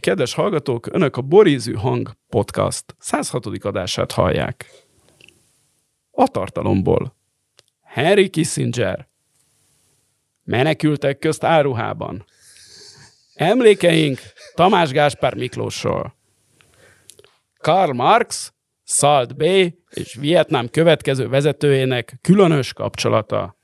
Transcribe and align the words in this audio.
kedves 0.00 0.34
hallgatók, 0.34 0.86
önök 0.86 1.16
a 1.16 1.22
Borízű 1.22 1.74
Hang 1.74 2.12
Podcast 2.28 2.84
106. 2.98 3.46
adását 3.46 4.12
hallják. 4.12 4.70
A 6.10 6.28
tartalomból. 6.28 7.16
Henry 7.82 8.28
Kissinger. 8.28 9.08
Menekültek 10.42 11.18
közt 11.18 11.44
áruhában. 11.44 12.24
Emlékeink 13.34 14.18
Tamás 14.54 14.90
Gáspár 14.90 15.34
Miklósról. 15.34 16.16
Karl 17.58 17.92
Marx, 17.92 18.52
Salt 18.84 19.36
B 19.36 19.42
és 19.90 20.14
Vietnám 20.20 20.68
következő 20.68 21.28
vezetőjének 21.28 22.18
különös 22.22 22.72
kapcsolata. 22.72 23.56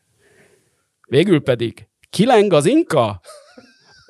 Végül 1.08 1.42
pedig 1.42 1.88
kileng 2.10 2.52
az 2.52 2.66
inka? 2.66 3.20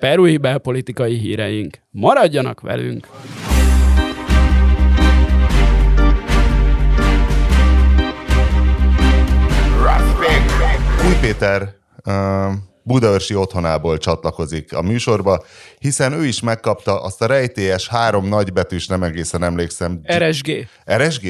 Perui 0.02 0.36
belpolitikai 0.36 1.18
híreink. 1.18 1.78
Maradjanak 1.90 2.60
velünk! 2.60 3.08
Új 11.06 11.14
Péter 11.20 11.74
uh, 12.04 12.14
Budaörsi 12.82 13.34
otthonából 13.34 13.98
csatlakozik 13.98 14.72
a 14.72 14.82
műsorba, 14.82 15.44
hiszen 15.78 16.12
ő 16.12 16.24
is 16.24 16.40
megkapta 16.40 17.02
azt 17.02 17.22
a 17.22 17.26
rejtélyes 17.26 17.88
három 17.88 18.28
nagybetűs, 18.28 18.86
nem 18.86 19.02
egészen 19.02 19.42
emlékszem. 19.42 20.00
RSG. 20.16 20.66
RSG? 20.96 21.24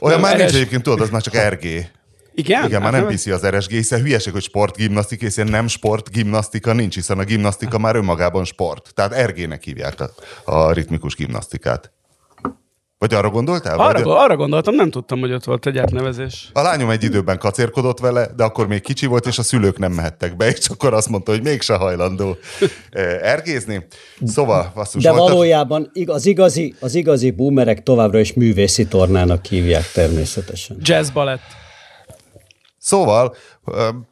Olyan 0.00 0.20
Nem, 0.20 0.20
már 0.20 0.36
nincs 0.36 0.50
RS. 0.50 0.54
egyébként, 0.54 0.82
tudod, 0.82 1.00
az 1.00 1.10
már 1.10 1.22
csak 1.22 1.48
RG. 1.48 1.90
Igen? 2.36 2.64
Igen, 2.66 2.82
már 2.82 2.92
nem 2.92 3.06
piszi 3.06 3.30
az 3.30 3.46
RSG, 3.46 3.70
hiszen 3.70 4.00
hülyeség, 4.00 4.32
hogy 4.32 4.42
sportgimnasztika, 4.42 5.24
hiszen 5.24 5.46
nem 5.46 5.66
sportgimnasztika 5.68 6.72
nincs, 6.72 6.94
hiszen 6.94 7.18
a 7.18 7.24
gimnasztika 7.24 7.78
már 7.78 7.96
önmagában 7.96 8.44
sport. 8.44 8.90
Tehát 8.94 9.30
RG-nek 9.30 9.62
hívják 9.62 10.00
a, 10.00 10.10
a 10.52 10.72
ritmikus 10.72 11.14
gimnasztikát. 11.14 11.92
Vagy 12.98 13.14
arra 13.14 13.30
gondoltál? 13.30 13.78
Arra, 13.78 14.02
Vagy 14.02 14.12
arra 14.16 14.36
gondoltam, 14.36 14.74
nem 14.74 14.90
tudtam, 14.90 15.20
hogy 15.20 15.32
ott 15.32 15.44
volt 15.44 15.66
egy 15.66 15.78
átnevezés. 15.78 16.50
a 16.52 16.60
lányom 16.60 16.90
egy 16.90 17.04
időben 17.04 17.38
kacérkodott 17.38 17.98
vele, 17.98 18.28
de 18.36 18.44
akkor 18.44 18.66
még 18.66 18.80
kicsi 18.82 19.06
volt, 19.06 19.26
és 19.26 19.38
a 19.38 19.42
szülők 19.42 19.78
nem 19.78 19.92
mehettek 19.92 20.36
be, 20.36 20.48
és 20.50 20.68
akkor 20.68 20.94
azt 20.94 21.08
mondta, 21.08 21.30
hogy 21.32 21.42
mégse 21.42 21.74
hajlandó 21.74 22.36
eh, 22.90 23.18
ergézni. 23.22 23.86
Szóval, 24.26 24.72
basszus, 24.74 25.02
De 25.02 25.10
volt 25.10 25.22
a- 25.22 25.32
valójában 25.32 25.90
az 26.06 26.26
igazi, 26.26 26.74
az 26.80 26.94
igazi 26.94 27.30
boomerek 27.30 27.82
továbbra 27.82 28.18
is 28.20 28.32
művészi 28.32 28.86
tornának 28.86 29.44
hívják 29.46 29.90
természetesen. 29.92 30.76
Jazz 30.80 31.10
balett. 31.10 31.62
Szóval 32.84 33.36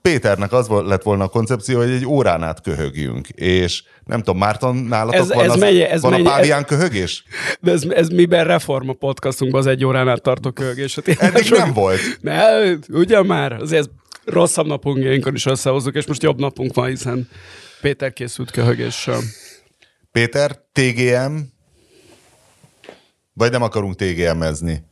Péternek 0.03 0.53
az 0.53 0.69
lett 0.69 1.03
volna 1.03 1.25
a 1.25 1.28
koncepció, 1.28 1.78
hogy 1.78 1.91
egy 1.91 2.06
órán 2.06 2.42
át 2.42 2.61
köhögjünk, 2.61 3.28
és 3.28 3.83
nem 4.05 4.19
tudom, 4.19 4.39
Márton, 4.39 4.77
nálatok 4.77 5.20
Ez- 5.20 5.28
van, 5.28 5.45
ez 5.45 5.51
az, 5.51 5.59
mennyi- 5.59 5.83
ez 5.83 6.01
van 6.03 6.11
mennyi- 6.11 6.27
a 6.27 6.31
pávián 6.31 6.65
köhögés? 6.65 7.25
De 7.61 7.70
ez, 7.73 7.83
ez 7.84 8.09
miben 8.09 8.45
reform 8.45 8.89
a 8.89 8.93
podcastunkban 8.93 9.61
az 9.61 9.67
egy 9.67 9.84
órán 9.84 10.09
át 10.09 10.23
tartó 10.23 10.50
kölgés? 10.50 10.95
Hát 10.95 11.09
Eddig 11.09 11.45
sok- 11.45 11.59
nem 11.59 11.73
volt. 11.73 12.00
Ne, 12.20 12.43
ugye 12.89 13.23
már? 13.23 13.53
Azért 13.53 13.91
rosszabb 14.25 14.67
napunkjainkon 14.67 15.34
is 15.34 15.47
összehozzuk, 15.47 15.95
és 15.95 16.06
most 16.06 16.23
jobb 16.23 16.39
napunk 16.39 16.75
van, 16.75 16.89
hiszen 16.89 17.28
Péter 17.81 18.12
készült 18.12 18.50
köhögéssel. 18.50 19.19
Péter, 20.12 20.59
TGM, 20.73 21.37
vagy 23.33 23.50
nem 23.50 23.62
akarunk 23.62 23.95
TGM-ezni? 23.95 24.83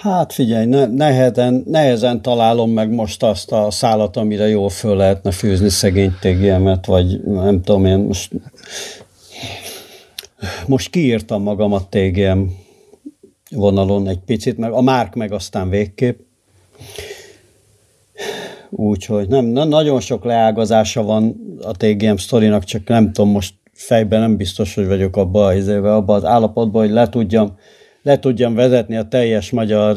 Hát 0.00 0.32
figyelj, 0.32 0.66
ne, 0.66 0.86
nehezen, 0.86 1.62
nehezen 1.66 2.22
találom 2.22 2.70
meg 2.70 2.90
most 2.90 3.22
azt 3.22 3.52
a 3.52 3.70
szálat, 3.70 4.16
amire 4.16 4.48
jól 4.48 4.68
föl 4.68 4.96
lehetne 4.96 5.30
fűzni 5.30 5.68
szegény 5.68 6.12
TGM-et, 6.20 6.86
vagy 6.86 7.20
nem 7.24 7.62
tudom 7.62 7.84
én, 7.84 7.98
most, 7.98 8.32
most 10.66 10.90
kiírtam 10.90 11.42
magamat 11.42 11.90
TGM 11.90 12.40
vonalon 13.50 14.08
egy 14.08 14.18
picit, 14.18 14.58
meg 14.58 14.72
a 14.72 14.80
Márk 14.80 15.14
meg 15.14 15.32
aztán 15.32 15.68
végképp. 15.68 16.18
Úgyhogy 18.70 19.28
nem, 19.28 19.44
na, 19.44 19.64
nagyon 19.64 20.00
sok 20.00 20.24
leágazása 20.24 21.02
van 21.02 21.36
a 21.62 21.72
TGM 21.72 22.14
sztorinak, 22.14 22.64
csak 22.64 22.88
nem 22.88 23.12
tudom, 23.12 23.30
most 23.30 23.54
fejben 23.72 24.20
nem 24.20 24.36
biztos, 24.36 24.74
hogy 24.74 24.86
vagyok 24.86 25.16
abban 25.16 25.46
az, 25.46 25.56
izébe, 25.56 25.94
abba 25.94 26.14
az 26.14 26.24
állapotban, 26.24 26.82
hogy 26.82 26.92
le 26.92 27.08
tudjam, 27.08 27.56
le 28.08 28.18
tudjam 28.18 28.54
vezetni 28.54 28.96
a 28.96 29.08
teljes 29.08 29.50
magyar, 29.50 29.96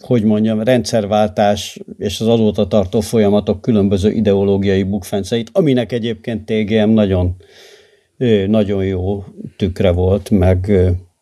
hogy 0.00 0.24
mondjam, 0.24 0.62
rendszerváltás 0.62 1.78
és 1.98 2.20
az 2.20 2.26
azóta 2.26 2.66
tartó 2.66 3.00
folyamatok 3.00 3.60
különböző 3.60 4.10
ideológiai 4.10 4.82
bukfenceit, 4.82 5.50
aminek 5.52 5.92
egyébként 5.92 6.44
TGM 6.44 6.90
nagyon, 6.90 7.36
nagyon 8.46 8.84
jó 8.84 9.24
tükre 9.56 9.90
volt, 9.90 10.30
meg 10.30 10.72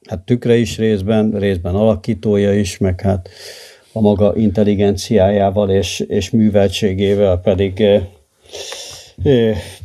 hát 0.09 0.21
tükre 0.21 0.57
is 0.57 0.79
részben, 0.79 1.31
részben 1.39 1.75
alakítója 1.75 2.55
is, 2.55 2.79
meg 2.79 3.01
hát 3.01 3.29
a 3.93 4.01
maga 4.01 4.33
intelligenciájával 4.37 5.71
és, 5.71 6.01
és 6.01 6.31
műveltségével 6.31 7.41
pedig 7.41 7.85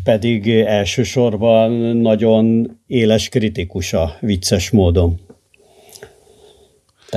pedig 0.04 0.50
elsősorban 0.50 1.72
nagyon 1.98 2.72
éles 2.88 3.30
kritikusa, 3.30 4.18
vicces 4.20 4.70
módon. 4.70 5.27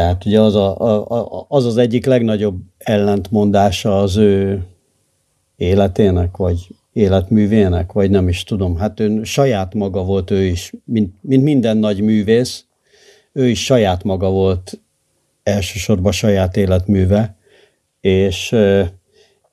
Tehát 0.01 0.25
ugye 0.25 0.41
az, 0.41 0.55
a, 0.55 0.81
a, 1.09 1.47
az 1.49 1.65
az 1.65 1.77
egyik 1.77 2.07
legnagyobb 2.07 2.61
ellentmondása 2.79 3.99
az 3.99 4.17
ő 4.17 4.63
életének, 5.57 6.37
vagy 6.37 6.69
életművének, 6.93 7.93
vagy 7.93 8.11
nem 8.11 8.29
is 8.29 8.45
tudom. 8.45 8.77
Hát 8.77 9.01
ő 9.01 9.23
saját 9.25 9.75
maga 9.75 10.05
volt 10.05 10.31
ő 10.31 10.43
is, 10.43 10.73
mint, 10.85 11.15
mint 11.21 11.43
minden 11.43 11.77
nagy 11.77 12.01
művész, 12.01 12.65
ő 13.33 13.49
is 13.49 13.65
saját 13.65 14.05
maga 14.05 14.31
volt 14.31 14.81
elsősorban 15.43 16.13
saját 16.13 16.57
életműve, 16.57 17.37
és, 18.01 18.57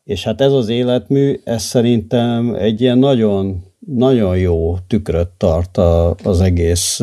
és 0.04 0.24
hát 0.24 0.42
ez 0.42 0.52
az 0.52 0.70
életmű, 0.70 1.40
ez 1.44 1.64
szerintem 1.64 2.56
egy 2.56 2.82
ilyen 2.82 2.98
nagyon, 2.98 3.64
nagyon 3.80 4.38
jó 4.38 4.78
tükröt 4.88 5.30
tart 5.38 5.78
a, 5.78 6.16
az 6.24 6.42
egész 6.42 7.02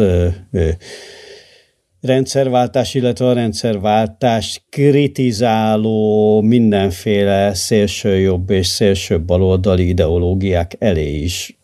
rendszerváltás, 2.04 2.94
illetve 2.94 3.26
a 3.26 3.32
rendszerváltás 3.32 4.64
kritizáló 4.68 6.40
mindenféle 6.40 7.54
szélső 7.54 8.18
jobb 8.18 8.50
és 8.50 8.66
szélső 8.66 9.20
baloldali 9.20 9.88
ideológiák 9.88 10.76
elé 10.78 11.14
is. 11.16 11.58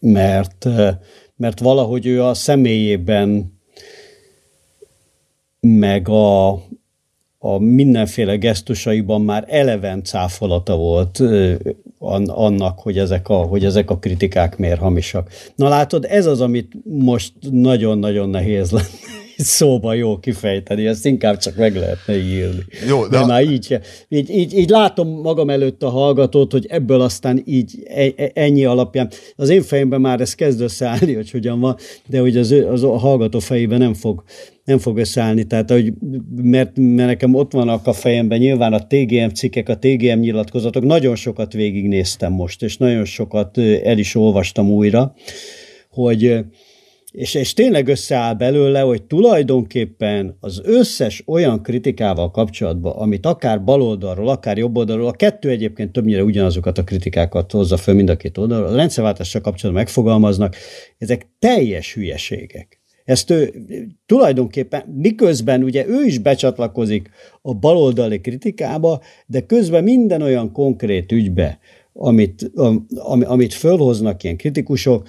Mert, 0.00 0.66
mert 1.36 1.60
valahogy 1.60 2.06
ő 2.06 2.22
a 2.22 2.34
személyében 2.34 3.60
meg 5.60 6.08
a, 6.08 6.50
a 7.38 7.58
mindenféle 7.58 8.36
gesztusaiban 8.36 9.22
már 9.22 9.44
eleven 9.48 10.02
cáfolata 10.02 10.76
volt 10.76 11.22
annak, 12.26 12.78
hogy 12.78 12.98
ezek, 12.98 13.28
a, 13.28 13.34
hogy 13.34 13.64
ezek 13.64 13.90
a 13.90 13.98
kritikák 13.98 14.56
miért 14.56 14.80
hamisak. 14.80 15.30
Na 15.54 15.68
látod, 15.68 16.06
ez 16.08 16.26
az, 16.26 16.40
amit 16.40 16.72
most 16.84 17.32
nagyon-nagyon 17.50 18.28
nehéz 18.28 18.70
lenne 18.70 19.20
szóba 19.56 19.94
jó 19.94 20.18
kifejteni, 20.18 20.86
ezt 20.86 21.06
inkább 21.06 21.36
csak 21.36 21.56
meg 21.56 21.76
lehetne 21.76 22.16
írni. 22.16 22.64
Jó, 22.88 23.06
de 23.06 23.18
de 23.18 23.26
már 23.26 23.42
így, 23.42 23.78
így, 24.08 24.30
így, 24.30 24.58
így 24.58 24.68
látom 24.68 25.08
magam 25.08 25.50
előtt 25.50 25.82
a 25.82 25.88
hallgatót, 25.88 26.52
hogy 26.52 26.66
ebből 26.68 27.00
aztán 27.00 27.42
így 27.44 27.74
e- 27.84 28.12
e- 28.16 28.30
ennyi 28.34 28.64
alapján, 28.64 29.10
az 29.36 29.48
én 29.48 29.62
fejemben 29.62 30.00
már 30.00 30.20
ez 30.20 30.34
kezd 30.34 30.60
összeállni, 30.60 31.14
hogy 31.14 31.30
hogyan 31.30 31.60
van, 31.60 31.76
de 32.06 32.20
hogy 32.20 32.36
az, 32.36 32.54
az 32.70 32.82
a 32.82 32.96
hallgató 32.98 33.38
fejében 33.38 33.78
nem 33.78 33.94
fog, 33.94 34.22
nem 34.64 34.78
fog 34.78 34.98
összeállni, 34.98 35.44
tehát 35.44 35.70
hogy, 35.70 35.92
mert, 36.34 36.70
mert 36.74 37.08
nekem 37.08 37.34
ott 37.34 37.52
vannak 37.52 37.86
a 37.86 37.92
fejemben 37.92 38.38
nyilván 38.38 38.72
a 38.72 38.86
TGM 38.86 39.28
cikkek, 39.28 39.68
a 39.68 39.78
TGM 39.78 40.18
nyilatkozatok, 40.18 40.84
nagyon 40.84 41.16
sokat 41.16 41.52
végignéztem 41.52 42.32
most, 42.32 42.62
és 42.62 42.76
nagyon 42.76 43.04
sokat 43.04 43.58
el 43.58 43.98
is 43.98 44.14
olvastam 44.14 44.70
újra, 44.70 45.14
hogy 45.90 46.44
és, 47.12 47.34
és 47.34 47.54
tényleg 47.54 47.88
összeáll 47.88 48.34
belőle, 48.34 48.80
hogy 48.80 49.02
tulajdonképpen 49.02 50.36
az 50.40 50.60
összes 50.64 51.22
olyan 51.26 51.62
kritikával 51.62 52.30
kapcsolatban, 52.30 52.92
amit 52.92 53.26
akár 53.26 53.64
baloldalról, 53.64 54.28
akár 54.28 54.58
jobboldalról, 54.58 55.06
a 55.08 55.12
kettő 55.12 55.48
egyébként 55.48 55.92
többnyire 55.92 56.24
ugyanazokat 56.24 56.78
a 56.78 56.84
kritikákat 56.84 57.52
hozza 57.52 57.76
föl 57.76 57.94
mind 57.94 58.08
a 58.08 58.16
két 58.16 58.38
oldalról, 58.38 58.68
a 58.68 58.76
rendszerváltással 58.76 59.40
kapcsolatban 59.40 59.84
megfogalmaznak, 59.84 60.56
ezek 60.98 61.26
teljes 61.38 61.94
hülyeségek. 61.94 62.80
Ezt 63.04 63.30
ő 63.30 63.52
tulajdonképpen, 64.06 64.82
miközben 64.96 65.62
ugye 65.62 65.86
ő 65.86 66.04
is 66.04 66.18
becsatlakozik 66.18 67.10
a 67.42 67.54
baloldali 67.54 68.20
kritikába, 68.20 69.00
de 69.26 69.40
közben 69.40 69.84
minden 69.84 70.22
olyan 70.22 70.52
konkrét 70.52 71.12
ügybe, 71.12 71.58
amit, 71.92 72.50
am- 72.54 72.86
ami, 72.96 73.24
amit 73.24 73.54
fölhoznak 73.54 74.22
ilyen 74.22 74.36
kritikusok, 74.36 75.08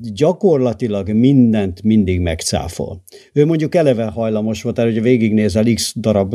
gyakorlatilag 0.00 1.08
mindent 1.08 1.82
mindig 1.82 2.20
megcáfol. 2.20 3.02
Ő 3.32 3.44
mondjuk 3.46 3.74
eleve 3.74 4.04
hajlamos 4.04 4.62
volt, 4.62 4.78
hogy 4.78 5.02
végignézel 5.02 5.72
x 5.74 5.92
darab 5.96 6.34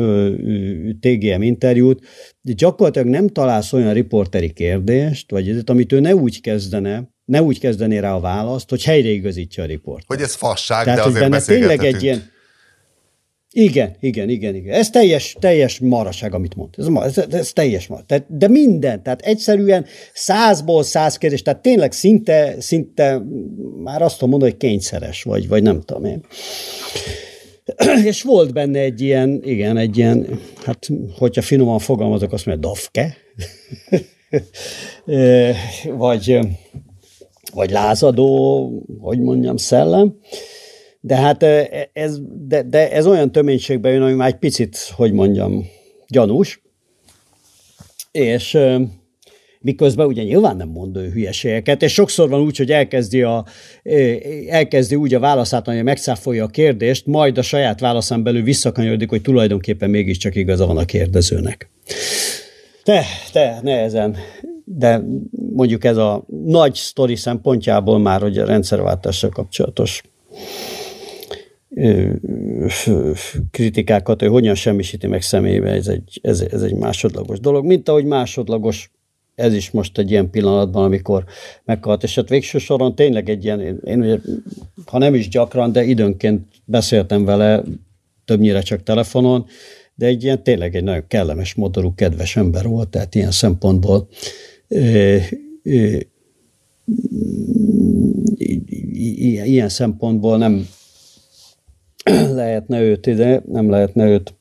TGM 1.00 1.42
interjút, 1.42 2.06
de 2.40 2.52
gyakorlatilag 2.52 3.08
nem 3.08 3.28
találsz 3.28 3.72
olyan 3.72 3.92
riporteri 3.92 4.52
kérdést, 4.52 5.30
vagy 5.30 5.58
amit 5.66 5.92
ő 5.92 6.00
ne 6.00 6.14
úgy 6.14 6.40
kezdene, 6.40 7.12
ne 7.24 7.42
úgy 7.42 7.58
kezdené 7.58 7.98
rá 7.98 8.14
a 8.14 8.20
választ, 8.20 8.70
hogy 8.70 8.84
helyreigazítja 8.84 9.62
a 9.62 9.66
riport. 9.66 10.04
Hogy 10.06 10.20
ez 10.20 10.34
fasság, 10.34 10.84
Tehát, 10.84 10.98
de 10.98 11.04
hogy 11.04 11.12
azért 11.12 11.30
benne 11.30 11.44
tényleg 11.44 11.84
egy 11.84 12.02
ilyen, 12.02 12.32
igen, 13.56 13.96
igen, 14.00 14.28
igen, 14.28 14.54
igen. 14.54 14.74
Ez 14.74 14.90
teljes, 14.90 15.36
teljes 15.40 15.78
maraság, 15.78 16.34
amit 16.34 16.54
mond. 16.54 16.74
Ez, 16.76 17.16
ez, 17.16 17.34
ez 17.34 17.52
teljes 17.52 17.86
mar. 17.86 18.04
Tehát, 18.06 18.36
de 18.36 18.48
minden, 18.48 19.02
tehát 19.02 19.20
egyszerűen 19.20 19.86
százból 20.12 20.82
száz 20.82 21.16
kérdés, 21.16 21.42
tehát 21.42 21.62
tényleg 21.62 21.92
szinte, 21.92 22.54
szinte 22.58 23.22
már 23.82 24.02
azt 24.02 24.14
tudom 24.14 24.30
mondani, 24.30 24.50
hogy 24.50 24.60
kényszeres, 24.60 25.22
vagy, 25.22 25.48
vagy 25.48 25.62
nem 25.62 25.80
tudom 25.80 26.04
én. 26.04 26.24
És 28.10 28.22
volt 28.22 28.52
benne 28.52 28.78
egy 28.78 29.00
ilyen, 29.00 29.40
igen, 29.44 29.76
egy 29.76 29.98
ilyen, 29.98 30.40
hát 30.64 30.88
hogyha 31.18 31.42
finoman 31.42 31.78
fogalmazok, 31.78 32.32
azt 32.32 32.46
mondja, 32.46 32.68
dafke, 32.68 33.16
Ö, 35.04 35.50
vagy, 36.04 36.38
vagy 37.54 37.70
lázadó, 37.70 38.68
hogy 39.00 39.20
mondjam, 39.20 39.56
szellem. 39.56 40.18
De 41.06 41.16
hát 41.16 41.42
e, 41.42 41.68
ez, 41.92 42.18
de, 42.48 42.62
de 42.62 42.90
ez 42.90 43.06
olyan 43.06 43.32
töménységben 43.32 43.92
jön, 43.92 44.02
ami 44.02 44.12
már 44.12 44.28
egy 44.28 44.38
picit, 44.38 44.76
hogy 44.96 45.12
mondjam, 45.12 45.66
gyanús. 46.08 46.62
És 48.12 48.58
miközben 49.60 50.06
ugye 50.06 50.22
nyilván 50.22 50.56
nem 50.56 50.68
mond 50.68 50.96
ő 50.96 51.10
hülyeségeket, 51.10 51.82
és 51.82 51.92
sokszor 51.92 52.28
van 52.28 52.40
úgy, 52.40 52.56
hogy 52.56 52.70
elkezdi, 52.70 53.22
a, 53.22 53.44
elkezdi 54.48 54.94
úgy 54.94 55.14
a 55.14 55.18
válaszát, 55.18 55.66
hogy 55.66 55.82
megszáfolja 55.82 56.44
a 56.44 56.48
kérdést, 56.48 57.06
majd 57.06 57.38
a 57.38 57.42
saját 57.42 57.80
válaszán 57.80 58.22
belül 58.22 58.42
visszakanyarodik, 58.42 59.08
hogy 59.08 59.22
tulajdonképpen 59.22 59.90
mégiscsak 59.90 60.34
igaza 60.34 60.66
van 60.66 60.76
a 60.76 60.84
kérdezőnek. 60.84 61.70
Te, 62.82 63.04
te, 63.32 63.58
nehezen. 63.62 64.16
De 64.64 65.02
mondjuk 65.54 65.84
ez 65.84 65.96
a 65.96 66.24
nagy 66.44 66.74
sztori 66.74 67.16
szempontjából 67.16 67.98
már, 67.98 68.20
hogy 68.20 68.38
a 68.38 68.46
rendszerváltással 68.46 69.30
kapcsolatos 69.30 70.02
kritikákat, 73.50 74.20
hogy 74.20 74.30
hogyan 74.30 74.54
semmisíti 74.54 75.06
meg 75.06 75.22
személybe, 75.22 75.70
ez 75.70 75.86
egy, 75.86 76.20
ez, 76.22 76.40
ez 76.40 76.62
egy 76.62 76.74
másodlagos 76.74 77.40
dolog. 77.40 77.64
Mint 77.64 77.88
ahogy 77.88 78.04
másodlagos 78.04 78.90
ez 79.34 79.54
is 79.54 79.70
most 79.70 79.98
egy 79.98 80.10
ilyen 80.10 80.30
pillanatban, 80.30 80.84
amikor 80.84 81.24
meghalt, 81.64 82.02
és 82.02 82.14
hát 82.14 82.28
végső 82.28 82.58
soron 82.58 82.94
tényleg 82.94 83.28
egy 83.28 83.44
ilyen, 83.44 83.80
én, 83.84 84.00
ugye, 84.00 84.18
ha 84.86 84.98
nem 84.98 85.14
is 85.14 85.28
gyakran, 85.28 85.72
de 85.72 85.84
időnként 85.84 86.46
beszéltem 86.64 87.24
vele, 87.24 87.62
többnyire 88.24 88.60
csak 88.60 88.82
telefonon, 88.82 89.46
de 89.94 90.06
egy 90.06 90.22
ilyen 90.22 90.42
tényleg 90.42 90.76
egy 90.76 90.84
nagyon 90.84 91.04
kellemes, 91.08 91.54
modorú, 91.54 91.94
kedves 91.94 92.36
ember 92.36 92.66
volt, 92.66 92.88
tehát 92.88 93.14
ilyen 93.14 93.30
szempontból 93.30 94.08
ilyen 99.44 99.68
szempontból 99.68 100.38
nem 100.38 100.68
lehetne 102.34 102.80
őt 102.80 103.06
ide, 103.06 103.42
nem 103.46 103.70
lehetne 103.70 104.06
őt 104.06 104.34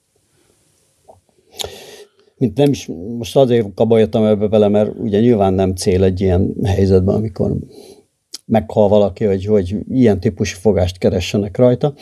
mint 2.44 2.58
nem 2.58 2.72
is, 2.72 2.90
most 3.18 3.36
azért 3.36 3.74
kabajottam 3.76 4.26
ebbe 4.26 4.48
vele, 4.48 4.68
mert 4.68 4.92
ugye 5.00 5.20
nyilván 5.20 5.54
nem 5.54 5.76
cél 5.76 6.04
egy 6.04 6.22
ilyen 6.22 6.54
helyzetben, 6.64 7.16
amikor 7.16 7.52
meghal 8.46 8.88
valaki, 8.88 9.24
hogy, 9.24 9.46
hogy 9.46 9.76
ilyen 9.90 10.20
típusú 10.20 10.60
fogást 10.60 10.98
keressenek 10.98 11.58
rajta. 11.58 11.94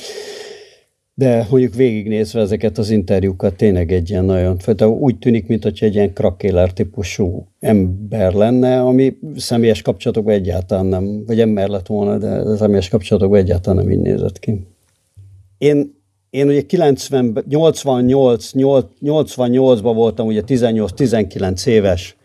De 1.14 1.48
mondjuk 1.50 1.74
végignézve 1.74 2.42
ezeket 2.42 2.78
az 2.78 2.90
interjúkat 2.90 3.56
tényleg 3.56 3.92
egy 3.92 4.10
ilyen 4.10 4.26
nagyon, 4.26 4.58
úgy 4.80 5.18
tűnik, 5.18 5.48
mint 5.48 5.64
hogy 5.64 5.78
egy 5.82 5.96
ilyen 5.96 6.14
krakéler 6.14 6.74
típusú 6.74 7.48
ember 7.60 8.34
lenne, 8.34 8.82
ami 8.82 9.18
személyes 9.36 9.82
kapcsolatokban 9.82 10.34
egyáltalán 10.34 10.86
nem, 10.86 11.24
vagy 11.26 11.40
ember 11.40 11.68
lett 11.68 11.88
volna, 11.88 12.18
de 12.18 12.56
személyes 12.56 12.90
kapcsolatokban 12.90 13.40
egyáltalán 13.40 13.84
nem 13.84 13.92
így 13.94 14.02
nézett 14.02 14.40
ki. 14.40 14.60
Én, 15.62 16.04
én 16.30 16.48
ugye 16.48 16.62
90, 16.62 17.44
88, 17.48 18.52
88-ban 18.54 19.92
voltam 19.94 20.28
ugye 20.28 20.42
18-19 20.48 21.66
éves, 21.66 22.16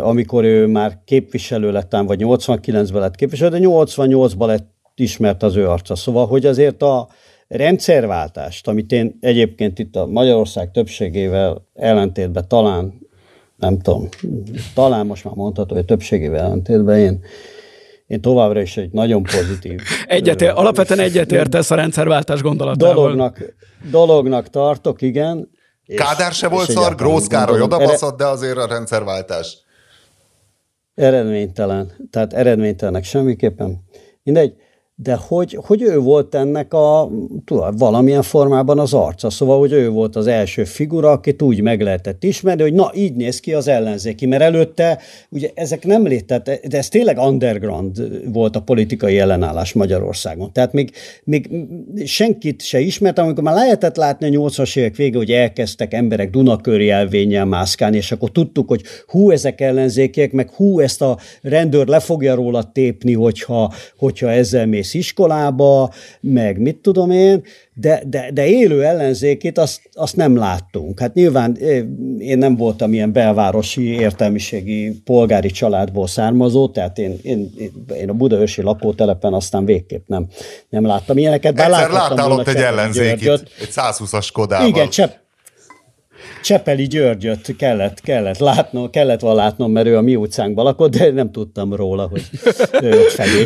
amikor 0.00 0.44
ő 0.44 0.66
már 0.66 1.00
képviselő 1.04 1.72
lettem, 1.72 2.06
vagy 2.06 2.20
89-ben 2.22 3.00
lett 3.00 3.14
képviselő, 3.14 3.58
de 3.58 3.66
88-ban 3.68 4.46
lett 4.46 4.72
ismert 4.94 5.42
az 5.42 5.56
ő 5.56 5.68
arca. 5.68 5.94
Szóval, 5.94 6.26
hogy 6.26 6.46
azért 6.46 6.82
a, 6.82 7.08
rendszerváltást, 7.48 8.68
amit 8.68 8.92
én 8.92 9.18
egyébként 9.20 9.78
itt 9.78 9.96
a 9.96 10.06
Magyarország 10.06 10.70
többségével 10.70 11.66
ellentétben 11.74 12.48
talán, 12.48 12.94
nem 13.56 13.78
tudom, 13.78 14.08
talán 14.74 15.06
most 15.06 15.24
már 15.24 15.34
mondható, 15.34 15.74
hogy 15.74 15.84
többségével 15.84 16.40
ellentétben 16.40 16.98
én, 16.98 17.20
én 18.14 18.20
továbbra 18.20 18.60
is 18.60 18.76
egy 18.76 18.90
nagyon 18.92 19.22
pozitív. 19.22 19.80
Egyetér, 20.06 20.52
alapvetően 20.54 21.00
egyetértesz 21.00 21.70
a 21.70 21.74
rendszerváltás 21.74 22.42
gondolatával. 22.42 22.94
Dolognak, 22.94 23.54
dolognak 23.90 24.48
tartok, 24.48 25.02
igen. 25.02 25.50
Kádár 25.96 26.32
se 26.32 26.48
volt 26.48 26.70
szar, 26.70 26.94
Grósz 26.94 27.26
Károly 27.26 27.60
odabaszott, 27.60 28.18
de 28.18 28.26
azért 28.26 28.56
a 28.56 28.66
rendszerváltás. 28.66 29.58
Eredménytelen. 30.94 31.92
Tehát 32.10 32.32
eredménytelenek 32.32 33.04
semmiképpen. 33.04 33.84
Mindegy 34.22 34.54
de 34.96 35.14
hogy, 35.14 35.58
hogy 35.66 35.82
ő 35.82 35.98
volt 35.98 36.34
ennek 36.34 36.74
a 36.74 37.10
tudod, 37.44 37.78
valamilyen 37.78 38.22
formában 38.22 38.78
az 38.78 38.94
arca. 38.94 39.30
Szóval, 39.30 39.58
hogy 39.58 39.72
ő 39.72 39.90
volt 39.90 40.16
az 40.16 40.26
első 40.26 40.64
figura, 40.64 41.10
akit 41.10 41.42
úgy 41.42 41.60
meg 41.60 41.80
lehetett 41.80 42.24
ismerni, 42.24 42.62
hogy 42.62 42.72
na, 42.72 42.90
így 42.94 43.14
néz 43.14 43.40
ki 43.40 43.54
az 43.54 43.68
ellenzéki, 43.68 44.26
mert 44.26 44.42
előtte 44.42 44.98
ugye 45.30 45.50
ezek 45.54 45.84
nem 45.84 46.06
létett, 46.06 46.44
de 46.44 46.78
ez 46.78 46.88
tényleg 46.88 47.18
underground 47.18 48.22
volt 48.32 48.56
a 48.56 48.60
politikai 48.60 49.18
ellenállás 49.18 49.72
Magyarországon. 49.72 50.52
Tehát 50.52 50.72
még, 50.72 50.90
még 51.24 51.50
senkit 52.04 52.62
se 52.62 52.80
ismert, 52.80 53.18
amikor 53.18 53.42
már 53.42 53.54
lehetett 53.54 53.96
látni 53.96 54.36
a 54.36 54.40
80-as 54.40 54.76
évek 54.76 54.96
vége, 54.96 55.16
hogy 55.16 55.30
elkezdtek 55.30 55.94
emberek 55.94 56.30
Dunaköri 56.30 56.90
elvényel 56.90 57.44
mászkálni, 57.44 57.96
és 57.96 58.12
akkor 58.12 58.30
tudtuk, 58.30 58.68
hogy 58.68 58.82
hú, 59.06 59.30
ezek 59.30 59.60
ellenzékiek, 59.60 60.32
meg 60.32 60.50
hú, 60.50 60.80
ezt 60.80 61.02
a 61.02 61.18
rendőr 61.42 61.86
le 61.86 62.00
fogja 62.00 62.34
róla 62.34 62.72
tépni, 62.72 63.12
hogyha, 63.12 63.72
hogyha 63.96 64.30
ezzel 64.30 64.66
mész 64.66 64.83
mész 64.84 64.94
iskolába, 64.94 65.92
meg 66.20 66.58
mit 66.58 66.76
tudom 66.76 67.10
én, 67.10 67.42
de, 67.74 68.02
de, 68.06 68.30
de 68.32 68.46
élő 68.46 68.84
ellenzékét 68.84 69.58
azt, 69.58 69.80
azt 69.92 70.16
nem 70.16 70.36
láttunk. 70.36 71.00
Hát 71.00 71.14
nyilván 71.14 71.56
én 72.18 72.38
nem 72.38 72.56
voltam 72.56 72.92
ilyen 72.92 73.12
belvárosi 73.12 73.82
értelmiségi 73.82 75.00
polgári 75.04 75.50
családból 75.50 76.06
származó, 76.06 76.68
tehát 76.68 76.98
én, 76.98 77.18
én, 77.22 77.50
én 77.94 78.08
a 78.08 78.12
budaörsi 78.12 78.62
lakótelepen 78.62 79.32
aztán 79.32 79.64
végképp 79.64 80.06
nem, 80.06 80.26
nem 80.68 80.86
láttam 80.86 81.18
ilyeneket. 81.18 81.54
Bár 81.54 81.70
Egyszer 81.70 81.90
láttál 81.90 82.30
ott 82.30 82.48
egy 82.48 82.56
ellenzékit, 82.56 83.28
egy 83.60 83.68
120-as 83.70 84.28
Kodával. 84.32 84.68
Igen, 84.68 84.88
Csepp, 84.88 85.12
Csepeli 86.44 86.86
Györgyöt 86.86 87.56
kellett, 87.56 88.00
kellett 88.00 88.38
látnom, 88.38 88.90
kellett 88.90 89.20
volna 89.20 89.36
látnom, 89.36 89.72
mert 89.72 89.86
ő 89.86 89.96
a 89.96 90.00
mi 90.00 90.16
utcánkban 90.16 90.64
lakott, 90.64 90.96
de 90.96 91.10
nem 91.10 91.32
tudtam 91.32 91.74
róla, 91.74 92.06
hogy 92.06 92.22
ő 92.82 93.00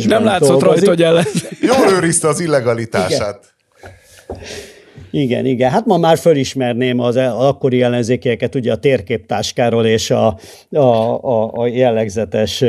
Nem 0.06 0.24
látszott 0.24 0.60
dolgozik. 0.60 0.86
rajta, 0.86 0.88
hogy 0.88 1.02
ellen. 1.02 1.24
Jól 1.60 1.92
őrizte 1.96 2.28
az 2.28 2.40
illegalitását. 2.40 3.54
Igen. 4.28 4.42
Igen, 5.10 5.46
igen. 5.46 5.70
Hát 5.70 5.86
ma 5.86 5.96
már 5.96 6.18
fölismerném 6.18 7.00
az 7.00 7.16
akkori 7.16 7.82
ellenzékieket, 7.82 8.54
ugye 8.54 8.72
a 8.72 8.76
térképtáskáról 8.76 9.86
és 9.86 10.10
a, 10.10 10.38
a, 10.70 10.78
a, 10.78 11.52
a 11.52 11.66
jellegzetes 11.66 12.62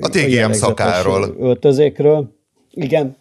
a 0.00 0.08
TGM 0.08 0.50
szakáról. 0.52 1.36
Öltözékről. 1.40 2.36
Igen, 2.70 3.16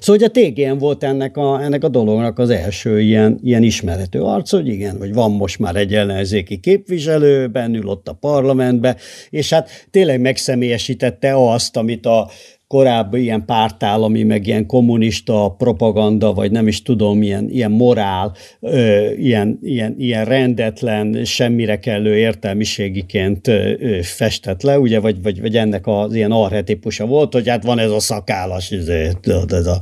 Szóval 0.00 0.20
hogy 0.20 0.22
a 0.22 0.50
TGM 0.50 0.78
volt 0.78 1.04
ennek 1.04 1.36
a, 1.36 1.62
ennek 1.62 1.84
a 1.84 1.88
dolognak 1.88 2.38
az 2.38 2.50
első 2.50 3.00
ilyen, 3.00 3.38
ilyen 3.42 3.62
ismerető 3.62 4.22
arc, 4.22 4.50
hogy 4.50 4.68
igen, 4.68 4.98
hogy 4.98 5.14
van 5.14 5.30
most 5.30 5.58
már 5.58 5.76
egy 5.76 5.94
ellenzéki 5.94 6.60
képviselő, 6.60 7.46
bennül 7.48 7.86
ott 7.86 8.08
a 8.08 8.12
parlamentbe, 8.12 8.96
és 9.30 9.50
hát 9.50 9.70
tényleg 9.90 10.20
megszemélyesítette 10.20 11.34
azt, 11.34 11.76
amit 11.76 12.06
a 12.06 12.30
korábbi 12.72 13.20
ilyen 13.22 13.44
pártállami, 13.44 14.22
meg 14.22 14.46
ilyen 14.46 14.66
kommunista 14.66 15.54
propaganda, 15.58 16.32
vagy 16.32 16.50
nem 16.50 16.66
is 16.68 16.82
tudom, 16.82 17.22
ilyen, 17.22 17.48
ilyen 17.50 17.70
morál, 17.70 18.34
ö, 18.60 19.10
ilyen, 19.10 19.58
ilyen, 19.62 19.94
ilyen 19.98 20.24
rendetlen, 20.24 21.24
semmire 21.24 21.78
kellő 21.78 22.16
értelmiségiként 22.16 23.48
ö, 23.48 23.72
festett 24.02 24.62
le, 24.62 24.78
ugye, 24.78 25.00
vagy, 25.00 25.22
vagy, 25.22 25.40
vagy 25.40 25.56
ennek 25.56 25.86
az 25.86 26.14
ilyen 26.14 26.30
arhetipusa 26.30 27.06
volt, 27.06 27.32
hogy 27.32 27.48
hát 27.48 27.64
van 27.64 27.78
ez 27.78 27.90
a 27.90 28.00
szakállas, 28.00 28.70
izé, 28.70 29.08
ez 29.48 29.66
a, 29.66 29.78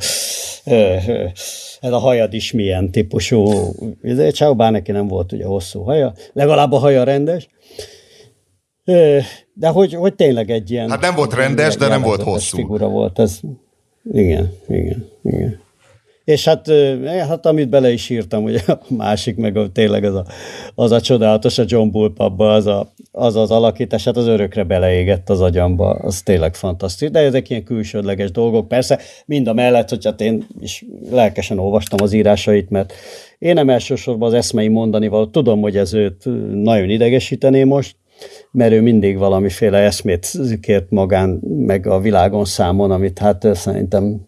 ö, 0.64 0.94
ez 1.80 1.92
a 1.92 1.99
hajad 1.99 2.35
is 2.35 2.52
milyen 2.52 2.90
típusú, 2.90 3.47
izé, 4.02 4.30
csak 4.30 4.56
bár 4.56 4.73
neki 4.73 4.92
nem 4.92 5.06
volt 5.06 5.32
ugye 5.32 5.44
hosszú 5.44 5.82
haja, 5.82 6.12
legalább 6.32 6.73
a 6.73 6.78
haja 6.78 7.04
rendes, 7.04 7.49
De 9.55 9.69
hogy, 9.69 9.95
hogy 9.95 10.15
tényleg 10.15 10.51
egy 10.51 10.71
ilyen... 10.71 10.91
Hát 10.91 11.01
nem 11.01 11.15
volt 11.15 11.35
rendes, 11.35 11.77
de 11.77 11.89
nem 11.89 12.03
volt 12.03 12.23
hosszú. 12.23 12.57
figura 12.57 12.89
volt 12.89 13.19
ez. 13.19 13.41
Igen, 14.13 14.53
igen, 14.69 15.09
igen. 15.23 15.61
És 16.25 16.45
hát, 16.45 16.71
hát 17.29 17.47
amit 17.47 17.69
bele 17.69 17.93
is 17.93 18.11
írtam, 18.11 18.45
ugye 18.45 18.61
a 18.67 18.79
másik, 18.89 19.37
meg 19.37 19.57
a, 19.57 19.73
tényleg 19.73 20.05
az 20.05 20.15
a, 20.15 20.25
az 20.75 20.91
a 20.91 21.01
csodálatos 21.01 21.59
a 21.59 21.65
John 21.67 21.91
Bullpubba, 21.91 22.55
az, 22.55 22.67
a, 22.67 22.93
az 23.13 23.37
az 23.37 23.51
alakítás, 23.51 24.05
hát 24.05 24.17
az 24.17 24.27
örökre 24.27 24.65
beleégett 24.65 25.31
az 25.31 25.41
agyamba, 25.41 25.91
az 25.91 26.23
tényleg 26.23 26.55
fantasztikus. 26.55 27.13
De 27.13 27.21
ezek 27.21 27.51
ilyen 27.51 27.65
külsődleges 27.65 28.31
dolgok, 28.31 28.69
persze 28.69 28.99
mind 29.27 29.47
a 29.47 29.53
mellett, 29.53 29.89
hogy 29.89 30.05
hát 30.05 30.21
én 30.21 30.47
is 30.61 30.85
lelkesen 31.11 31.59
olvastam 31.59 32.03
az 32.03 32.13
írásait, 32.13 32.71
mert 32.71 32.93
én 33.39 33.55
nem 33.55 33.71
elsősorban 33.71 34.29
az 34.29 34.35
eszmei 34.35 34.69
mondani 34.69 35.09
való, 35.09 35.27
tudom, 35.27 35.61
hogy 35.61 35.77
ez 35.77 35.95
őt 35.95 36.25
nagyon 36.53 36.91
idegesítené 36.91 37.65
most, 37.65 37.97
mert 38.50 38.73
ő 38.73 38.80
mindig 38.80 39.19
valamiféle 39.19 39.78
eszmét 39.78 40.33
kért 40.61 40.90
magán, 40.90 41.40
meg 41.57 41.87
a 41.87 42.00
világon 42.00 42.45
számon, 42.45 42.90
amit 42.90 43.19
hát 43.19 43.47
szerintem 43.54 44.21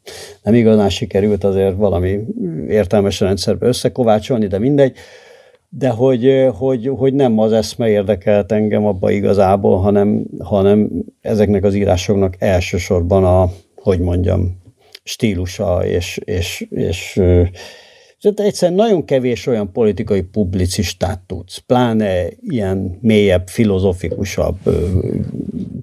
nem 0.42 0.54
igazán 0.54 0.88
sikerült 0.88 1.44
azért 1.44 1.76
valami 1.76 2.20
értelmes 2.68 3.20
rendszerbe 3.20 3.66
összekovácsolni, 3.66 4.46
de 4.46 4.58
mindegy. 4.58 4.96
De 5.68 5.88
hogy, 5.88 6.48
hogy, 6.54 6.90
hogy 6.96 7.14
nem 7.14 7.38
az 7.38 7.52
eszme 7.52 7.88
érdekelt 7.88 8.52
engem 8.52 8.86
abba 8.86 9.10
igazából, 9.10 9.78
hanem, 9.78 10.24
hanem 10.38 10.90
ezeknek 11.20 11.64
az 11.64 11.74
írásoknak 11.74 12.34
elsősorban 12.38 13.24
a, 13.24 13.50
hogy 13.76 13.98
mondjam, 13.98 14.60
stílusa 15.02 15.86
és, 15.86 16.20
és, 16.24 16.66
és 16.70 17.20
tehát 18.22 18.40
egyszerűen 18.40 18.78
nagyon 18.78 19.04
kevés 19.04 19.46
olyan 19.46 19.72
politikai 19.72 20.22
publicistát 20.22 21.20
tudsz, 21.26 21.58
pláne 21.58 22.24
ilyen 22.40 22.98
mélyebb, 23.00 23.48
filozofikusabb 23.48 24.58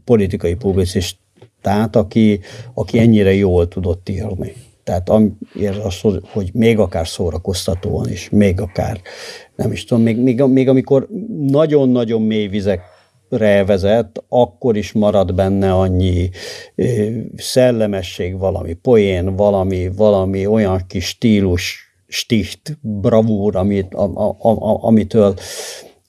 politikai 0.04 0.54
publicistát, 0.56 1.96
aki, 1.96 2.40
aki 2.74 3.00
ennyire 3.00 3.34
jól 3.34 3.68
tudott 3.68 4.10
írni. 4.10 4.54
Tehát 4.84 5.10
az, 5.84 6.02
hogy 6.32 6.50
még 6.54 6.80
akár 6.80 7.08
szórakoztatóan 7.08 8.10
is, 8.10 8.30
még 8.30 8.62
akár, 8.62 9.02
nem 9.56 9.72
is 9.72 9.86
tudom, 9.86 10.04
még, 10.04 10.18
még, 10.18 10.42
még 10.42 10.68
amikor 10.68 11.08
nagyon-nagyon 11.40 12.22
mély 12.22 12.48
vizekre 12.48 13.66
vezet, 13.66 14.24
akkor 14.30 14.78
is 14.78 14.92
marad 14.92 15.36
benne 15.36 15.74
annyi 15.74 16.30
szellemesség, 17.36 18.38
valami 18.38 18.74
poén, 18.74 19.36
valami, 19.36 19.90
valami 19.96 20.46
olyan 20.46 20.82
kis 20.88 21.06
stílus, 21.06 21.89
sticht, 22.10 22.78
bravúr, 22.82 23.56
amit, 23.56 23.94
a, 23.94 24.04
a, 24.04 24.36
a, 24.40 24.84
amitől, 24.84 25.36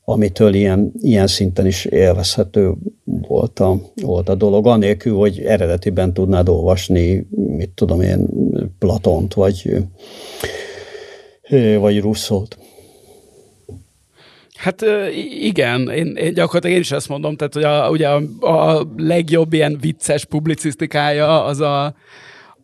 amitől 0.04 0.54
ilyen, 0.54 0.92
ilyen 1.00 1.26
szinten 1.26 1.66
is 1.66 1.84
élvezhető 1.84 2.74
volt 3.04 3.58
a, 3.58 3.80
volt 4.02 4.28
a 4.28 4.34
dolog, 4.34 4.66
anélkül, 4.66 5.16
hogy 5.16 5.40
eredetiben 5.40 6.12
tudnád 6.12 6.48
olvasni, 6.48 7.26
mit 7.30 7.70
tudom 7.70 8.00
én, 8.00 8.28
Platont, 8.78 9.34
vagy, 9.34 9.76
vagy 11.78 12.00
Russzót. 12.00 12.58
Hát 14.56 14.84
igen, 15.40 15.90
én, 15.90 16.16
én 16.16 16.34
gyakorlatilag 16.34 16.76
én 16.76 16.82
is 16.82 16.92
ezt 16.92 17.08
mondom, 17.08 17.36
tehát 17.36 17.54
hogy 17.54 17.62
a, 17.62 17.90
ugye 17.90 18.08
a, 18.08 18.46
a 18.46 18.86
legjobb 18.96 19.52
ilyen 19.52 19.78
vicces 19.80 20.24
publicisztikája 20.24 21.44
az 21.44 21.60
a, 21.60 21.94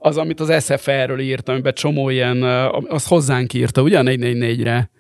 az, 0.06 0.16
amit 0.16 0.40
az 0.40 0.64
SFR-ről 0.64 1.20
írt, 1.20 1.48
amiben 1.48 1.74
csomó 1.74 2.08
ilyen, 2.08 2.42
az 2.88 3.06
hozzánk 3.06 3.54
írta, 3.54 3.82
ugye 3.82 3.98
a 3.98 4.02
444-re. 4.02 4.90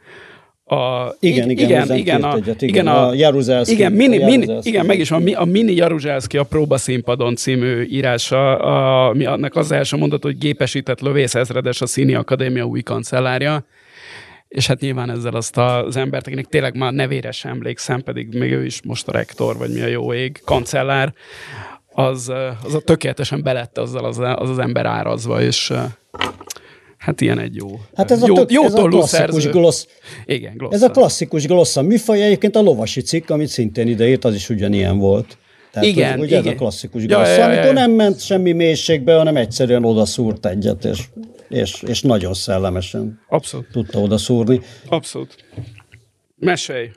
A, 0.68 1.14
igen, 1.20 1.50
igen, 1.50 1.70
igen, 1.70 1.96
igen, 1.96 2.22
a, 2.22 2.34
egyet, 2.34 2.62
igen, 2.62 2.74
igen, 2.74 2.86
a, 2.86 3.08
a 3.08 3.14
Jaruzelszki. 3.14 3.74
Igen, 3.74 3.92
mini, 3.92 4.24
mini, 4.24 4.58
igen, 4.62 4.86
meg 4.86 4.98
is 4.98 5.08
van, 5.08 5.28
a 5.34 5.44
Mini 5.44 5.74
Jaruzelszki 5.74 6.36
a 6.36 6.42
próbaszínpadon 6.42 7.36
című 7.36 7.82
írása, 7.82 8.56
a, 8.56 9.12
mi 9.12 9.24
annak 9.24 9.56
az 9.56 9.72
első 9.72 9.96
mondat, 9.96 10.22
hogy 10.22 10.38
gépesített 10.38 11.00
lövészezredes 11.00 11.80
a 11.80 11.86
Színi 11.86 12.14
Akadémia 12.14 12.64
új 12.64 12.82
kancellárja, 12.82 13.64
és 14.48 14.66
hát 14.66 14.80
nyilván 14.80 15.10
ezzel 15.10 15.34
azt 15.34 15.56
az 15.56 15.96
embert, 15.96 16.26
akinek 16.26 16.46
tényleg 16.46 16.76
már 16.76 16.92
nevére 16.92 17.30
sem 17.30 17.50
emlékszem, 17.50 18.02
pedig 18.02 18.38
még 18.38 18.52
ő 18.52 18.64
is 18.64 18.82
most 18.82 19.08
a 19.08 19.12
rektor, 19.12 19.56
vagy 19.56 19.72
mi 19.72 19.80
a 19.80 19.86
jó 19.86 20.12
ég, 20.12 20.40
kancellár, 20.44 21.12
az, 21.96 22.32
az 22.64 22.74
a 22.74 22.80
tökéletesen 22.80 23.42
belette 23.42 23.80
azzal 23.80 24.04
az, 24.04 24.18
az, 24.18 24.50
az 24.50 24.58
ember 24.58 24.86
árazva, 24.86 25.42
és 25.42 25.72
Hát 26.98 27.20
ilyen 27.20 27.38
egy 27.38 27.54
jó. 27.54 27.80
Hát 27.94 28.10
ez 28.10 28.22
a, 28.22 28.26
tök, 28.26 28.50
jó 28.50 28.64
ez 28.64 28.74
a 28.74 28.82
klasszikus 28.82 29.48
glossz. 29.48 29.86
Igen, 30.24 30.56
glossz. 30.56 30.72
Ez 30.72 30.82
a 30.82 30.90
klasszikus 30.90 31.46
glossz. 31.46 31.76
A 31.76 31.82
műfaj 31.82 32.22
egyébként 32.22 32.56
a 32.56 32.60
lovasi 32.60 33.00
cikk, 33.00 33.30
amit 33.30 33.48
szintén 33.48 33.88
ideírt, 33.88 34.24
az 34.24 34.34
is 34.34 34.48
ugyanilyen 34.48 34.98
volt. 34.98 35.38
Tehát, 35.72 35.88
igen, 35.88 36.18
hogy 36.18 36.26
igen. 36.26 36.46
ez 36.46 36.52
a 36.52 36.54
klasszikus 36.54 37.02
ja, 37.02 37.08
glossz, 37.08 37.28
ja, 37.28 37.34
ja, 37.36 37.38
ja. 37.38 37.50
amikor 37.50 37.74
nem 37.74 37.90
ment 37.90 38.20
semmi 38.20 38.52
mélységbe, 38.52 39.16
hanem 39.16 39.36
egyszerűen 39.36 39.84
odaszúrt 39.84 40.46
egyet, 40.46 40.84
és, 40.84 41.02
és, 41.48 41.82
és 41.86 42.02
nagyon 42.02 42.34
szellemesen 42.34 43.20
Abszolút. 43.28 43.66
tudta 43.72 43.98
odaszúrni. 43.98 44.60
Abszolút. 44.88 45.34
Mesélj. 46.36 46.90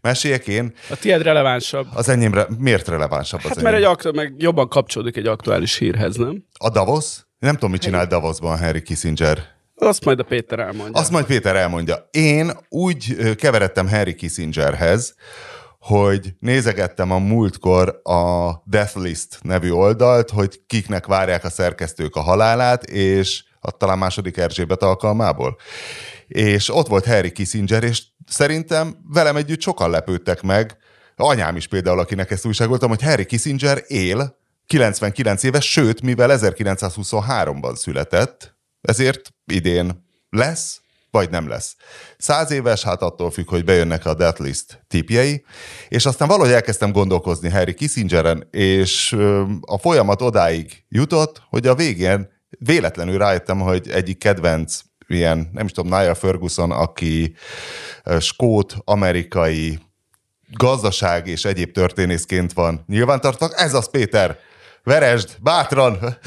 Meséljek 0.00 0.46
én? 0.46 0.74
A 0.90 0.96
tiéd 0.96 1.22
relevánsabb. 1.22 1.86
Az 1.94 2.08
enyémre 2.08 2.46
miért 2.58 2.88
relevánsabb 2.88 3.40
hát 3.40 3.56
az 3.56 3.62
mert 3.62 3.76
egy 3.76 3.82
aktu- 3.82 4.14
meg 4.14 4.34
jobban 4.38 4.68
kapcsolódik 4.68 5.16
egy 5.16 5.26
aktuális 5.26 5.76
hírhez, 5.76 6.16
nem? 6.16 6.44
A 6.58 6.70
Davos? 6.70 7.06
Nem 7.38 7.54
tudom, 7.54 7.70
mit 7.70 7.80
csinál 7.80 8.06
Davosban 8.06 8.58
Harry 8.58 8.82
Kissinger. 8.82 9.44
Azt 9.74 10.04
majd 10.04 10.18
a 10.18 10.22
Péter 10.22 10.58
elmondja. 10.58 11.00
Azt 11.00 11.10
majd 11.10 11.24
Péter 11.24 11.56
elmondja. 11.56 12.08
Én 12.10 12.52
úgy 12.68 13.34
keveredtem 13.36 13.88
Harry 13.88 14.14
Kissingerhez, 14.14 15.14
hogy 15.78 16.34
nézegettem 16.38 17.10
a 17.10 17.18
múltkor 17.18 18.00
a 18.02 18.50
Death 18.64 18.96
List 18.96 19.38
nevű 19.42 19.70
oldalt, 19.70 20.30
hogy 20.30 20.60
kiknek 20.66 21.06
várják 21.06 21.44
a 21.44 21.50
szerkesztők 21.50 22.16
a 22.16 22.20
halálát, 22.20 22.84
és 22.84 23.44
a 23.60 23.70
talán 23.70 23.98
második 23.98 24.36
Erzsébet 24.36 24.82
alkalmából. 24.82 25.56
És 26.30 26.74
ott 26.74 26.86
volt 26.86 27.06
Harry 27.06 27.32
Kissinger, 27.32 27.82
és 27.82 28.02
szerintem 28.26 28.96
velem 29.12 29.36
együtt 29.36 29.60
sokan 29.60 29.90
lepődtek 29.90 30.42
meg, 30.42 30.76
anyám 31.16 31.56
is 31.56 31.66
például, 31.66 31.98
akinek 31.98 32.30
ezt 32.30 32.46
újságoltam, 32.46 32.88
hogy 32.88 33.02
Harry 33.02 33.24
Kissinger 33.24 33.84
él, 33.86 34.38
99 34.66 35.42
éves, 35.42 35.70
sőt, 35.70 36.02
mivel 36.02 36.38
1923-ban 36.40 37.74
született, 37.76 38.56
ezért 38.80 39.34
idén 39.44 40.06
lesz, 40.30 40.80
vagy 41.10 41.30
nem 41.30 41.48
lesz. 41.48 41.76
Száz 42.18 42.50
éves, 42.50 42.82
hát 42.82 43.02
attól 43.02 43.30
függ, 43.30 43.48
hogy 43.48 43.64
bejönnek 43.64 44.06
a 44.06 44.14
deathlist 44.14 44.84
tipjei, 44.88 45.44
és 45.88 46.06
aztán 46.06 46.28
valahogy 46.28 46.52
elkezdtem 46.52 46.92
gondolkozni 46.92 47.48
Harry 47.48 47.74
Kissingeren, 47.74 48.48
és 48.50 49.12
a 49.60 49.78
folyamat 49.78 50.22
odáig 50.22 50.84
jutott, 50.88 51.42
hogy 51.48 51.66
a 51.66 51.74
végén 51.74 52.28
véletlenül 52.58 53.18
rájöttem, 53.18 53.60
hogy 53.60 53.90
egyik 53.90 54.18
kedvenc 54.18 54.80
ilyen, 55.10 55.50
nem 55.52 55.64
is 55.64 55.72
tudom, 55.72 55.98
Niall 55.98 56.14
Ferguson, 56.14 56.70
aki 56.70 57.34
skót, 58.18 58.74
amerikai 58.84 59.78
gazdaság 60.52 61.26
és 61.26 61.44
egyéb 61.44 61.72
történészként 61.72 62.52
van 62.52 62.84
nyilvántartva. 62.86 63.48
Ez 63.54 63.74
az, 63.74 63.90
Péter! 63.90 64.38
Veresd, 64.82 65.36
bátran! 65.42 65.98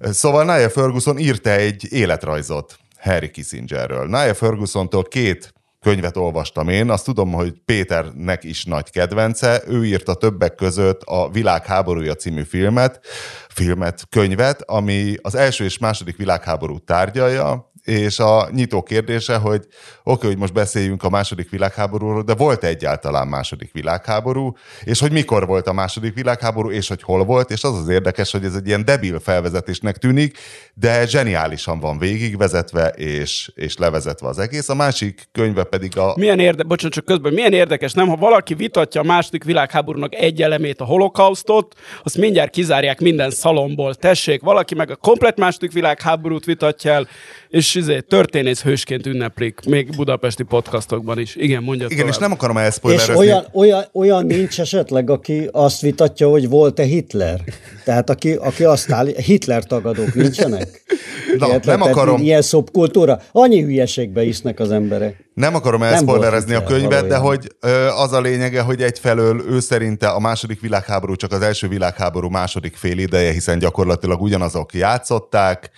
szóval 0.00 0.44
Niall 0.44 0.68
Ferguson 0.68 1.18
írta 1.18 1.50
egy 1.50 1.92
életrajzot 1.92 2.78
Harry 2.98 3.30
Kissingerről. 3.30 4.06
Niall 4.06 4.32
Fergusontól 4.32 5.02
két 5.02 5.54
könyvet 5.86 6.16
olvastam 6.16 6.68
én, 6.68 6.90
azt 6.90 7.04
tudom, 7.04 7.32
hogy 7.32 7.52
Péternek 7.64 8.44
is 8.44 8.64
nagy 8.64 8.90
kedvence, 8.90 9.62
ő 9.66 9.84
írta 9.84 10.14
többek 10.14 10.54
között 10.54 11.02
a 11.02 11.30
Világháborúja 11.30 12.14
című 12.14 12.42
filmet, 12.42 13.00
filmet, 13.48 14.06
könyvet, 14.10 14.62
ami 14.62 15.14
az 15.22 15.34
első 15.34 15.64
és 15.64 15.78
második 15.78 16.16
világháború 16.16 16.78
tárgyalja, 16.78 17.72
és 17.86 18.18
a 18.18 18.48
nyitó 18.52 18.82
kérdése, 18.82 19.36
hogy 19.36 19.60
oké, 19.60 19.70
okay, 20.02 20.28
hogy 20.28 20.38
most 20.38 20.52
beszéljünk 20.52 21.02
a 21.02 21.08
második 21.08 21.50
világháborúról, 21.50 22.22
de 22.22 22.34
volt 22.34 22.64
egyáltalán 22.64 23.28
második 23.28 23.72
világháború, 23.72 24.52
és 24.84 25.00
hogy 25.00 25.12
mikor 25.12 25.46
volt 25.46 25.66
a 25.66 25.72
második 25.72 26.14
világháború, 26.14 26.70
és 26.70 26.88
hogy 26.88 27.02
hol 27.02 27.24
volt, 27.24 27.50
és 27.50 27.64
az 27.64 27.78
az 27.78 27.88
érdekes, 27.88 28.32
hogy 28.32 28.44
ez 28.44 28.54
egy 28.54 28.66
ilyen 28.66 28.84
debil 28.84 29.20
felvezetésnek 29.20 29.96
tűnik, 29.96 30.38
de 30.74 31.06
zseniálisan 31.06 31.80
van 31.80 31.98
végigvezetve, 31.98 32.88
és, 32.88 33.50
és 33.54 33.76
levezetve 33.76 34.28
az 34.28 34.38
egész. 34.38 34.68
A 34.68 34.74
másik 34.74 35.28
könyve 35.32 35.64
pedig 35.64 35.98
a... 35.98 36.14
Milyen 36.16 36.38
érde, 36.38 36.62
bocsánat, 36.62 36.94
csak 36.94 37.04
közben, 37.04 37.32
milyen 37.32 37.52
érdekes, 37.52 37.92
nem? 37.92 38.08
Ha 38.08 38.16
valaki 38.16 38.54
vitatja 38.54 39.00
a 39.00 39.04
második 39.04 39.44
világháborúnak 39.44 40.14
egy 40.14 40.42
elemét, 40.42 40.80
a 40.80 40.84
holokausztot, 40.84 41.74
azt 42.02 42.18
mindjárt 42.18 42.50
kizárják 42.50 43.00
minden 43.00 43.30
szalomból. 43.30 43.94
Tessék, 43.94 44.42
valaki 44.42 44.74
meg 44.74 44.90
a 44.90 44.96
komplet 44.96 45.38
második 45.38 45.72
világháborút 45.72 46.44
vitatja 46.44 46.92
el, 46.92 47.08
és 47.48 47.75
izé, 47.76 48.00
történész 48.00 48.62
hősként 48.62 49.06
ünneplik, 49.06 49.60
még 49.68 49.96
budapesti 49.96 50.42
podcastokban 50.42 51.18
is. 51.18 51.36
Igen, 51.36 51.62
mondja 51.62 51.86
Igen, 51.86 51.98
tovább. 51.98 52.12
és 52.14 52.18
nem 52.20 52.32
akarom 52.32 52.56
elszpoilerezni. 52.56 53.12
És 53.12 53.18
olyan, 53.18 53.46
olyan, 53.52 53.84
olyan 53.92 54.26
nincs 54.26 54.60
esetleg, 54.60 55.10
aki 55.10 55.48
azt 55.52 55.80
vitatja, 55.80 56.28
hogy 56.28 56.48
volt-e 56.48 56.82
Hitler? 56.82 57.40
Tehát 57.84 58.10
aki, 58.10 58.32
aki 58.32 58.64
azt 58.64 58.90
áll, 58.92 59.06
Hitler 59.06 59.64
tagadók 59.64 60.14
nincsenek? 60.14 60.84
Na, 61.38 61.46
Érted? 61.46 61.64
nem 61.64 61.78
Tehát 61.78 61.94
akarom, 61.94 62.20
Ilyen 62.22 62.42
szobkultúra. 62.42 63.20
Annyi 63.32 63.62
hülyeségbe 63.62 64.22
isznek 64.24 64.60
az 64.60 64.70
emberek. 64.70 65.24
nem 65.34 65.54
akarom 65.54 65.82
elszpoilerezni 65.82 66.54
a 66.54 66.62
könyvet, 66.62 67.06
de 67.06 67.18
valójában. 67.18 67.26
hogy 67.26 67.46
ö, 67.60 67.86
az 67.86 68.12
a 68.12 68.20
lényege, 68.20 68.60
hogy 68.60 68.82
egyfelől 68.82 69.44
ő 69.50 69.60
szerinte 69.60 70.08
a 70.08 70.18
második 70.18 70.60
világháború 70.60 71.14
csak 71.16 71.32
az 71.32 71.40
első 71.40 71.68
világháború 71.68 72.28
második 72.28 72.76
fél 72.76 72.98
ideje, 72.98 73.32
hiszen 73.32 73.58
gyakorlatilag 73.58 74.22
ugyanazok 74.22 74.74
játszották, 74.74 75.70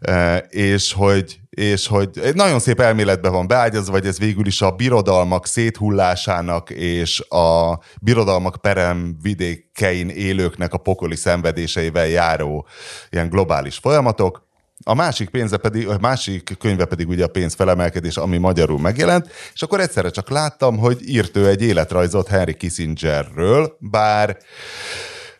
ö, 0.00 0.36
és 0.48 0.92
hogy 0.92 1.40
és 1.56 1.86
hogy 1.86 2.18
egy 2.22 2.34
nagyon 2.34 2.58
szép 2.58 2.80
elméletbe 2.80 3.28
van 3.28 3.46
beágyazva, 3.46 3.92
vagy 3.92 4.06
ez 4.06 4.18
végül 4.18 4.46
is 4.46 4.62
a 4.62 4.70
birodalmak 4.70 5.46
széthullásának 5.46 6.70
és 6.70 7.20
a 7.20 7.78
birodalmak 8.00 8.56
peremvidékein 8.60 10.08
élőknek 10.08 10.72
a 10.72 10.78
pokoli 10.78 11.16
szenvedéseivel 11.16 12.06
járó 12.06 12.66
ilyen 13.10 13.28
globális 13.28 13.76
folyamatok. 13.76 14.50
A 14.84 14.94
másik 14.94 15.28
pénze 15.28 15.56
pedig, 15.56 15.88
a 15.88 15.98
másik 16.00 16.56
könyve 16.58 16.84
pedig 16.84 17.08
ugye 17.08 17.24
a 17.24 17.28
pénz 17.28 17.54
felemelkedés, 17.54 18.16
ami 18.16 18.38
magyarul 18.38 18.78
megjelent, 18.78 19.28
és 19.54 19.62
akkor 19.62 19.80
egyszerre 19.80 20.10
csak 20.10 20.30
láttam, 20.30 20.78
hogy 20.78 21.08
írt 21.08 21.36
ő 21.36 21.48
egy 21.48 21.62
életrajzot 21.62 22.28
Henry 22.28 22.54
Kissingerről, 22.54 23.76
bár 23.78 24.36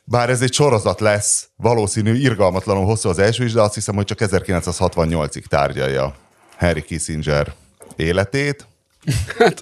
bár 0.04 0.30
ez 0.30 0.40
egy 0.40 0.52
sorozat 0.52 1.00
lesz, 1.00 1.48
valószínű, 1.56 2.14
irgalmatlanul 2.14 2.84
hosszú 2.84 3.08
az 3.08 3.18
első 3.18 3.44
is, 3.44 3.52
de 3.52 3.60
azt 3.60 3.74
hiszem, 3.74 3.94
hogy 3.94 4.04
csak 4.04 4.18
1968-ig 4.20 5.44
tárgyalja 5.44 6.14
Henry 6.56 6.82
Kissinger 6.82 7.52
életét. 7.96 8.66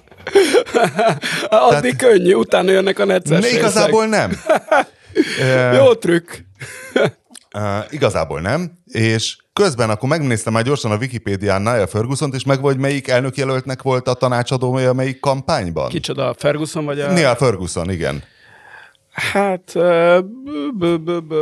Addig 1.49 1.95
könnyű, 1.95 2.33
utána 2.33 2.71
jönnek 2.71 2.99
a 2.99 3.05
necces 3.05 3.39
Ne, 3.39 3.49
igazából 3.49 4.05
nem. 4.05 4.39
Jó 5.77 5.93
trükk. 5.93 6.31
Uh, 7.53 7.77
igazából 7.89 8.41
nem, 8.41 8.71
és 8.85 9.37
közben 9.53 9.89
akkor 9.89 10.09
megnéztem 10.09 10.53
már 10.53 10.63
gyorsan 10.63 10.91
a 10.91 10.95
Wikipédián 10.95 11.61
Niall 11.61 11.85
ferguson 11.85 12.31
és 12.33 12.43
meg 12.43 12.61
vagy 12.61 12.77
melyik 12.77 13.07
elnökjelöltnek 13.07 13.81
volt 13.81 14.07
a 14.07 14.13
tanácsadója 14.13 14.93
melyik 14.93 15.19
kampányban? 15.19 15.89
Kicsoda, 15.89 16.35
Ferguson 16.37 16.85
vagy 16.85 16.99
a... 16.99 17.11
Neil 17.11 17.35
Ferguson, 17.35 17.91
igen. 17.91 18.23
Hát... 19.11 19.75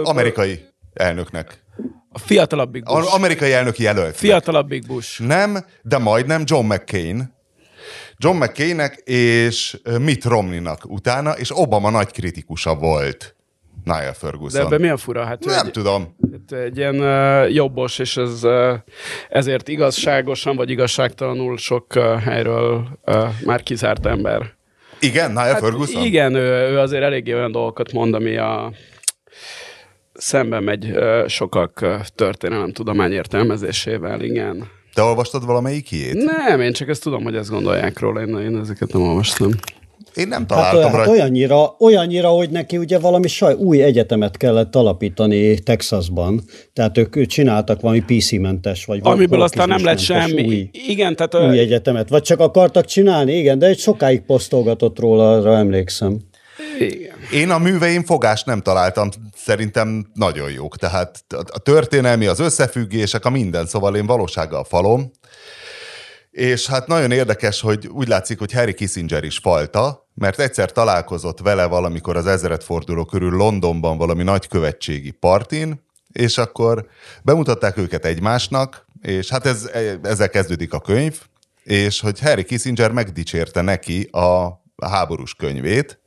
Amerikai 0.04 0.60
elnöknek. 0.94 1.64
A 2.12 2.20
fiatalabbik 2.20 2.84
Bush. 2.84 3.14
A- 3.14 3.16
amerikai 3.16 3.52
elnök 3.52 3.78
jelölt. 3.78 4.16
Fiatalabbik 4.16 4.88
Bush. 4.88 5.22
Nem, 5.22 5.66
de 5.82 5.98
majdnem 5.98 6.44
John 6.46 6.66
McCain. 6.66 7.38
John 8.18 8.38
McCainnek 8.38 8.96
és 9.06 9.80
Mitt 10.00 10.24
Romneynak 10.26 10.82
utána, 10.88 11.32
és 11.32 11.58
Obama 11.58 11.90
nagy 11.90 12.12
kritikusa 12.12 12.76
volt. 12.76 13.36
De 13.84 14.14
Ferguson. 14.14 14.66
ebben 14.66 14.82
mi 14.82 14.88
a 14.90 14.98
fura? 14.98 15.26
Hát 15.26 15.46
Nem 15.46 15.66
egy, 15.66 15.72
tudom. 15.72 16.16
hát 16.32 16.60
egy 16.60 16.78
ilyen 16.78 17.00
uh, 17.00 17.54
jobbos, 17.54 18.00
és 18.00 18.18
ez 18.18 18.44
uh, 18.44 18.74
ezért 19.30 19.68
igazságosan 19.68 20.56
vagy 20.56 20.70
igazságtalanul 20.70 21.58
sok 21.58 21.96
uh, 21.96 22.20
helyről 22.20 23.00
uh, 23.06 23.30
már 23.46 23.64
kizárt 23.64 24.06
ember. 24.06 24.58
Igen, 25.00 25.32
Niall 25.32 25.44
hát 25.44 25.60
Ferguson? 25.60 26.04
Igen, 26.04 26.36
ő, 26.36 26.72
ő 26.72 26.80
azért 26.80 27.04
eléggé 27.04 27.34
olyan 27.34 27.52
dolgokat 27.52 27.92
mond, 27.92 28.14
ami 28.14 28.38
a 28.38 28.72
szemben 30.14 30.64
megy 30.64 30.94
sokak 31.28 31.86
történelem 32.16 32.72
tudomány 32.72 33.12
értelmezésével, 33.12 34.22
igen. 34.22 34.68
Te 34.94 35.02
olvastad 35.02 35.46
valamelyikjét? 35.46 36.14
Nem, 36.14 36.62
én 36.62 36.74
csak 36.74 36.90
ezt 36.90 37.04
tudom, 37.04 37.24
hogy 37.24 37.36
ezt 37.36 37.50
gondolják 37.50 38.00
róla, 38.00 38.22
én, 38.22 38.38
én 38.38 38.58
ezeket 38.58 38.94
nem 38.94 39.02
olvastam. 39.02 39.52
Én 40.16 40.28
nem 40.28 40.40
Hát, 40.40 40.48
találtam 40.48 40.82
hát 40.84 40.94
rajta. 40.94 41.12
olyannyira, 41.12 41.76
olyannyira, 41.80 42.28
hogy 42.30 42.50
neki 42.50 42.78
ugye 42.78 43.00
valami 43.00 43.28
saj, 43.28 43.54
új 43.54 43.82
egyetemet 43.84 44.38
kellett 44.38 44.76
alapítani 44.76 45.60
Texasban. 45.60 46.42
Tehát 46.74 46.98
ők, 46.98 47.26
csináltak 47.26 47.82
valami 47.82 48.04
PC-mentes, 48.08 48.86
vagy 48.86 49.00
Amiből 49.04 49.42
aztán 49.42 49.68
nem 49.68 49.84
lett 49.84 50.00
semmi. 50.00 50.46
Új, 50.46 50.70
Igen, 50.72 51.16
tehát 51.16 51.34
ö, 51.34 51.50
új 51.50 51.60
egyetemet. 51.60 52.10
Vagy 52.10 52.22
csak 52.24 52.40
akartak 52.40 52.86
csinálni, 52.86 53.34
igen, 53.38 53.60
de 53.60 53.66
egy 53.66 53.80
sokáig 53.80 54.22
posztolgatott 54.22 55.00
róla, 55.00 55.32
arra 55.32 55.58
emlékszem. 55.58 56.18
igen. 56.80 57.16
Én 57.34 57.50
a 57.50 57.58
műveim 57.58 58.04
fogást 58.04 58.46
nem 58.46 58.62
találtam, 58.62 59.10
szerintem 59.36 60.06
nagyon 60.14 60.52
jók. 60.52 60.78
Tehát 60.78 61.24
a 61.52 61.60
történelmi, 61.60 62.26
az 62.26 62.40
összefüggések, 62.40 63.26
a 63.26 63.30
minden, 63.30 63.66
szóval 63.66 63.96
én 63.96 64.06
valósággal 64.06 64.64
falom. 64.64 65.12
És 66.32 66.68
hát 66.68 66.88
nagyon 66.88 67.12
érdekes, 67.12 67.62
hogy 67.62 67.88
úgy 67.88 68.08
látszik, 68.08 68.40
hogy 68.40 68.52
Harry 68.52 68.74
Kissinger 68.74 69.24
is 69.24 69.38
falta, 69.38 70.10
mert 70.14 70.40
egyszer 70.40 70.72
találkozott 70.72 71.40
vele 71.40 71.66
valamikor 71.66 72.18
az 72.18 72.28
ezredforduló 72.28 73.06
körül 73.06 73.32
Londonban 73.32 73.98
valami 73.98 74.24
nagykövetségi 74.24 75.12
partin, 75.12 75.84
és 76.12 76.38
akkor 76.38 76.88
bemutatták 77.24 77.78
őket 77.78 78.06
egymásnak, 78.06 78.86
és 79.02 79.30
hát 79.30 79.46
ez, 79.46 79.70
ezzel 80.04 80.30
kezdődik 80.30 80.74
a 80.74 80.80
könyv, 80.80 81.20
és 81.64 82.00
hogy 82.00 82.20
Harry 82.20 82.44
Kissinger 82.44 82.92
megdicsérte 82.92 83.62
neki 83.62 84.04
a 84.12 84.62
háborús 84.86 85.34
könyvét, 85.34 86.00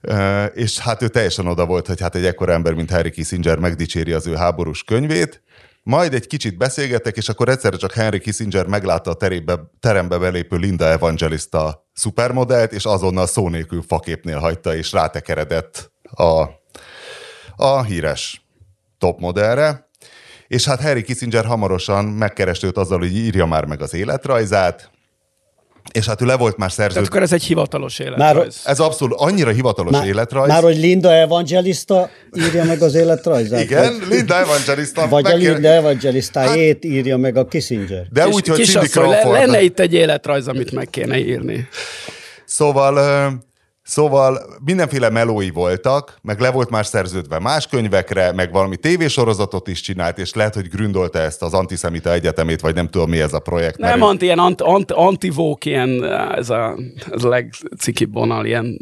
Ö, 0.00 0.44
és 0.44 0.78
hát 0.78 1.02
ő 1.02 1.08
teljesen 1.08 1.46
oda 1.46 1.66
volt, 1.66 1.86
hogy 1.86 2.00
hát 2.00 2.14
egy 2.14 2.24
ekkora 2.24 2.52
ember, 2.52 2.74
mint 2.74 2.90
Harry 2.90 3.10
Kissinger 3.10 3.58
megdicséri 3.58 4.12
az 4.12 4.26
ő 4.26 4.34
háborús 4.34 4.82
könyvét, 4.82 5.42
majd 5.88 6.14
egy 6.14 6.26
kicsit 6.26 6.56
beszélgettek, 6.56 7.16
és 7.16 7.28
akkor 7.28 7.48
egyszerre 7.48 7.76
csak 7.76 7.92
Henry 7.92 8.20
Kissinger 8.20 8.66
meglátta 8.66 9.10
a 9.10 9.14
terébe, 9.14 9.58
terembe 9.80 10.18
belépő 10.18 10.56
Linda 10.56 10.84
Evangelista 10.88 11.88
szupermodellt, 11.92 12.72
és 12.72 12.84
azonnal 12.84 13.26
szó 13.26 13.48
nélkül 13.48 13.82
faképnél 13.82 14.38
hagyta, 14.38 14.74
és 14.74 14.92
rátekeredett 14.92 15.92
a, 16.02 16.44
a 17.56 17.82
híres 17.82 18.46
topmodellre. 18.98 19.88
És 20.46 20.64
hát 20.64 20.80
Harry 20.80 21.02
Kissinger 21.02 21.44
hamarosan 21.44 22.04
megkereste 22.04 22.66
őt 22.66 22.76
azzal, 22.76 22.98
hogy 22.98 23.16
írja 23.16 23.46
már 23.46 23.64
meg 23.64 23.82
az 23.82 23.94
életrajzát, 23.94 24.90
és 25.92 26.06
hát 26.06 26.20
ő 26.22 26.24
le 26.26 26.36
volt 26.36 26.56
már 26.56 26.70
Tehát 26.70 26.90
szerződve. 26.90 27.08
akkor 27.08 27.22
ez 27.22 27.32
egy 27.32 27.42
hivatalos 27.42 27.98
életrajz. 27.98 28.60
Ez 28.64 28.80
abszolút 28.80 29.20
annyira 29.20 29.50
hivatalos 29.50 29.92
Már, 29.92 30.06
életrajz. 30.06 30.48
már 30.48 30.62
hogy 30.62 30.76
Linda 30.78 31.12
Evangelista 31.14 32.10
írja 32.36 32.64
meg 32.64 32.82
az 32.82 32.94
életrajzát? 32.94 33.60
Igen, 33.60 33.98
Vagy, 33.98 34.08
Linda 34.16 34.38
Evangelista. 34.38 35.08
vagy 35.08 35.24
a 35.26 35.28
megkér- 35.28 35.52
Linda 35.52 35.68
Evangelistájét 35.68 36.84
írja 36.84 37.16
meg 37.16 37.36
a 37.36 37.46
Kissinger. 37.46 38.06
De 38.10 38.24
Kis- 38.24 38.34
úgy, 38.34 38.46
hogy 38.48 38.64
Cindy 38.64 38.86
Crawford. 38.88 39.32
lenne 39.32 39.60
itt 39.62 39.78
egy 39.80 39.94
életrajz, 39.94 40.48
amit 40.48 40.72
meg 40.72 40.88
kéne 40.90 41.18
írni. 41.18 41.68
Szóval, 42.44 42.94
szóval 43.88 44.56
mindenféle 44.64 45.10
melói 45.10 45.50
voltak, 45.50 46.18
meg 46.22 46.40
le 46.40 46.50
volt 46.50 46.70
már 46.70 46.86
szerződve 46.86 47.38
más 47.38 47.66
könyvekre, 47.66 48.32
meg 48.32 48.52
valami 48.52 48.76
tévésorozatot 48.76 49.68
is 49.68 49.80
csinált, 49.80 50.18
és 50.18 50.34
lehet, 50.34 50.54
hogy 50.54 50.68
gründolta 50.68 51.18
ezt 51.18 51.42
az 51.42 51.54
antiszemita 51.54 52.12
egyetemét, 52.12 52.60
vagy 52.60 52.74
nem 52.74 52.88
tudom 52.88 53.10
mi 53.10 53.20
ez 53.20 53.32
a 53.32 53.38
projekt. 53.38 53.78
Nem 53.78 54.02
anti, 54.02 54.24
ilyen 54.24 54.38
ant, 54.38 54.60
ant, 54.60 54.92
antivók, 54.92 55.64
ilyen, 55.64 56.04
ez 56.34 56.50
a, 56.50 56.78
ez 57.10 57.24
a 57.24 57.28
legcikibb 57.28 58.12
vonal, 58.12 58.46
ilyen 58.46 58.78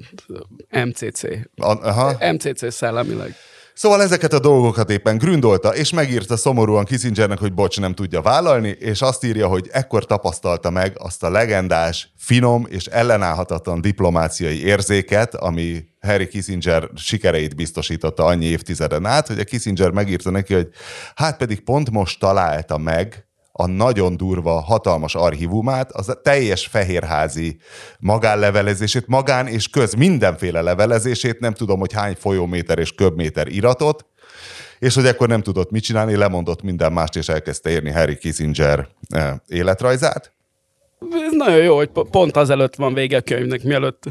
MCC. 0.71 1.23
Aha. 1.57 2.13
MCC 2.33 2.73
szellemileg. 2.73 3.35
Szóval 3.77 4.03
ezeket 4.03 4.33
a 4.33 4.39
dolgokat 4.39 4.91
éppen 4.91 5.19
gründolta, 5.19 5.75
és 5.75 5.93
megírta 5.93 6.37
szomorúan 6.37 6.85
Kissingernek, 6.85 7.39
hogy 7.39 7.55
bocs, 7.55 7.81
nem 7.81 7.95
tudja 7.95 8.23
vállalni, 8.23 8.69
és 8.69 9.03
azt 9.03 9.25
írja, 9.25 9.47
hogy 9.47 9.69
ekkor 9.73 10.07
tapasztalta 10.07 10.71
meg 10.71 10.97
azt 10.99 11.23
a 11.23 11.31
legendás, 11.31 12.13
finom 12.19 12.67
és 12.69 12.87
ellenállhatatlan 12.87 13.81
diplomáciai 13.81 14.65
érzéket, 14.65 15.35
ami 15.35 15.85
Harry 16.01 16.29
Kissinger 16.29 16.91
sikereit 16.95 17.57
biztosította 17.57 18.25
annyi 18.25 18.45
évtizeden 18.45 19.07
át, 19.07 19.27
hogy 19.27 19.39
a 19.39 19.45
Kissinger 19.45 19.91
megírta 19.91 20.31
neki, 20.31 20.55
hogy 20.55 20.69
hát 21.15 21.37
pedig 21.37 21.61
pont 21.61 21.91
most 21.91 22.21
találta 22.21 22.79
meg 22.79 23.26
a 23.59 23.67
nagyon 23.67 24.17
durva, 24.17 24.61
hatalmas 24.61 25.15
archívumát, 25.15 25.93
az 25.93 26.09
a 26.09 26.21
teljes 26.21 26.67
fehérházi 26.67 27.57
magánlevelezését, 27.99 29.07
magán 29.07 29.47
és 29.47 29.69
köz 29.69 29.95
mindenféle 29.95 30.61
levelezését, 30.61 31.41
nem 31.41 31.53
tudom, 31.53 31.79
hogy 31.79 31.93
hány 31.93 32.15
folyóméter 32.19 32.79
és 32.79 32.93
köbméter 32.93 33.49
iratot, 33.49 34.07
és 34.79 34.95
hogy 34.95 35.07
ekkor 35.07 35.29
nem 35.29 35.43
tudott 35.43 35.71
mit 35.71 35.83
csinálni, 35.83 36.17
lemondott 36.17 36.63
minden 36.63 36.93
mást, 36.93 37.17
és 37.17 37.29
elkezdte 37.29 37.71
írni 37.71 37.91
Harry 37.91 38.17
Kissinger 38.17 38.89
eh, 39.09 39.35
életrajzát. 39.47 40.33
Ez 41.11 41.33
nagyon 41.33 41.63
jó, 41.63 41.77
hogy 41.77 41.89
po- 41.89 42.11
pont 42.11 42.37
azelőtt 42.37 42.75
van 42.75 42.95
vége 42.95 43.17
a 43.17 43.21
könyvnek, 43.21 43.63
mielőtt 43.63 44.03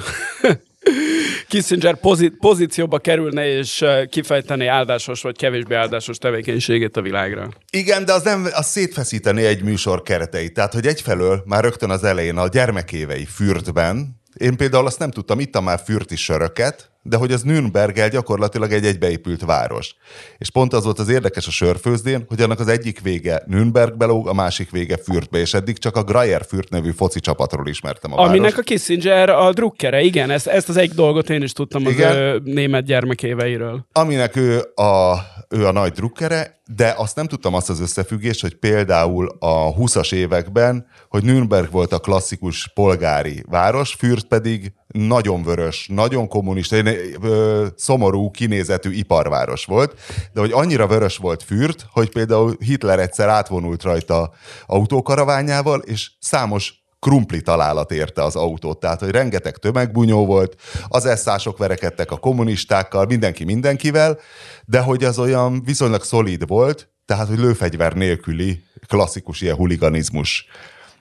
Kissinger 1.56 1.96
pozí- 1.96 2.38
pozícióba 2.40 3.00
kerülne 3.00 3.48
és 3.48 3.86
kifejteni 4.10 4.68
áldásos 4.68 5.22
vagy 5.22 5.38
kevésbé 5.38 5.76
áldásos 5.76 6.18
tevékenységét 6.18 6.98
a 6.98 7.02
világra. 7.02 7.50
Igen, 7.70 8.06
de 8.06 8.14
az 8.14 8.24
nem, 8.24 8.48
az 8.54 8.66
szétfeszíteni 8.66 9.44
egy 9.44 9.64
műsor 9.64 10.02
kereteit. 10.02 10.54
Tehát, 10.54 10.74
hogy 10.74 10.86
egyfelől 10.86 11.44
már 11.46 11.64
rögtön 11.64 11.90
az 11.90 12.04
elején 12.04 12.38
a 12.38 12.48
gyermekévei 12.48 13.26
fürdben, 13.26 14.22
én 14.38 14.58
például 14.58 14.86
azt 14.86 15.00
nem 15.00 15.12
tudtam, 15.12 15.40
ittam 15.40 15.64
már 15.64 15.80
fürti 15.86 16.16
söröket, 16.16 16.92
de 17.08 17.18
hogy 17.18 17.32
az 17.32 17.42
Nürnberggel 17.42 18.10
gyakorlatilag 18.10 18.72
egy 18.72 18.86
egybeépült 18.86 19.46
város. 19.46 19.96
És 20.38 20.50
pont 20.50 20.74
az 20.74 20.84
volt 20.84 21.00
az 21.00 21.10
érdekes 21.10 21.48
a 21.48 21.52
sörfőzdén, 21.52 22.26
hogy 22.28 22.42
annak 22.42 22.60
az 22.60 22.68
egyik 22.68 23.02
vége 23.02 23.44
Nürnbergbe 23.46 24.06
lóg, 24.06 24.28
a 24.28 24.34
másik 24.34 24.72
vége 24.72 24.98
Fürtbe, 24.98 25.38
és 25.38 25.54
eddig 25.54 25.78
csak 25.78 25.96
a 25.96 26.04
Greyer 26.04 26.46
Fürt 26.48 26.70
nevű 26.70 26.92
foci 26.92 27.20
csapatról 27.20 27.68
ismertem 27.68 28.14
a 28.14 28.18
Aminek 28.18 28.40
várost. 28.40 28.58
a 28.58 28.62
Kissinger 28.62 29.30
a 29.30 29.54
drukkere, 29.54 30.02
igen, 30.02 30.30
ezt, 30.30 30.48
ezt 30.48 30.70
az 30.70 30.78
egy 30.78 30.92
dolgot 30.92 31.30
én 31.30 31.42
is 31.42 31.52
tudtam 31.52 31.82
Igen. 31.88 32.10
az 32.10 32.16
ő 32.16 32.42
német 32.44 32.86
gyermekéveiről. 32.86 33.86
aminek 33.92 34.36
ő 34.36 34.60
a, 34.76 35.16
ő 35.50 35.66
a 35.68 35.72
nagy 35.72 35.92
drukkere, 35.92 36.60
de 36.76 36.94
azt 36.98 37.16
nem 37.16 37.28
tudtam 37.28 37.54
azt 37.54 37.70
az 37.70 37.80
összefüggést, 37.82 38.42
hogy 38.42 38.56
például 38.56 39.36
a 39.40 39.74
20-as 39.74 40.14
években, 40.14 40.86
hogy 41.10 41.24
Nürnberg 41.24 41.72
volt 41.72 41.94
a 41.94 42.00
klasszikus 42.00 42.72
polgári 42.74 43.44
város, 43.50 43.94
Fürth 43.94 44.26
pedig 44.28 44.74
nagyon 44.96 45.44
vörös, 45.44 45.88
nagyon 45.94 46.28
kommunista, 46.28 46.76
ö, 47.22 47.66
szomorú 47.76 48.32
kinézetű 48.32 48.92
iparváros 48.92 49.66
volt, 49.66 50.00
de 50.34 50.40
hogy 50.40 50.52
annyira 50.52 50.88
vörös 50.88 51.18
volt 51.18 51.44
Fürth, 51.44 51.84
hogy 51.92 52.10
például 52.10 52.56
Hitler 52.60 53.00
egyszer 53.00 53.30
átvonult 53.30 53.84
rajta 53.84 54.32
autókaraványával, 54.66 55.80
és 55.80 56.12
számos 56.20 56.84
krumpli 57.00 57.42
találat 57.42 57.92
érte 57.92 58.24
az 58.24 58.36
autót, 58.36 58.80
tehát 58.80 59.00
hogy 59.00 59.10
rengeteg 59.10 59.58
tömegbunyó 59.58 60.26
volt, 60.26 60.56
az 60.88 61.06
esszások 61.06 61.58
verekedtek 61.58 62.12
a 62.12 62.18
kommunistákkal, 62.18 63.06
mindenki 63.06 63.44
mindenkivel, 63.44 64.20
de 64.66 64.80
hogy 64.80 65.04
az 65.04 65.20
olyan 65.20 65.64
viszonylag 65.64 66.04
szolid 66.04 66.48
volt, 66.48 66.90
tehát 67.06 67.28
hogy 67.28 67.40
lőfegyver 67.40 67.94
nélküli 67.94 68.64
klasszikus 68.88 69.42
ilyen 69.42 69.56
huliganizmus 69.56 70.48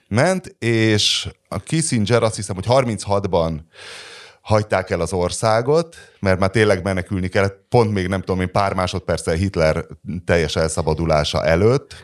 ment, 0.07 0.55
és 0.59 1.29
a 1.47 1.59
Kissinger 1.59 2.23
azt 2.23 2.35
hiszem, 2.35 2.55
hogy 2.55 2.65
36-ban 2.67 3.59
hagyták 4.41 4.89
el 4.89 5.01
az 5.01 5.13
országot, 5.13 5.95
mert 6.19 6.39
már 6.39 6.49
tényleg 6.49 6.83
menekülni 6.83 7.27
kellett, 7.27 7.65
pont 7.69 7.91
még 7.91 8.07
nem 8.07 8.19
tudom 8.19 8.41
én 8.41 8.51
pár 8.51 8.73
másodperccel 8.73 9.35
Hitler 9.35 9.85
teljes 10.25 10.55
elszabadulása 10.55 11.45
előtt, 11.45 11.95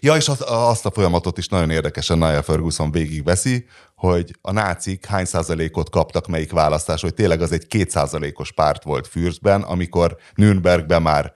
Ja, 0.00 0.16
és 0.16 0.28
azt, 0.28 0.40
azt 0.40 0.86
a 0.86 0.90
folyamatot 0.90 1.38
is 1.38 1.48
nagyon 1.48 1.70
érdekesen 1.70 2.18
Niall 2.18 2.40
Ferguson 2.40 2.90
végigveszi, 2.90 3.66
hogy 3.94 4.30
a 4.40 4.52
nácik 4.52 5.06
hány 5.06 5.24
százalékot 5.24 5.90
kaptak 5.90 6.26
melyik 6.26 6.52
választás, 6.52 7.00
hogy 7.00 7.14
tényleg 7.14 7.42
az 7.42 7.52
egy 7.52 7.66
kétszázalékos 7.66 8.52
párt 8.52 8.82
volt 8.82 9.06
Fürstben, 9.06 9.62
amikor 9.62 10.16
Nürnbergben 10.34 11.02
már 11.02 11.32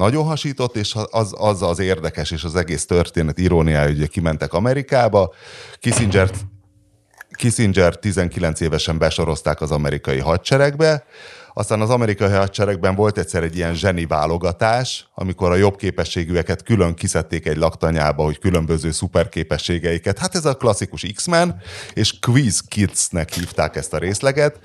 nagyon 0.00 0.24
hasított, 0.24 0.76
és 0.76 0.96
az, 1.10 1.34
az 1.38 1.62
az 1.62 1.78
érdekes, 1.78 2.30
és 2.30 2.44
az 2.44 2.56
egész 2.56 2.86
történet 2.86 3.38
iróniája, 3.38 3.86
hogy 3.86 3.96
ugye 3.96 4.06
kimentek 4.06 4.52
Amerikába, 4.52 5.34
Kissinger 5.78 6.30
Kissinger 7.30 7.96
19 7.96 8.60
évesen 8.60 8.98
besorozták 8.98 9.60
az 9.60 9.70
amerikai 9.70 10.18
hadseregbe, 10.18 11.04
aztán 11.54 11.80
az 11.80 11.90
amerikai 11.90 12.30
hadseregben 12.30 12.94
volt 12.94 13.18
egyszer 13.18 13.42
egy 13.42 13.56
ilyen 13.56 13.74
zseni 13.74 14.06
válogatás, 14.06 15.08
amikor 15.14 15.50
a 15.50 15.56
jobb 15.56 15.76
képességűeket 15.76 16.62
külön 16.62 16.94
kiszedték 16.94 17.46
egy 17.46 17.56
laktanyába, 17.56 18.24
hogy 18.24 18.38
különböző 18.38 18.90
szuperképességeiket. 18.90 20.18
Hát 20.18 20.34
ez 20.34 20.44
a 20.44 20.56
klasszikus 20.56 21.06
X-Men, 21.14 21.60
és 21.94 22.18
Quiz 22.18 22.60
Kids-nek 22.60 23.32
hívták 23.32 23.76
ezt 23.76 23.94
a 23.94 23.98
részleget, 23.98 24.60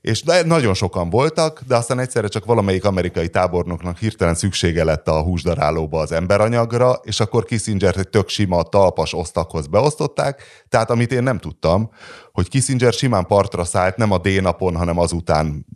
és 0.00 0.22
nagyon 0.44 0.74
sokan 0.74 1.10
voltak, 1.10 1.62
de 1.66 1.76
aztán 1.76 1.98
egyszerre 1.98 2.28
csak 2.28 2.44
valamelyik 2.44 2.84
amerikai 2.84 3.28
tábornoknak 3.28 3.98
hirtelen 3.98 4.34
szüksége 4.34 4.84
lett 4.84 5.08
a 5.08 5.22
húsdarálóba 5.22 6.00
az 6.00 6.12
emberanyagra, 6.12 7.00
és 7.02 7.20
akkor 7.20 7.44
Kissinger 7.44 7.96
egy 7.96 8.08
tök 8.08 8.28
sima 8.28 8.62
talpas 8.62 9.14
osztakhoz 9.14 9.66
beosztották, 9.66 10.42
tehát 10.68 10.90
amit 10.90 11.12
én 11.12 11.22
nem 11.22 11.38
tudtam, 11.38 11.90
hogy 12.32 12.48
Kissinger 12.48 12.92
simán 12.92 13.26
partra 13.26 13.64
szállt 13.64 13.96
nem 13.96 14.12
a 14.12 14.18
D-napon, 14.18 14.76
hanem 14.76 14.98
azután 14.98 15.66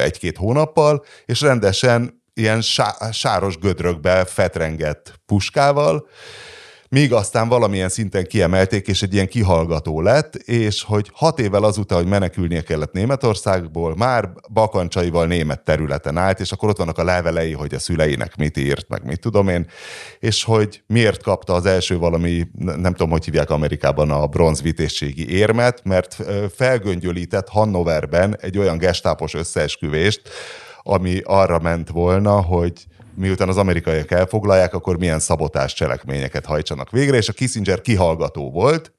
egy-két 0.00 0.36
hónappal, 0.36 1.04
és 1.24 1.40
rendesen 1.40 2.22
ilyen 2.34 2.60
sá- 2.60 3.12
sáros 3.12 3.58
gödrökbe 3.58 4.24
fetrengett 4.24 5.20
puskával, 5.26 6.08
míg 6.90 7.12
aztán 7.12 7.48
valamilyen 7.48 7.88
szinten 7.88 8.24
kiemelték, 8.24 8.88
és 8.88 9.02
egy 9.02 9.14
ilyen 9.14 9.28
kihallgató 9.28 10.00
lett, 10.00 10.34
és 10.34 10.82
hogy 10.82 11.10
hat 11.12 11.38
évvel 11.38 11.62
azután, 11.62 11.98
hogy 11.98 12.08
menekülnie 12.08 12.62
kellett 12.62 12.92
Németországból, 12.92 13.96
már 13.96 14.30
bakancsaival 14.52 15.26
német 15.26 15.64
területen 15.64 16.16
állt, 16.16 16.40
és 16.40 16.52
akkor 16.52 16.68
ott 16.68 16.78
vannak 16.78 16.98
a 16.98 17.04
levelei, 17.04 17.52
hogy 17.52 17.74
a 17.74 17.78
szüleinek 17.78 18.36
mit 18.36 18.56
írt, 18.56 18.88
meg 18.88 19.04
mit 19.04 19.20
tudom 19.20 19.48
én, 19.48 19.66
és 20.18 20.44
hogy 20.44 20.82
miért 20.86 21.22
kapta 21.22 21.54
az 21.54 21.66
első 21.66 21.98
valami, 21.98 22.48
nem 22.58 22.92
tudom, 22.92 23.10
hogy 23.10 23.24
hívják 23.24 23.50
Amerikában 23.50 24.10
a 24.10 24.26
bronzvitészségi 24.26 25.28
érmet, 25.28 25.84
mert 25.84 26.16
felgöngyölített 26.54 27.48
Hannoverben 27.48 28.36
egy 28.40 28.58
olyan 28.58 28.78
gestápos 28.78 29.34
összeesküvést, 29.34 30.22
ami 30.82 31.20
arra 31.24 31.58
ment 31.58 31.88
volna, 31.88 32.40
hogy 32.40 32.72
miután 33.20 33.48
az 33.48 33.56
amerikaiak 33.56 34.10
elfoglalják, 34.10 34.74
akkor 34.74 34.98
milyen 34.98 35.18
szabotás 35.18 35.74
cselekményeket 35.74 36.44
hajtsanak 36.44 36.90
végre, 36.90 37.16
és 37.16 37.28
a 37.28 37.32
Kissinger 37.32 37.80
kihallgató 37.80 38.50
volt, 38.50 38.92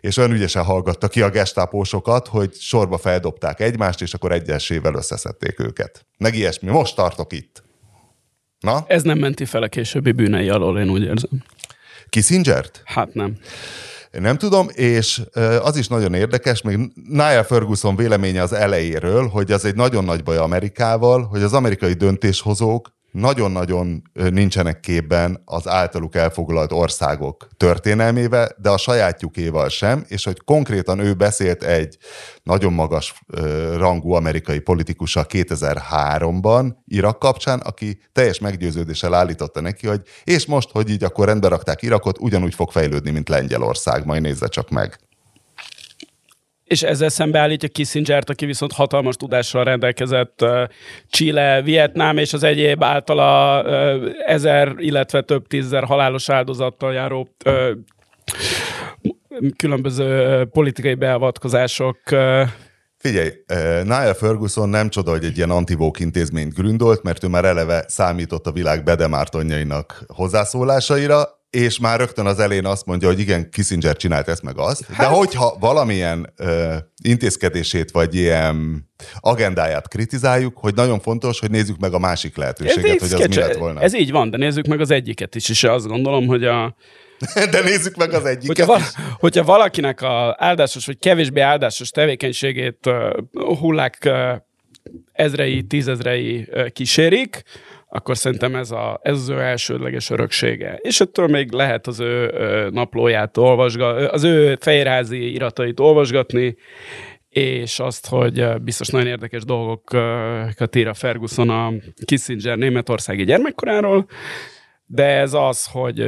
és 0.00 0.16
olyan 0.16 0.32
ügyesen 0.32 0.64
hallgatta 0.64 1.08
ki 1.08 1.22
a 1.22 1.30
gestápósokat, 1.30 2.28
hogy 2.28 2.54
sorba 2.54 2.98
feldobták 2.98 3.60
egymást, 3.60 4.02
és 4.02 4.14
akkor 4.14 4.32
egyesével 4.32 4.94
összeszedték 4.94 5.60
őket. 5.60 6.06
Meg 6.18 6.34
ilyesmi. 6.34 6.70
Most 6.70 6.96
tartok 6.96 7.32
itt. 7.32 7.62
Na? 8.60 8.84
Ez 8.86 9.02
nem 9.02 9.18
menti 9.18 9.44
fel 9.44 9.62
a 9.62 9.68
későbbi 9.68 10.12
bűnei 10.12 10.48
alól, 10.48 10.78
én 10.78 10.90
úgy 10.90 11.02
érzem. 11.02 11.44
Kissingert? 12.08 12.82
Hát 12.84 13.14
nem. 13.14 13.38
Én 14.14 14.20
nem 14.20 14.38
tudom, 14.38 14.68
és 14.72 15.22
az 15.62 15.76
is 15.76 15.88
nagyon 15.88 16.14
érdekes, 16.14 16.62
még 16.62 16.78
Niall 17.08 17.42
Ferguson 17.42 17.96
véleménye 17.96 18.42
az 18.42 18.52
elejéről, 18.52 19.28
hogy 19.28 19.52
az 19.52 19.64
egy 19.64 19.74
nagyon 19.74 20.04
nagy 20.04 20.22
baj 20.22 20.36
Amerikával, 20.36 21.22
hogy 21.22 21.42
az 21.42 21.52
amerikai 21.52 21.92
döntéshozók 21.92 22.98
nagyon-nagyon 23.10 24.02
nincsenek 24.12 24.80
képben 24.80 25.42
az 25.44 25.68
általuk 25.68 26.14
elfoglalt 26.14 26.72
országok 26.72 27.48
történelmével, 27.56 28.48
de 28.58 28.70
a 28.70 28.76
sajátjukéval 28.76 29.68
sem, 29.68 30.04
és 30.08 30.24
hogy 30.24 30.40
konkrétan 30.44 30.98
ő 30.98 31.14
beszélt 31.14 31.62
egy 31.62 31.96
nagyon 32.42 32.72
magas 32.72 33.14
rangú 33.76 34.12
amerikai 34.12 34.58
politikussal 34.58 35.26
2003-ban 35.28 36.72
Irak 36.86 37.18
kapcsán, 37.18 37.58
aki 37.58 38.00
teljes 38.12 38.38
meggyőződéssel 38.38 39.14
állította 39.14 39.60
neki, 39.60 39.86
hogy 39.86 40.02
és 40.24 40.46
most, 40.46 40.70
hogy 40.70 40.90
így 40.90 41.04
akkor 41.04 41.26
rendbe 41.26 41.48
rakták 41.48 41.82
Irakot, 41.82 42.18
ugyanúgy 42.20 42.54
fog 42.54 42.70
fejlődni, 42.70 43.10
mint 43.10 43.28
Lengyelország, 43.28 44.04
majd 44.04 44.22
nézze 44.22 44.46
csak 44.46 44.70
meg. 44.70 44.98
És 46.70 46.82
ezzel 46.82 47.08
szembeállítja 47.08 47.68
Kissingert, 47.68 48.30
aki 48.30 48.46
viszont 48.46 48.72
hatalmas 48.72 49.16
tudással 49.16 49.64
rendelkezett 49.64 50.44
Chile, 51.08 51.62
Vietnám 51.62 52.16
és 52.16 52.32
az 52.32 52.42
egyéb 52.42 52.82
általa 52.82 53.64
ezer, 54.26 54.74
illetve 54.76 55.22
több 55.22 55.46
tízzer 55.46 55.84
halálos 55.84 56.28
áldozattal 56.28 56.92
járó 56.92 57.28
különböző 59.56 60.44
politikai 60.44 60.94
beavatkozások 60.94 61.98
Figyelj, 62.96 63.30
Niall 63.84 64.14
Ferguson 64.14 64.68
nem 64.68 64.88
csoda, 64.88 65.10
hogy 65.10 65.24
egy 65.24 65.36
ilyen 65.36 65.50
antivók 65.50 66.00
intézményt 66.00 66.54
gründolt, 66.54 67.02
mert 67.02 67.24
ő 67.24 67.28
már 67.28 67.44
eleve 67.44 67.84
számított 67.88 68.46
a 68.46 68.52
világ 68.52 68.84
bedemártonjainak 68.84 70.04
hozzászólásaira, 70.06 71.39
és 71.50 71.78
már 71.78 71.98
rögtön 71.98 72.26
az 72.26 72.38
elén 72.38 72.66
azt 72.66 72.86
mondja, 72.86 73.08
hogy 73.08 73.18
igen, 73.18 73.50
Kissinger 73.50 73.96
csinált 73.96 74.28
ezt 74.28 74.42
meg 74.42 74.58
azt, 74.58 74.88
de 74.88 74.94
Hát- 74.94 75.16
hogyha 75.16 75.56
valamilyen 75.60 76.32
ö, 76.36 76.74
intézkedését 77.02 77.90
vagy 77.90 78.14
ilyen 78.14 78.88
agendáját 79.20 79.88
kritizáljuk, 79.88 80.58
hogy 80.58 80.74
nagyon 80.74 81.00
fontos, 81.00 81.40
hogy 81.40 81.50
nézzük 81.50 81.78
meg 81.78 81.92
a 81.94 81.98
másik 81.98 82.36
lehetőséget, 82.36 82.84
egy 82.84 83.00
hogy 83.00 83.12
az 83.22 83.28
mi 83.28 83.34
lett 83.34 83.56
volna. 83.56 83.80
Ez 83.80 83.94
így 83.94 84.10
van, 84.10 84.30
de 84.30 84.36
nézzük 84.36 84.66
meg 84.66 84.80
az 84.80 84.90
egyiket 84.90 85.34
is, 85.34 85.48
és 85.48 85.64
azt 85.64 85.86
gondolom, 85.86 86.26
hogy 86.26 86.44
a, 86.44 86.76
De 87.50 87.60
nézzük 87.60 87.96
meg 87.96 88.12
az 88.12 88.24
egyiket 88.24 88.56
hogyha, 88.56 88.66
val- 88.72 88.94
hogyha 89.18 89.44
valakinek 89.44 90.02
a 90.02 90.36
áldásos 90.38 90.86
vagy 90.86 90.98
kevésbé 90.98 91.40
áldásos 91.40 91.90
tevékenységét 91.90 92.86
uh, 92.86 93.58
hullák 93.58 93.98
uh, 94.04 94.36
ezrei, 95.12 95.62
tízezrei 95.62 96.48
uh, 96.50 96.68
kísérik, 96.68 97.42
akkor 97.92 98.16
szerintem 98.16 98.54
ez, 98.54 98.70
a, 98.70 99.00
ez 99.02 99.16
az 99.16 99.28
ő 99.28 99.40
elsődleges 99.40 100.10
öröksége. 100.10 100.78
És 100.82 101.00
ettől 101.00 101.26
még 101.26 101.52
lehet 101.52 101.86
az 101.86 102.00
ő 102.00 102.30
naplóját 102.70 103.36
olvasgatni, 103.36 104.04
az 104.04 104.24
ő 104.24 104.56
fejérházi 104.60 105.32
iratait 105.32 105.80
olvasgatni, 105.80 106.56
és 107.28 107.78
azt, 107.78 108.06
hogy 108.08 108.60
biztos 108.62 108.88
nagyon 108.88 109.06
érdekes 109.06 109.44
dolgokat 109.44 110.76
ír 110.76 110.88
a 110.88 110.94
Ferguson 110.94 111.48
a 111.50 111.72
Kissinger 112.04 112.56
németországi 112.56 113.24
gyermekkoráról, 113.24 114.06
de 114.86 115.04
ez 115.04 115.34
az, 115.34 115.66
hogy, 115.66 116.00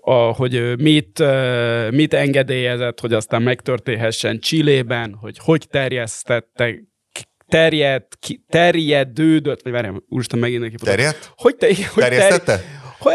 a, 0.00 0.12
hogy 0.12 0.74
mit, 0.78 1.22
mit 1.90 2.14
engedélyezett, 2.14 3.00
hogy 3.00 3.12
aztán 3.12 3.42
megtörténhessen 3.42 4.38
Csillében, 4.38 5.14
hogy 5.20 5.38
hogy 5.38 5.66
terjesztette, 5.70 6.74
terjed, 7.48 8.02
ki, 8.20 8.44
terjedődött, 8.48 9.62
vagy 9.62 9.72
várjál, 9.72 10.02
úristen, 10.08 10.38
megint 10.38 10.62
neki. 10.62 10.74
Terjedt? 10.76 11.32
Hogy, 11.36 11.56
te, 11.56 11.66
hogy 11.66 12.02
Terjesztette? 12.02 12.62
Hogy, 12.98 13.14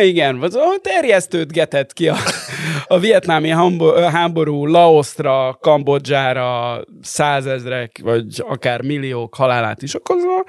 igen, 0.00 0.42
az, 0.42 0.58
terjesztőt 0.82 1.52
getett 1.52 1.92
ki 1.92 2.08
a, 2.08 2.16
a 2.86 2.98
vietnámi 2.98 3.48
háború 4.10 4.66
Laosztra, 4.66 5.58
Kambodzsára 5.60 6.80
százezrek, 7.02 8.00
vagy 8.02 8.26
akár 8.48 8.82
milliók 8.82 9.34
halálát 9.34 9.82
is 9.82 9.94
okozva, 9.94 10.44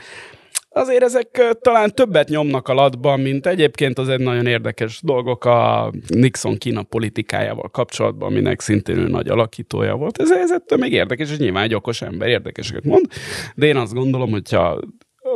azért 0.75 1.03
ezek 1.03 1.55
talán 1.61 1.91
többet 1.93 2.29
nyomnak 2.29 2.67
a 2.67 2.73
latban, 2.73 3.19
mint 3.19 3.45
egyébként 3.45 3.97
az 3.97 4.09
egy 4.09 4.19
nagyon 4.19 4.45
érdekes 4.45 4.99
dolgok 5.03 5.45
a 5.45 5.91
Nixon 6.07 6.57
Kína 6.57 6.83
politikájával 6.83 7.69
kapcsolatban, 7.69 8.31
aminek 8.31 8.61
szintén 8.61 8.97
ő 8.97 9.07
nagy 9.07 9.27
alakítója 9.27 9.95
volt. 9.95 10.21
Ez, 10.21 10.31
ez 10.31 10.51
ettől 10.51 10.77
még 10.77 10.91
érdekes, 10.91 11.31
és 11.31 11.37
nyilván 11.37 11.63
egy 11.63 11.73
okos 11.73 12.01
ember 12.01 12.27
érdekeseket 12.27 12.83
mond, 12.83 13.05
de 13.55 13.65
én 13.65 13.75
azt 13.75 13.93
gondolom, 13.93 14.31
hogyha 14.31 14.79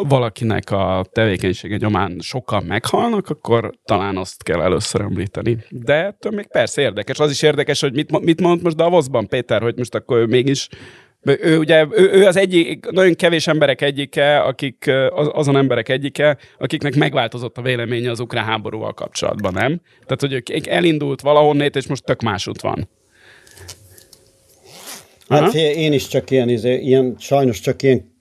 valakinek 0.07 0.71
a 0.71 1.05
tevékenysége 1.11 1.77
nyomán 1.77 2.17
sokan 2.19 2.63
meghalnak, 2.63 3.29
akkor 3.29 3.71
talán 3.85 4.17
azt 4.17 4.43
kell 4.43 4.61
először 4.61 5.01
említeni. 5.01 5.57
De 5.69 5.93
ettől 5.93 6.31
még 6.31 6.47
persze 6.47 6.81
érdekes. 6.81 7.19
Az 7.19 7.31
is 7.31 7.41
érdekes, 7.41 7.81
hogy 7.81 7.93
mit, 7.93 8.19
mit 8.19 8.41
mond 8.41 8.61
most 8.61 8.75
Davosban 8.75 9.27
Péter, 9.27 9.61
hogy 9.61 9.77
most 9.77 9.95
akkor 9.95 10.17
ő 10.17 10.25
mégis 10.25 10.69
ő, 11.23 11.57
ugye, 11.57 11.85
ő, 11.91 12.09
ő 12.11 12.25
az 12.25 12.35
egyik, 12.35 12.89
nagyon 12.91 13.13
kevés 13.13 13.47
emberek 13.47 13.81
egyike, 13.81 14.39
akik, 14.39 14.91
az, 15.09 15.29
azon 15.31 15.57
emberek 15.57 15.89
egyike, 15.89 16.37
akiknek 16.57 16.95
megváltozott 16.95 17.57
a 17.57 17.61
véleménye 17.61 18.11
az 18.11 18.19
ukrán 18.19 18.45
háborúval 18.45 18.93
kapcsolatban, 18.93 19.53
nem? 19.53 19.81
Tehát, 20.05 20.19
hogy 20.19 20.33
ők 20.33 20.67
elindult 20.67 21.21
valahonnét, 21.21 21.75
és 21.75 21.87
most 21.87 22.03
tök 22.03 22.21
másút 22.21 22.61
van. 22.61 22.89
Hát 25.29 25.51
fél, 25.51 25.71
én 25.71 25.93
is 25.93 26.07
csak 26.07 26.31
ilyen, 26.31 26.49
izé, 26.49 26.75
ilyen, 26.75 27.15
sajnos 27.19 27.59
csak 27.59 27.81
ilyen 27.83 28.17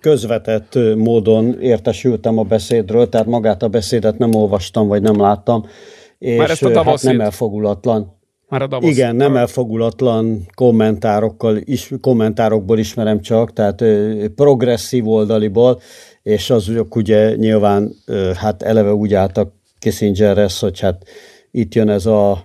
közvetett 0.00 0.78
módon 0.96 1.60
értesültem 1.60 2.38
a 2.38 2.42
beszédről, 2.42 3.08
tehát 3.08 3.26
magát 3.26 3.62
a 3.62 3.68
beszédet 3.68 4.18
nem 4.18 4.34
olvastam, 4.34 4.88
vagy 4.88 5.02
nem 5.02 5.20
láttam, 5.20 5.66
és 6.18 6.36
Már 6.36 6.50
ezt 6.50 6.62
a 6.62 6.84
hát 6.84 7.02
nem 7.02 7.20
elfogulatlan. 7.20 8.18
Már 8.48 8.62
a 8.62 8.66
Davos. 8.66 8.90
Igen, 8.90 9.16
nem 9.16 9.36
elfogulatlan 9.36 10.46
kommentárokkal, 10.54 11.56
is, 11.56 11.90
kommentárokból 12.00 12.78
ismerem 12.78 13.20
csak, 13.20 13.52
tehát 13.52 13.84
progresszív 14.34 15.08
oldaliból, 15.08 15.80
és 16.22 16.50
azok 16.50 16.96
ugye 16.96 17.34
nyilván 17.34 17.94
hát 18.34 18.62
eleve 18.62 18.94
úgy 18.94 19.14
álltak 19.14 19.52
Kissingerhez, 19.78 20.58
hogy 20.58 20.80
hát 20.80 21.02
itt 21.50 21.74
jön 21.74 21.88
ez 21.88 22.06
a 22.06 22.44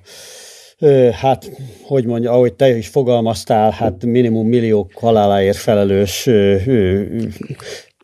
hát, 1.12 1.52
hogy 1.84 2.06
mondja, 2.06 2.32
ahogy 2.32 2.54
te 2.54 2.78
is 2.78 2.88
fogalmaztál, 2.88 3.72
hát 3.72 4.06
minimum 4.06 4.48
milliók 4.48 4.92
haláláért 4.94 5.58
felelős 5.58 6.30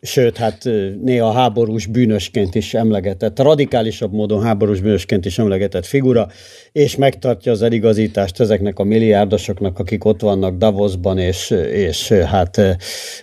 sőt, 0.06 0.36
hát 0.36 0.68
néha 1.02 1.32
háborús 1.32 1.86
bűnösként 1.86 2.54
is 2.54 2.74
emlegetett, 2.74 3.38
radikálisabb 3.38 4.12
módon 4.12 4.42
háborús 4.42 4.80
bűnösként 4.80 5.24
is 5.24 5.38
emlegetett 5.38 5.86
figura, 5.86 6.28
és 6.72 6.96
megtartja 6.96 7.52
az 7.52 7.62
eligazítást 7.62 8.40
ezeknek 8.40 8.78
a 8.78 8.84
milliárdosoknak, 8.84 9.78
akik 9.78 10.04
ott 10.04 10.20
vannak 10.20 10.56
Davosban, 10.56 11.18
és, 11.18 11.50
és 11.72 12.08
hát 12.08 12.60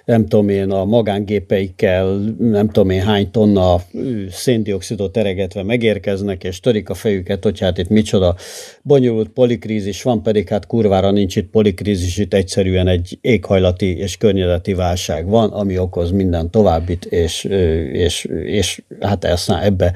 nem 0.06 0.22
tudom 0.26 0.50
én, 0.50 0.72
a 0.72 0.86
magángépeikkel 0.86 2.36
nem 2.40 2.68
tudom 2.68 2.90
én 2.90 3.02
hány 3.02 3.32
tonna 3.32 3.82
széndiokszidot 4.30 5.18
eregetve 5.18 5.64
megérkeznek, 5.64 6.44
és 6.44 6.60
törik 6.60 6.90
a 6.90 6.94
fejüket, 6.94 7.44
hogy 7.44 7.60
hát 7.60 7.78
itt 7.78 7.90
micsoda 7.90 8.36
bonyolult 8.82 9.30
polikrízis 9.30 10.04
van, 10.04 10.24
pedig 10.24 10.50
hát 10.50 10.68
kurvára 10.68 11.12
nincs 11.12 11.36
itt 11.36 11.50
polikrízis, 11.50 12.18
itt 12.18 12.34
egyszerűen 12.34 12.88
egy 12.88 13.18
éghajlati 13.22 13.98
és 13.98 14.18
környezeti 14.18 14.74
válság 14.74 15.28
van, 15.28 15.50
ami 15.50 15.78
okoz 15.78 16.12
minden 16.12 16.52
továbbit, 16.74 17.06
és, 17.06 17.44
és, 17.92 18.24
és 18.44 18.82
hát 19.00 19.24
ezt 19.24 19.50
ebbe 19.50 19.94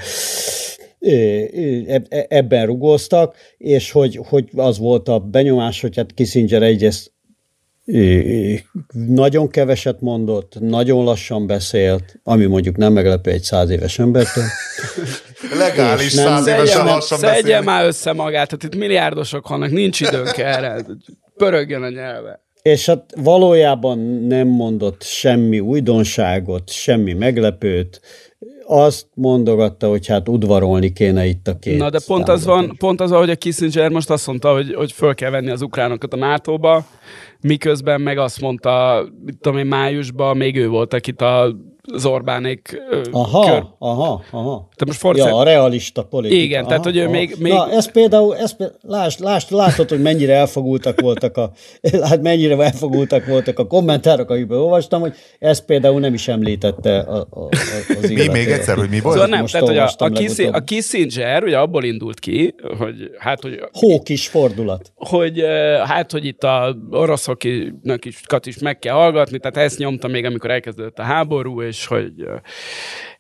ebben 2.28 2.66
rugóztak, 2.66 3.36
és 3.58 3.92
hogy, 3.92 4.20
hogy 4.28 4.50
az 4.56 4.78
volt 4.78 5.08
a 5.08 5.20
benyomás, 5.20 5.82
hogy 5.82 5.96
hát 5.96 6.13
Kissinger 6.13 6.62
egyrészt 6.62 7.12
nagyon 8.92 9.50
keveset 9.50 10.02
mondott, 10.02 10.60
nagyon 10.60 11.04
lassan 11.04 11.48
beszélt, 11.48 12.20
ami 12.24 12.46
mondjuk 12.46 12.78
nem 12.78 12.94
meglepő 12.94 13.32
egy 13.32 13.42
száz 13.42 13.70
éves 13.70 14.00
embertől. 14.00 14.44
Legális 15.60 16.12
száz 16.12 16.48
évesen 16.48 16.86
lassan 16.86 17.20
beszél. 17.22 17.36
Szedje 17.36 17.62
már 17.62 17.86
össze 17.86 18.13
magát, 18.13 18.48
tehát 18.48 18.63
itt 18.63 18.80
milliárdosok 18.80 19.48
vannak, 19.48 19.72
nincs 19.72 20.02
időnk 20.02 20.38
erre, 20.38 20.86
pörögjön 21.36 21.84
a 21.84 21.90
nyelve. 21.90 22.47
És 22.67 22.86
hát 22.86 23.13
valójában 23.15 23.99
nem 24.27 24.47
mondott 24.47 25.03
semmi 25.03 25.60
újdonságot, 25.60 26.69
semmi 26.69 27.13
meglepőt, 27.13 28.01
azt 28.65 29.08
mondogatta, 29.13 29.89
hogy 29.89 30.08
hát 30.08 30.30
udvarolni 30.30 30.93
kéne 30.93 31.25
itt 31.25 31.47
a 31.47 31.60
két. 31.60 31.77
Na 31.77 31.89
de 31.89 31.99
pont 32.06 32.30
az, 32.30 32.45
van, 32.45 32.75
pont 32.77 33.01
az 33.01 33.10
van, 33.10 33.19
hogy 33.19 33.30
a 33.30 33.36
Kissinger 33.36 33.89
most 33.89 34.10
azt 34.10 34.27
mondta, 34.27 34.53
hogy, 34.53 34.73
hogy 34.73 34.91
föl 34.91 35.15
kell 35.15 35.30
venni 35.30 35.49
az 35.49 35.62
ukránokat 35.62 36.13
a 36.13 36.17
NATO-ba, 36.17 36.86
miközben 37.41 38.02
meg 38.02 38.17
azt 38.17 38.41
mondta, 38.41 39.04
mit 39.26 39.38
tudom 39.41 39.58
én, 39.58 39.65
májusban 39.65 40.38
még 40.38 40.56
ő 40.56 40.67
volt, 40.67 40.93
akit 40.93 41.22
a 41.22 41.56
az 41.93 42.06
Orbánék 42.06 42.82
aha, 43.12 43.46
kör. 43.46 43.63
aha, 43.80 44.24
aha. 44.32 44.67
Te 44.76 44.86
most 44.86 45.00
force... 45.00 45.28
Ja, 45.28 45.36
a 45.36 45.43
realista 45.43 46.04
politika. 46.04 46.41
Igen, 46.41 46.60
aha, 46.60 46.70
tehát 46.70 46.84
hogy 46.84 46.98
ő 46.98 47.02
aha. 47.02 47.12
még, 47.12 47.36
még... 47.39 47.54
Na, 47.54 47.70
ez 47.72 47.91
például, 47.91 48.36
ez 48.36 48.56
például 48.56 48.80
lásd, 48.82 49.20
lásd, 49.20 49.52
látod, 49.52 49.89
hogy 49.89 50.02
mennyire 50.02 50.34
elfogultak 50.34 51.02
voltak 51.02 51.38
a, 51.38 51.52
hát 52.10 52.22
mennyire 52.22 52.63
elfogultak 52.63 53.26
voltak 53.26 53.60
a 53.60 53.67
kommentárok, 53.67 54.30
amikből 54.30 54.60
olvastam, 54.60 55.02
hogy 55.02 55.13
ez 55.39 55.65
például 55.65 56.00
nem 56.00 56.13
is 56.13 56.28
említette 56.28 57.00
a, 57.00 57.17
a, 57.17 57.48
az 58.02 58.10
Mi 58.10 58.28
még 58.28 58.48
egyszer, 58.48 58.78
hogy 58.78 58.89
mi 58.89 59.00
volt? 59.00 59.13
Szóval 59.13 59.30
nem, 59.30 59.41
most 59.41 59.54
tehát 59.54 59.67
hogy 59.67 59.78
a, 59.78 59.89
a, 59.98 60.10
Kissinger, 60.10 60.56
a 60.56 60.63
Kissinger 60.63 61.43
ugye 61.43 61.58
abból 61.58 61.84
indult 61.84 62.20
ki, 62.20 62.56
hogy 62.78 63.12
hát, 63.17 63.41
hogy... 63.41 63.60
Hókis 63.72 64.28
fordulat. 64.28 64.91
Hogy 64.96 65.43
hát, 65.86 66.12
hogy 66.12 66.26
itt 66.26 66.43
a 66.43 66.78
oroszoknak 66.98 68.06
is, 68.06 68.22
is 68.44 68.58
meg 68.58 68.80
kell 68.80 68.94
hallgatni, 68.94 69.40
tehát 69.40 69.58
ezt 69.58 69.78
nyomta 69.78 70.08
még, 70.08 70.26
amikor 70.26 70.52
elkezdődött 70.52 71.00
a 71.00 71.04
háború, 71.04 71.62
és 71.62 71.86
hogy 71.86 72.14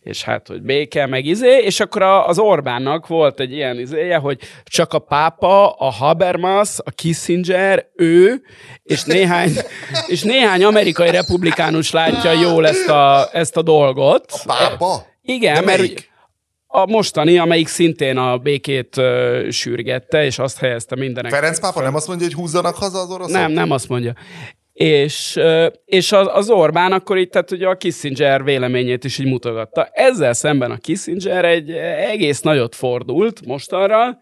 és 0.07 0.23
hát, 0.23 0.47
hogy 0.47 0.61
béke, 0.61 1.05
meg 1.05 1.25
izé, 1.25 1.57
és 1.57 1.79
akkor 1.79 2.01
az 2.01 2.39
Orbánnak 2.39 3.07
volt 3.07 3.39
egy 3.39 3.51
ilyen 3.51 3.79
izéje, 3.79 4.17
hogy 4.17 4.39
csak 4.63 4.93
a 4.93 4.99
pápa, 4.99 5.69
a 5.71 5.89
Habermas, 5.91 6.69
a 6.83 6.91
Kissinger, 6.91 7.87
ő, 7.95 8.41
és 8.83 9.03
néhány, 9.03 9.51
és 10.07 10.21
néhány 10.21 10.63
amerikai 10.63 11.09
republikánus 11.09 11.91
látja 11.91 12.31
jól 12.31 12.67
ezt 12.67 12.89
a, 12.89 13.29
ezt 13.31 13.57
a 13.57 13.61
dolgot. 13.61 14.25
A 14.31 14.39
pápa? 14.45 15.05
Igen, 15.21 15.53
De 15.53 15.61
mert 15.61 16.09
a 16.67 16.85
mostani, 16.85 17.37
amelyik 17.37 17.67
szintén 17.67 18.17
a 18.17 18.37
békét 18.37 18.97
uh, 18.97 19.49
sürgette, 19.49 20.25
és 20.25 20.39
azt 20.39 20.59
helyezte 20.59 20.95
mindenek. 20.95 21.31
Ferenc 21.31 21.59
pápa 21.59 21.81
nem 21.81 21.95
azt 21.95 22.07
mondja, 22.07 22.25
hogy 22.25 22.35
húzzanak 22.35 22.75
haza 22.75 22.99
az 22.99 23.09
oroszok? 23.09 23.33
Nem, 23.33 23.51
nem 23.51 23.71
azt 23.71 23.89
mondja. 23.89 24.13
És, 24.73 25.39
és 25.85 26.11
az, 26.11 26.27
az 26.31 26.49
Orbán 26.49 26.91
akkor 26.91 27.17
itt, 27.17 27.31
tehát 27.31 27.51
ugye 27.51 27.67
a 27.67 27.77
Kissinger 27.77 28.43
véleményét 28.43 29.03
is 29.03 29.17
így 29.17 29.27
mutogatta. 29.27 29.89
Ezzel 29.91 30.33
szemben 30.33 30.71
a 30.71 30.77
Kissinger 30.77 31.45
egy 31.45 31.71
egész 32.11 32.41
nagyot 32.41 32.75
fordult 32.75 33.45
mostanra, 33.45 34.17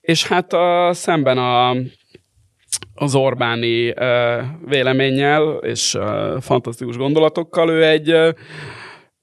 és 0.00 0.26
hát 0.26 0.52
a, 0.52 0.90
szemben 0.92 1.38
a, 1.38 1.76
az 2.94 3.14
Orbáni 3.14 3.88
uh, 3.88 3.96
véleménnyel 4.68 5.58
és 5.62 5.94
uh, 5.94 6.40
fantasztikus 6.40 6.96
gondolatokkal 6.96 7.70
ő 7.70 7.84
egy, 7.84 8.12
uh, 8.12 8.28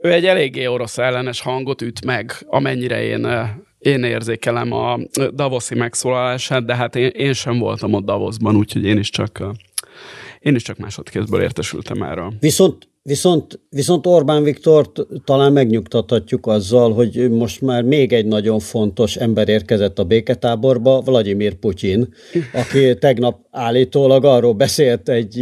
ő 0.04 0.12
egy 0.12 0.26
eléggé 0.26 0.66
orosz 0.66 0.98
ellenes 0.98 1.42
hangot 1.42 1.82
üt 1.82 2.06
meg, 2.06 2.32
amennyire 2.46 3.04
én 3.04 3.26
uh, 3.26 3.48
én 3.84 4.04
érzékelem 4.04 4.72
a 4.72 5.00
Davoszi 5.34 5.76
megszólalását, 5.76 6.66
de 6.66 6.76
hát 6.76 6.96
én, 6.96 7.08
én 7.08 7.34
sem 7.34 7.60
voltam 7.60 7.94
ott 7.94 8.06
Davosban, 8.06 8.56
úgyhogy 8.56 8.86
én 8.86 8.98
is 8.98 9.10
csak 9.10 9.44
én 10.40 10.56
is 10.56 10.64
csak 10.64 10.78
másodkézből 10.78 11.42
értesültem 11.42 12.04
erről. 12.04 12.34
Viszont 12.40 12.88
Viszont, 13.06 13.60
viszont 13.70 14.08
Orbán 14.08 14.44
Viktor 14.44 14.92
talán 15.24 15.54
megnyugtathatjuk 15.54 16.48
azzal, 16.48 16.94
hogy 16.94 17.30
most 17.32 17.62
már 17.62 17.84
még 17.84 18.14
egy 18.14 18.26
nagyon 18.26 18.60
fontos 18.60 19.16
ember 19.16 19.50
érkezett 19.50 20.00
a 20.00 20.04
béketáborba, 20.04 21.02
Vladimir 21.02 21.54
Putyin, 21.54 22.14
aki 22.54 22.98
tegnap 22.98 23.40
állítólag 23.52 24.26
arról 24.26 24.54
beszélt 24.54 25.10
egy, 25.10 25.40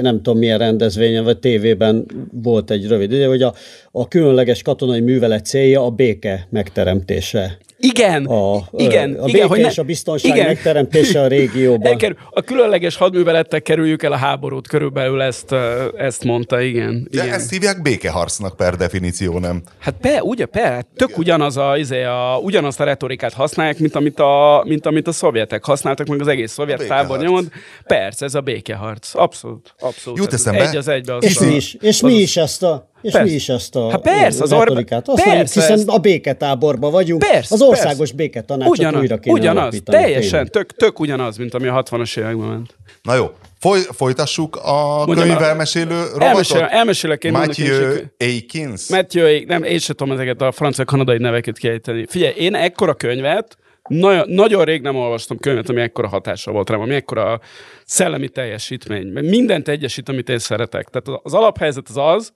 nem 0.00 0.16
tudom 0.16 0.38
milyen 0.38 0.58
rendezvényen, 0.58 1.24
vagy 1.24 1.38
tévében 1.38 2.06
volt 2.32 2.70
egy 2.70 2.86
rövid 2.86 3.12
idő, 3.12 3.24
hogy 3.24 3.42
a, 3.42 3.54
a 3.90 4.08
különleges 4.08 4.62
katonai 4.62 5.00
művelet 5.00 5.44
célja 5.44 5.84
a 5.84 5.90
béke 5.90 6.46
megteremtése. 6.50 7.58
Igen, 7.84 8.24
a, 8.24 8.64
igen, 8.70 9.14
a 9.14 9.28
igen, 9.28 9.48
hogy 9.48 9.60
ne, 9.60 9.68
és 9.68 9.78
a 9.78 9.82
biztonság 9.82 10.36
igen. 10.36 10.46
megteremtése 10.46 11.20
a 11.20 11.26
régióban. 11.26 11.92
Elkerül, 11.92 12.16
a 12.30 12.40
különleges 12.40 12.96
hadművelettel 12.96 13.62
kerüljük 13.62 14.02
el 14.02 14.12
a 14.12 14.16
háborút, 14.16 14.68
körülbelül 14.68 15.22
ezt, 15.22 15.54
ezt 15.96 16.24
mondta, 16.24 16.60
igen. 16.60 17.08
De 17.10 17.22
igen. 17.22 17.34
ezt 17.34 17.50
hívják 17.50 17.82
békeharcnak 17.82 18.56
per 18.56 18.76
definíció, 18.76 19.38
nem? 19.38 19.62
Hát 19.78 19.94
pe, 20.00 20.22
ugye, 20.22 20.46
pe, 20.46 20.86
tök 20.96 21.08
igen. 21.08 21.20
ugyanaz 21.20 21.56
a, 21.56 21.76
izé, 21.76 22.02
a, 22.02 22.38
ugyanazt 22.42 22.80
a 22.80 22.84
retorikát 22.84 23.32
használják, 23.32 23.78
mint 23.78 23.94
amit, 23.94 24.18
a, 24.18 24.62
mint 24.66 24.86
amit 24.86 25.08
a 25.08 25.12
szovjetek 25.12 25.64
használtak, 25.64 26.06
meg 26.06 26.20
az 26.20 26.28
egész 26.28 26.52
szovjet 26.52 26.86
tábor 26.86 27.18
nyomod. 27.18 27.48
Persze, 27.86 28.24
ez 28.24 28.34
a 28.34 28.40
békeharc. 28.40 29.14
Abszolút, 29.14 29.74
abszolút. 29.78 30.18
Jut 30.18 30.32
eszembe. 30.32 30.68
Egy 30.68 30.76
az 30.76 30.88
egybe. 30.88 31.14
Az 31.14 31.24
és, 31.24 31.36
a, 31.36 31.44
mi 31.44 31.54
is, 31.54 31.76
és 31.80 32.00
mi 32.00 32.14
is 32.14 32.36
ezt 32.36 32.62
a 32.62 32.92
És 33.04 33.12
persze. 33.12 33.28
mi 33.28 33.34
is 33.34 33.48
azt 33.48 33.76
a 33.76 33.90
hát 33.90 34.00
persze, 34.00 34.42
az 34.42 34.50
retorikát 34.50 35.08
Orbán, 35.08 35.16
használjuk, 35.16 35.36
persze, 35.36 35.60
hiszen 35.60 35.78
ez- 35.78 35.94
a 35.94 35.98
béketáborban 35.98 36.90
vagyunk, 36.90 37.22
Persze, 37.30 37.54
az 37.54 37.62
országos 37.62 37.96
persze. 37.98 38.14
béketanácsot 38.14 38.76
ugyanaz, 38.78 39.00
újra 39.00 39.18
kéne 39.18 39.38
ugyanaz, 39.38 39.62
alapítani, 39.62 39.98
teljesen, 40.02 40.30
tényleg. 40.30 40.50
tök, 40.50 40.72
tök 40.72 41.00
ugyanaz, 41.00 41.36
mint 41.36 41.54
ami 41.54 41.66
a 41.66 41.82
60-as 41.82 42.16
években 42.18 42.48
ment. 42.48 42.74
Na 43.02 43.14
jó, 43.14 43.30
Foly, 43.60 43.80
folytassuk 43.90 44.56
a 44.56 45.02
Mondjam, 45.06 45.28
könyvelmesélő 45.28 45.94
rovatot? 45.98 46.22
Elmesélek, 46.22 46.72
elmesélek 46.72 47.24
én 47.24 47.32
Matthew 47.32 47.94
Akins. 48.18 48.88
Matthew, 48.88 49.44
nem, 49.46 49.62
én 49.62 49.78
sem 49.78 49.96
tudom 49.96 50.14
ezeket 50.14 50.40
a 50.40 50.52
francia-kanadai 50.52 51.18
neveket 51.18 51.58
kiejteni. 51.58 52.04
Figyelj, 52.08 52.34
én 52.36 52.54
ekkora 52.54 52.94
könyvet, 52.94 53.56
nagyon, 53.88 54.24
nagyon 54.28 54.64
rég 54.64 54.82
nem 54.82 54.96
olvastam 54.96 55.38
könyvet, 55.38 55.68
ami 55.68 55.80
ekkora 55.80 56.08
hatása 56.08 56.50
volt 56.50 56.70
rám, 56.70 56.80
ami 56.80 56.94
ekkora 56.94 57.40
szellemi 57.84 58.28
teljesítmény. 58.28 59.06
Mert 59.06 59.26
mindent 59.26 59.68
egyesít, 59.68 60.08
amit 60.08 60.28
én 60.28 60.38
szeretek. 60.38 60.88
Tehát 60.88 61.20
az 61.22 61.34
alaphelyzet 61.34 61.88
az 61.88 61.96
az, 61.96 62.32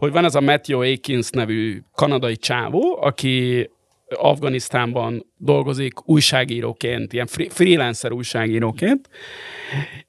hogy 0.00 0.12
van 0.12 0.24
ez 0.24 0.34
a 0.34 0.40
Matthew 0.40 0.80
Akins 0.80 1.30
nevű 1.30 1.82
kanadai 1.94 2.36
csávó, 2.36 2.98
aki 3.00 3.70
Afganisztánban 4.08 5.26
dolgozik 5.36 6.08
újságíróként, 6.08 7.12
ilyen 7.12 7.26
free- 7.26 7.52
freelancer 7.52 8.12
újságíróként, 8.12 9.08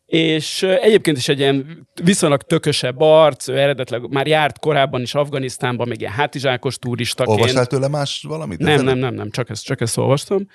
és 0.05 0.63
egyébként 0.63 1.17
is 1.17 1.27
egy 1.27 1.39
ilyen 1.39 1.87
viszonylag 2.03 2.41
tökösebb 2.41 2.99
arc, 2.99 3.47
ő 3.47 3.57
eredetileg 3.57 4.09
már 4.09 4.27
járt 4.27 4.59
korábban 4.59 5.01
is 5.01 5.15
Afganisztánban, 5.15 5.87
még 5.87 5.99
ilyen 5.99 6.11
hátizsákos 6.11 6.77
turistaként. 6.77 7.37
Olvastál 7.37 7.65
tőle 7.65 7.87
más 7.87 8.25
valamit? 8.27 8.59
Nem, 8.59 8.83
nem, 8.83 8.97
nem, 8.97 9.13
nem, 9.13 9.29
csak 9.29 9.49
ezt, 9.49 9.63
csak 9.63 9.81
ezt 9.81 9.97
olvastam. 9.97 10.47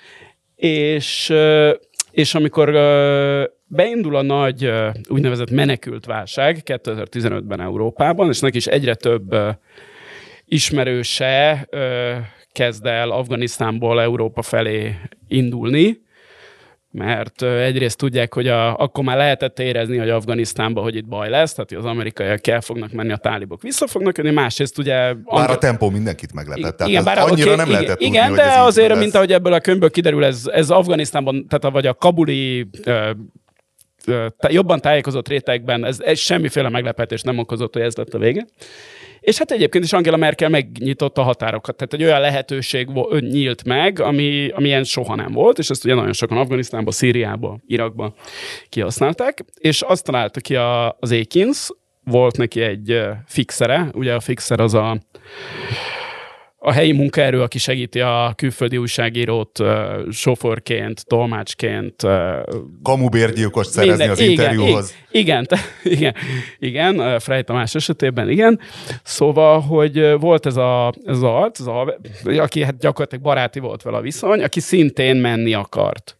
És, 0.55 1.33
és 2.17 2.35
amikor 2.35 2.71
beindul 3.67 4.15
a 4.15 4.21
nagy 4.21 4.71
úgynevezett 5.09 5.51
menekült 5.51 6.05
válság 6.05 6.61
2015-ben 6.65 7.61
Európában, 7.61 8.29
és 8.29 8.39
neki 8.39 8.57
is 8.57 8.67
egyre 8.67 8.95
több 8.95 9.35
ismerőse 10.45 11.67
kezd 12.51 12.85
el 12.85 13.09
Afganisztánból 13.09 14.01
Európa 14.01 14.41
felé 14.41 14.95
indulni, 15.27 16.01
mert 16.97 17.41
egyrészt 17.41 17.97
tudják, 17.97 18.33
hogy 18.33 18.47
a, 18.47 18.77
akkor 18.77 19.03
már 19.03 19.17
lehetett 19.17 19.59
érezni, 19.59 19.97
hogy 19.97 20.09
Afganisztánban, 20.09 20.83
hogy 20.83 20.95
itt 20.95 21.07
baj 21.07 21.29
lesz, 21.29 21.53
tehát 21.53 21.71
az 21.71 21.85
amerikaiak 21.91 22.47
el 22.47 22.61
fognak 22.61 22.91
menni, 22.91 23.11
a 23.11 23.17
tálibok 23.17 23.61
vissza 23.61 23.87
fognak 23.87 24.17
jönni, 24.17 24.31
másrészt 24.31 24.77
ugye... 24.77 25.13
Bár 25.13 25.49
a 25.49 25.57
tempó 25.57 25.89
mindenkit 25.89 26.33
meglepett. 26.33 26.77
Tehát 26.77 26.79
Igen, 26.79 26.89
igen, 26.89 27.03
bár 27.03 27.17
annyira 27.17 27.51
oké, 27.51 27.55
nem 27.55 27.67
igen, 27.67 27.79
lehetett 27.79 27.97
tudni, 27.97 28.15
Igen, 28.15 28.33
de 28.33 28.59
azért, 28.59 28.89
lesz. 28.89 28.99
mint 28.99 29.15
ahogy 29.15 29.31
ebből 29.31 29.53
a 29.53 29.59
könyvből 29.59 29.89
kiderül, 29.89 30.25
ez, 30.25 30.43
ez 30.51 30.69
Afganisztánban, 30.69 31.47
tehát 31.47 31.63
a, 31.63 31.71
vagy 31.71 31.87
a 31.87 31.93
kabuli 31.93 32.69
ö, 32.83 33.09
jobban 34.47 34.79
tájékozott 34.79 35.27
rétegben 35.27 35.85
ez, 35.85 35.99
ez 35.99 36.19
semmiféle 36.19 36.69
meglepetést 36.69 37.25
nem 37.25 37.37
okozott, 37.37 37.73
hogy 37.73 37.81
ez 37.81 37.95
lett 37.95 38.13
a 38.13 38.17
vége. 38.17 38.45
És 39.27 39.37
hát 39.37 39.51
egyébként 39.51 39.83
is 39.83 39.93
Angela 39.93 40.17
Merkel 40.17 40.49
megnyitotta 40.49 41.21
a 41.21 41.23
határokat. 41.23 41.75
Tehát 41.75 41.93
egy 41.93 42.03
olyan 42.03 42.19
lehetőség 42.19 42.89
nyílt 43.19 43.63
meg, 43.63 43.99
ami, 43.99 44.49
ami 44.49 44.67
ilyen 44.67 44.83
soha 44.83 45.15
nem 45.15 45.31
volt, 45.31 45.57
és 45.57 45.69
ezt 45.69 45.85
ugye 45.85 45.93
nagyon 45.93 46.13
sokan 46.13 46.37
Afganisztánban, 46.37 46.93
Szíriában, 46.93 47.63
Irakban 47.65 48.13
kihasználták, 48.69 49.45
és 49.59 49.81
azt 49.81 50.05
találta 50.05 50.39
ki 50.39 50.55
a, 50.55 50.97
az 50.99 51.11
Akins, 51.11 51.69
volt 52.03 52.37
neki 52.37 52.61
egy 52.61 52.99
fixere, 53.25 53.89
ugye 53.93 54.13
a 54.13 54.19
fixer 54.19 54.59
az 54.59 54.73
a 54.73 54.97
a 56.67 56.71
helyi 56.71 56.91
munkaerő, 56.91 57.41
aki 57.41 57.57
segíti 57.57 57.99
a 57.99 58.33
külföldi 58.35 58.77
újságírót 58.77 59.59
sofőrként, 60.09 61.05
tolmácsként. 61.05 62.03
Kamubérgyilkost 62.83 63.69
szerezni 63.69 64.07
az 64.07 64.19
interjúhoz. 64.19 64.95
Igen, 65.11 65.47
igen, 65.49 65.59
igen, 65.97 66.15
igen 66.59 67.19
Frey 67.19 67.43
Tamás 67.43 67.75
esetében 67.75 68.29
igen. 68.29 68.59
Szóval, 69.03 69.59
hogy 69.59 70.19
volt 70.19 70.45
ez 70.45 70.55
a, 70.55 70.93
ez 71.05 71.15
az 71.15 71.23
arc, 71.23 71.59
ez 71.59 71.65
a, 71.65 71.97
aki 72.23 72.63
hát 72.63 72.77
gyakorlatilag 72.77 73.23
baráti 73.23 73.59
volt 73.59 73.81
vele 73.81 73.97
a 73.97 74.01
viszony, 74.01 74.43
aki 74.43 74.59
szintén 74.59 75.15
menni 75.15 75.53
akart. 75.53 76.17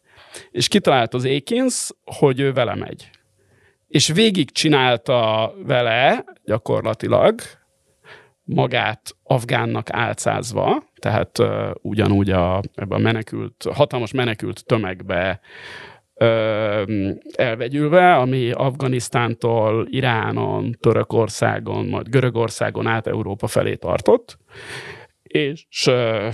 És 0.51 0.67
kitalált 0.67 1.13
az 1.13 1.25
Akins, 1.25 1.89
hogy 2.03 2.39
ő 2.39 2.53
vele 2.53 2.75
megy. 2.75 3.09
És 3.87 4.07
végig 4.07 4.51
csinálta 4.51 5.53
vele 5.65 6.23
gyakorlatilag, 6.45 7.41
magát 8.47 9.15
afgánnak 9.23 9.89
álcázva, 9.91 10.83
tehát 10.99 11.39
uh, 11.39 11.69
ugyanúgy 11.81 12.29
a, 12.29 12.61
ebben 12.75 12.99
a 12.99 13.01
menekült, 13.01 13.67
hatalmas 13.73 14.11
menekült 14.11 14.65
tömegbe 14.65 15.39
ö, 16.17 17.13
elvegyülve, 17.35 18.15
ami 18.15 18.51
Afganisztántól, 18.51 19.87
Iránon, 19.89 20.77
Törökországon, 20.79 21.85
majd 21.85 22.09
Görögországon 22.09 22.87
át 22.87 23.07
Európa 23.07 23.47
felé 23.47 23.75
tartott, 23.75 24.37
és 25.23 25.87
ö, 25.87 26.29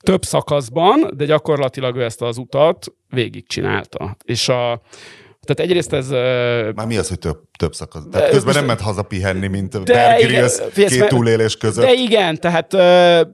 több 0.00 0.22
szakaszban, 0.22 1.10
de 1.16 1.24
gyakorlatilag 1.24 1.96
ő 1.96 2.04
ezt 2.04 2.22
az 2.22 2.38
utat 2.38 2.92
végigcsinálta. 3.08 4.16
És 4.24 4.48
a, 4.48 4.80
tehát 5.54 5.70
egyrészt 5.70 5.92
ez... 5.92 6.08
Már 6.74 6.86
mi 6.86 6.96
az, 6.96 7.08
hogy 7.08 7.18
több, 7.18 7.38
több 7.58 7.74
szakasz? 7.74 8.02
Tehát 8.10 8.26
közben 8.28 8.44
most- 8.44 8.56
nem 8.56 8.66
ment 8.66 8.80
haza 8.80 9.02
pihenni, 9.02 9.46
mint 9.46 9.76
figyelj, 9.84 10.26
két 10.74 10.98
mert- 10.98 11.08
túlélés 11.08 11.56
között. 11.56 11.84
De 11.84 11.92
igen, 11.92 12.40
tehát 12.40 12.72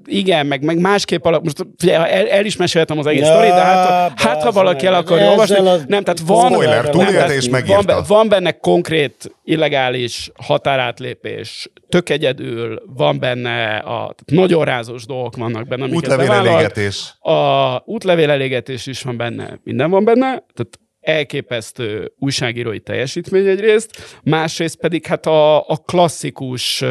igen, 0.07 0.47
meg, 0.47 0.65
meg 0.65 0.79
másképp 0.81 1.25
alap, 1.25 1.43
most 1.45 1.67
figyelj, 1.79 2.13
el, 2.13 2.29
el 2.29 2.45
is 2.45 2.57
meséltem 2.57 2.99
az 2.99 3.07
egész 3.07 3.21
Ja, 3.21 3.27
sztorit, 3.27 3.51
de 3.51 3.61
hát, 3.61 4.21
hát 4.21 4.43
ha 4.43 4.51
valaki 4.53 4.87
el 4.87 4.95
akarja 4.95 5.31
olvasni, 5.31 5.57
az- 5.69 5.85
nem, 5.89 6.03
tehát 6.03 6.21
van, 6.27 6.51
Spoiler, 6.53 6.83
nem, 6.83 6.93
túlélte 6.93 7.35
és 7.35 7.43
van, 7.43 7.51
megírta. 7.51 7.83
be- 7.83 8.03
van 8.07 8.29
benne 8.29 8.51
konkrét 8.53 9.31
illegális 9.45 10.31
határátlépés, 10.43 11.71
tök 11.89 12.09
egyedül, 12.09 12.83
van 12.97 13.19
benne 13.19 13.77
a 13.77 14.15
nagyon 14.27 14.65
rázós 14.65 15.07
dolgok 15.07 15.37
vannak 15.37 15.69
benne, 15.69 15.83
amiket 15.85 16.03
Útlevél 16.03 16.31
elégetés. 16.33 17.15
A 17.21 17.83
útlevél 17.85 18.31
elégetés 18.31 18.87
is 18.87 19.03
van 19.03 19.17
benne, 19.17 19.61
minden 19.65 19.91
van 19.91 20.05
benne, 20.05 20.29
tehát 20.31 20.79
elképesztő 21.07 22.13
újságírói 22.19 22.81
teljesítmény 22.81 23.47
egyrészt, 23.47 24.19
másrészt 24.23 24.77
pedig 24.77 25.07
hát 25.07 25.27
a, 25.27 25.69
a 25.69 25.77
klasszikus, 25.77 26.85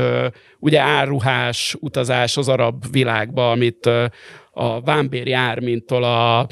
ugye 0.59 0.79
áruhás 0.79 1.75
utazás 1.79 2.37
az 2.37 2.49
arab 2.49 2.85
világba, 2.91 3.51
amit 3.51 3.85
a 4.51 4.81
Vámbér 4.81 5.27
Jármintól 5.27 6.03
a 6.03 6.47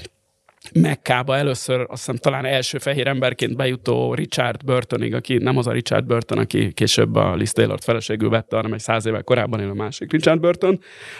Mekkába 0.73 1.35
először, 1.37 1.79
azt 1.79 1.89
hiszem 1.89 2.15
talán 2.15 2.45
első 2.45 2.77
fehér 2.77 3.07
emberként 3.07 3.55
bejutó 3.55 4.13
Richard 4.13 4.65
Burtonig, 4.65 5.13
aki 5.13 5.37
nem 5.37 5.57
az 5.57 5.67
a 5.67 5.71
Richard 5.71 6.05
Burton, 6.05 6.37
aki 6.37 6.73
később 6.73 7.15
a 7.15 7.35
Liz 7.35 7.51
Taylor 7.51 7.79
feleségül 7.81 8.29
vette, 8.29 8.55
hanem 8.55 8.73
egy 8.73 8.79
száz 8.79 9.05
évvel 9.05 9.23
korábban 9.23 9.59
élő 9.59 9.71
másik 9.71 10.11
Richard 10.11 10.39
Burton. 10.39 10.79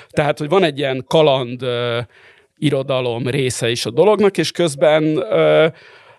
Tehát, 0.10 0.40
hogy 0.40 0.50
van 0.50 0.64
egy 0.64 0.78
ilyen 0.78 1.04
kaland 1.08 1.62
ö, 1.62 2.00
irodalom 2.58 3.28
része 3.28 3.70
is 3.70 3.86
a 3.86 3.92
dolognak, 3.92 4.38
és 4.38 4.52
közben 4.52 5.04
ö, 5.04 5.68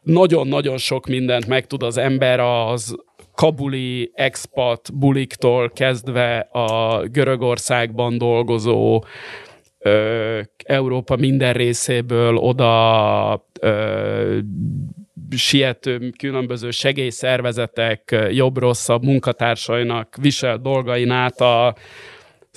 nagyon-nagyon 0.04 0.76
sok 0.76 1.06
mindent 1.06 1.46
megtud 1.46 1.82
az 1.82 1.96
ember 1.96 2.40
az 2.40 2.96
kabuli 3.34 4.10
expat 4.14 4.98
buliktól 4.98 5.70
kezdve 5.70 6.38
a 6.38 7.00
Görögországban 7.06 8.18
dolgozó 8.18 9.04
ö, 9.78 10.40
Európa 10.64 11.16
minden 11.16 11.52
részéből 11.52 12.36
oda 12.36 13.46
ö, 13.60 14.38
siető 15.36 16.12
különböző 16.18 16.70
segélyszervezetek 16.70 18.16
jobb-rosszabb 18.30 19.04
munkatársainak 19.04 20.16
visel 20.20 20.58
dolgain 20.58 21.10
át 21.10 21.40
a 21.40 21.74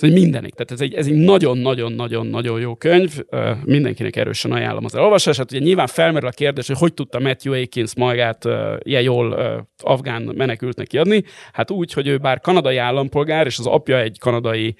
egy 0.06 0.12
mindenik. 0.12 0.54
Tehát 0.54 0.70
ez 0.70 0.80
egy, 0.80 0.94
ez 0.94 1.06
egy 1.06 1.14
nagyon-nagyon-nagyon-nagyon 1.14 2.60
jó 2.60 2.74
könyv. 2.74 3.20
Mindenkinek 3.64 4.16
erősen 4.16 4.52
ajánlom 4.52 4.84
az 4.84 4.94
elolvasását. 4.94 5.50
Ugye 5.52 5.60
nyilván 5.60 5.86
felmerül 5.86 6.28
a 6.28 6.32
kérdés, 6.32 6.66
hogy 6.66 6.76
hogy 6.78 6.94
tudta 6.94 7.18
Matthew 7.20 7.62
Akins 7.62 7.94
magát 7.96 8.44
ilyen 8.78 9.02
jól 9.02 9.36
afgán 9.82 10.22
menekültnek 10.36 10.86
kiadni. 10.86 11.24
Hát 11.52 11.70
úgy, 11.70 11.92
hogy 11.92 12.06
ő 12.06 12.16
bár 12.16 12.40
kanadai 12.40 12.76
állampolgár, 12.76 13.46
és 13.46 13.58
az 13.58 13.66
apja 13.66 14.00
egy 14.00 14.18
kanadai 14.18 14.76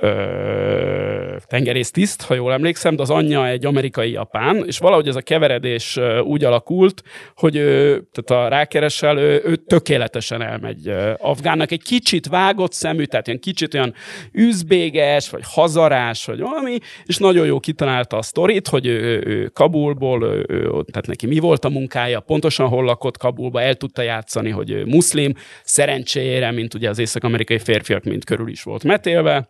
ö, 0.00 1.36
tengerésztiszt, 1.46 2.22
ha 2.22 2.34
jól 2.34 2.52
emlékszem, 2.52 2.96
de 2.96 3.02
az 3.02 3.10
anyja 3.10 3.48
egy 3.48 3.66
amerikai 3.66 4.10
japán, 4.10 4.64
és 4.66 4.78
valahogy 4.78 5.08
ez 5.08 5.16
a 5.16 5.20
keveredés 5.20 5.98
úgy 6.22 6.44
alakult, 6.44 7.02
hogy 7.34 7.56
ő, 7.56 8.02
tehát 8.12 8.44
a 8.44 8.48
rákeresel, 8.48 9.18
ő, 9.18 9.56
tökéletesen 9.56 10.42
elmegy 10.42 10.88
ö, 10.88 11.12
Afgánnak. 11.16 11.70
Egy 11.70 11.82
kicsit 11.82 12.26
vágott 12.26 12.72
szemű, 12.72 13.04
tehát 13.04 13.26
ilyen 13.26 13.40
kicsit 13.40 13.74
olyan 13.74 13.94
üzbéges, 14.32 15.30
vagy 15.30 15.42
hazarás, 15.44 16.24
vagy 16.24 16.40
valami, 16.40 16.78
és 17.04 17.16
nagyon 17.16 17.46
jó 17.46 17.60
kitalálta 17.60 18.16
a 18.16 18.22
sztorit, 18.22 18.68
hogy 18.68 18.86
ő, 18.86 19.22
ő, 19.26 19.46
Kabulból, 19.46 20.22
ő, 20.22 20.62
tehát 20.68 21.06
neki 21.06 21.26
mi 21.26 21.38
volt 21.38 21.64
a 21.64 21.68
munkája, 21.68 22.20
pontosan 22.20 22.68
hol 22.68 22.84
lakott 22.84 23.16
Kabulba, 23.16 23.60
el 23.60 23.74
tudta 23.74 24.02
játszani, 24.02 24.50
hogy 24.50 24.70
ő 24.70 24.84
muszlim, 24.84 25.34
szerencsére, 25.64 26.50
mint 26.50 26.74
ugye 26.74 26.88
az 26.88 26.98
észak-amerikai 26.98 27.58
férfiak, 27.58 28.04
mint 28.04 28.24
körül 28.24 28.48
is 28.48 28.62
volt 28.62 28.84
metélve, 28.84 29.48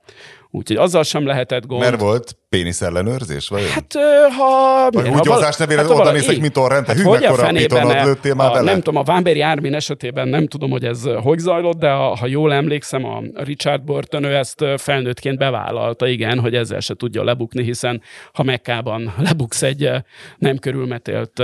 Úgyhogy 0.50 0.76
azzal 0.76 1.02
sem 1.02 1.26
lehetett 1.26 1.66
gond. 1.66 1.80
Mert 1.80 2.00
volt 2.00 2.36
pénisz 2.48 2.82
ellenőrzés, 2.82 3.48
vagy? 3.48 3.70
Hát, 3.70 3.94
ha... 4.38 4.90
Vagy 4.90 5.08
úgy 5.08 5.26
hozás 5.26 5.56
nevére 5.56 5.80
hát, 5.80 5.90
oda 5.90 6.12
nézek, 6.12 6.40
mint 6.40 6.56
orrend, 6.56 6.86
hát, 6.86 6.96
hű, 6.96 7.02
mekkora 7.02 7.48
pitonot 7.48 8.04
lőttél 8.04 8.34
már 8.34 8.50
a, 8.50 8.52
vele? 8.52 8.70
Nem 8.70 8.80
tudom, 8.80 8.96
a 8.96 9.02
Vámbéri 9.02 9.40
Ármin 9.40 9.74
esetében 9.74 10.28
nem 10.28 10.46
tudom, 10.46 10.70
hogy 10.70 10.84
ez 10.84 11.02
hogy 11.22 11.38
zajlott, 11.38 11.78
de 11.78 11.90
ha, 11.90 12.16
ha 12.16 12.26
jól 12.26 12.52
emlékszem, 12.52 13.04
a 13.04 13.22
Richard 13.34 13.82
Burton 13.82 14.24
ő 14.24 14.34
ezt 14.34 14.64
felnőttként 14.76 15.38
bevállalta, 15.38 16.06
igen, 16.06 16.40
hogy 16.40 16.54
ezzel 16.54 16.80
se 16.80 16.94
tudja 16.94 17.24
lebukni, 17.24 17.62
hiszen 17.62 18.02
ha 18.32 18.42
Mekkában 18.42 19.14
lebuksz 19.28 19.62
egy 19.62 19.90
nem 20.38 20.58
körülmetélt 20.58 21.42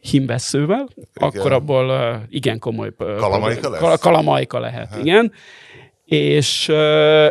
himvesszővel, 0.00 0.88
igen. 0.96 1.28
akkor 1.28 1.52
abból 1.52 2.20
igen 2.28 2.58
komoly 2.58 2.90
kalamajka, 2.96 3.70
lesz? 3.70 4.00
kalamajka 4.00 4.58
lehet, 4.58 4.88
hát. 4.90 5.00
igen 5.00 5.32
és, 6.08 6.72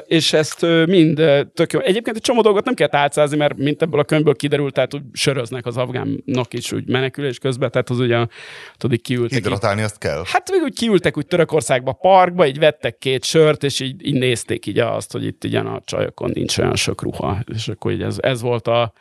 és 0.06 0.34
ezt 0.34 0.62
mind 0.86 1.16
tök 1.54 1.74
jó. 1.74 1.80
Egyébként 1.80 2.16
egy 2.16 2.22
csomó 2.22 2.42
dolgot 2.42 2.66
nem 2.66 2.74
kell 2.74 2.88
álcázni, 2.92 3.38
mert 3.38 3.58
mint 3.58 3.82
ebből 3.82 4.00
a 4.00 4.04
könyvből 4.04 4.36
kiderült, 4.36 4.74
tehát 4.74 4.94
úgy 4.94 5.02
söröznek 5.14 5.66
az 5.66 5.78
afgánok 5.78 6.54
is 6.54 6.72
úgy 6.72 6.88
menekülés 6.88 7.38
közben, 7.38 7.72
tehát 7.72 7.90
az 7.90 8.00
ugye, 8.00 8.26
tudod, 8.78 9.02
kiültek. 9.02 9.38
Hidratálni 9.38 9.82
azt 9.82 9.98
kell. 9.98 10.24
Hát 10.26 10.52
még 10.52 10.62
úgy 10.62 10.76
kiültek 10.76 11.18
úgy 11.18 11.28
Törökországba 11.28 11.92
parkba, 11.92 12.48
így 12.48 12.60
vettek 12.60 12.98
két 12.98 13.24
sört, 13.24 13.64
és 13.64 13.80
így, 13.80 14.08
így 14.08 14.18
nézték 14.20 14.66
így 14.66 14.80
azt, 14.80 15.12
hogy 15.12 15.26
itt 15.26 15.44
igen 15.44 15.66
a 15.66 15.82
csajokon 15.86 16.32
nincs 16.34 16.58
olyan 16.58 16.76
sok 16.76 17.02
ruha, 17.02 17.38
és 17.54 17.68
akkor 17.68 17.92
így 17.92 18.02
ez, 18.02 18.18
ez 18.20 18.42
volt 18.42 18.68
a, 18.68 18.94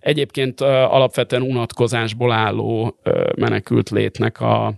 egyébként 0.00 0.60
alapvetően 0.60 1.42
unatkozásból 1.42 2.32
álló 2.32 2.98
menekült 3.36 3.90
létnek 3.90 4.40
a, 4.40 4.74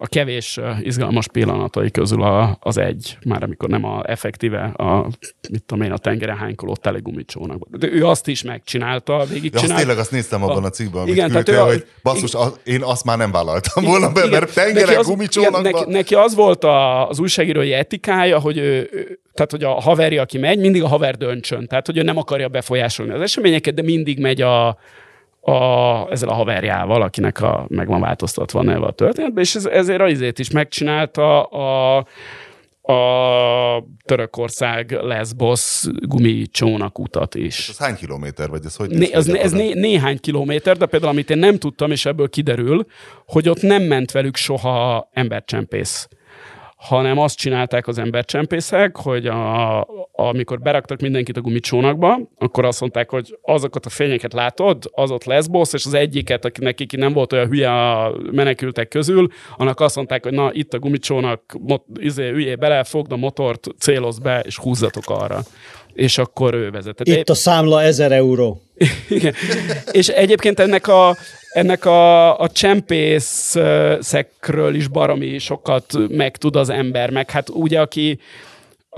a 0.00 0.06
kevés 0.06 0.58
izgalmas 0.80 1.28
pillanatai 1.28 1.90
közül 1.90 2.22
a, 2.22 2.58
az 2.60 2.78
egy, 2.78 3.18
már 3.24 3.42
amikor 3.42 3.68
nem 3.68 3.84
a 3.84 4.02
effektíve, 4.06 4.62
a, 4.62 5.06
mit 5.50 5.62
tudom 5.64 5.84
én, 5.84 5.92
a 5.92 5.98
tengeren 5.98 6.36
hánykoló 6.36 6.74
telegumicsónak. 6.74 7.62
De 7.70 7.88
ő 7.90 8.06
azt 8.06 8.28
is 8.28 8.42
megcsinálta, 8.42 9.24
végig 9.24 9.52
ja, 9.52 9.60
azt 9.60 9.74
tényleg 9.74 9.98
azt 9.98 10.10
néztem 10.10 10.42
abban 10.42 10.62
a, 10.62 10.66
a 10.66 10.70
cikkben, 10.70 11.02
amit 11.02 11.14
igen, 11.14 11.30
küldtél, 11.30 11.64
hogy 11.64 11.86
basszus, 12.02 12.32
igen, 12.32 12.52
én 12.64 12.82
azt 12.82 13.04
már 13.04 13.18
nem 13.18 13.30
vállaltam 13.30 13.84
volna 13.84 14.12
be, 14.12 14.26
mert 14.26 14.54
tengeren 14.54 14.94
neki 14.94 15.10
gumicsónakban... 15.10 15.62
Neki, 15.62 15.90
neki, 15.90 16.14
az 16.14 16.34
volt 16.34 16.64
a, 16.64 17.08
az 17.08 17.18
újságírói 17.18 17.72
etikája, 17.72 18.38
hogy 18.38 18.58
ő, 18.58 18.88
tehát, 19.34 19.50
hogy 19.50 19.64
a 19.64 19.80
haveri, 19.80 20.18
aki 20.18 20.38
megy, 20.38 20.58
mindig 20.58 20.82
a 20.82 20.88
haver 20.88 21.16
döntsön. 21.16 21.66
Tehát, 21.66 21.86
hogy 21.86 21.96
ő 21.96 22.02
nem 22.02 22.16
akarja 22.16 22.48
befolyásolni 22.48 23.12
az 23.12 23.20
eseményeket, 23.20 23.74
de 23.74 23.82
mindig 23.82 24.18
megy 24.18 24.42
a, 24.42 24.78
a, 25.48 26.06
ezzel 26.10 26.28
a 26.28 26.34
haverjával, 26.34 27.02
akinek 27.02 27.42
a, 27.42 27.66
meg 27.68 27.86
van 27.86 28.00
változtatva 28.00 28.58
a 28.58 28.62
neve 28.62 28.86
a 28.86 28.90
történetben, 28.90 29.42
és 29.42 29.54
ez, 29.54 29.66
ezért 29.66 30.00
azért 30.00 30.38
is 30.38 30.50
megcsinálta 30.50 31.42
a, 31.42 31.96
a 32.92 33.84
Törökország 34.04 34.90
Lesbos 34.90 35.84
gumicsónak 36.00 36.98
utat 36.98 37.34
is. 37.34 37.68
Ez 37.68 37.78
hány 37.78 37.94
kilométer, 37.94 38.48
vagy 38.48 38.64
ez 38.64 38.76
hogy? 38.76 38.90
Né, 38.90 39.12
ez, 39.12 39.28
ez 39.28 39.52
né, 39.52 39.72
néhány 39.72 40.20
kilométer, 40.20 40.76
de 40.76 40.86
például 40.86 41.12
amit 41.12 41.30
én 41.30 41.38
nem 41.38 41.58
tudtam, 41.58 41.90
és 41.90 42.06
ebből 42.06 42.28
kiderül, 42.28 42.86
hogy 43.26 43.48
ott 43.48 43.62
nem 43.62 43.82
ment 43.82 44.12
velük 44.12 44.36
soha 44.36 45.08
embercsempész 45.12 46.08
hanem 46.78 47.18
azt 47.18 47.36
csinálták 47.36 47.86
az 47.86 47.98
embercsempészek, 47.98 48.96
hogy 48.96 49.26
a, 49.26 49.86
amikor 50.12 50.60
beraktak 50.60 51.00
mindenkit 51.00 51.36
a 51.36 51.40
gumicsónakba, 51.40 52.18
akkor 52.38 52.64
azt 52.64 52.80
mondták, 52.80 53.10
hogy 53.10 53.38
azokat 53.42 53.86
a 53.86 53.88
fényeket 53.88 54.32
látod, 54.32 54.90
az 54.92 55.10
ott 55.10 55.24
lesz 55.24 55.46
boss, 55.46 55.72
és 55.72 55.86
az 55.86 55.94
egyiket, 55.94 56.44
aki 56.44 56.64
nekik 56.64 56.96
nem 56.96 57.12
volt 57.12 57.32
olyan 57.32 57.48
hülye 57.48 57.70
a 57.70 58.14
menekültek 58.32 58.88
közül, 58.88 59.28
annak 59.56 59.80
azt 59.80 59.96
mondták, 59.96 60.24
hogy 60.24 60.32
na, 60.32 60.52
itt 60.52 60.74
a 60.74 60.78
gumicsónak, 60.78 61.56
mot, 61.60 61.84
izé, 62.00 62.30
üljé 62.30 62.54
bele, 62.54 62.84
fogd 62.84 63.12
a 63.12 63.16
motort, 63.16 63.66
céloz 63.78 64.18
be, 64.18 64.40
és 64.40 64.58
húzzatok 64.58 65.04
arra. 65.06 65.40
És 65.98 66.18
akkor 66.18 66.54
ő 66.54 66.70
vezetett. 66.70 67.08
Itt 67.08 67.28
a 67.28 67.34
számla 67.34 67.82
1000 67.82 68.12
euró. 68.12 68.62
Igen. 69.08 69.34
És 69.90 70.08
egyébként 70.08 70.60
ennek 70.60 70.88
a, 70.88 71.16
ennek 71.52 71.84
a, 71.84 72.40
a 72.40 72.48
csempészekről 72.48 74.74
is 74.74 74.88
baromi 74.88 75.38
sokat 75.38 75.94
megtud 76.08 76.56
az 76.56 76.68
ember, 76.68 77.10
meg 77.10 77.30
hát 77.30 77.48
ugye, 77.48 77.80
aki 77.80 78.18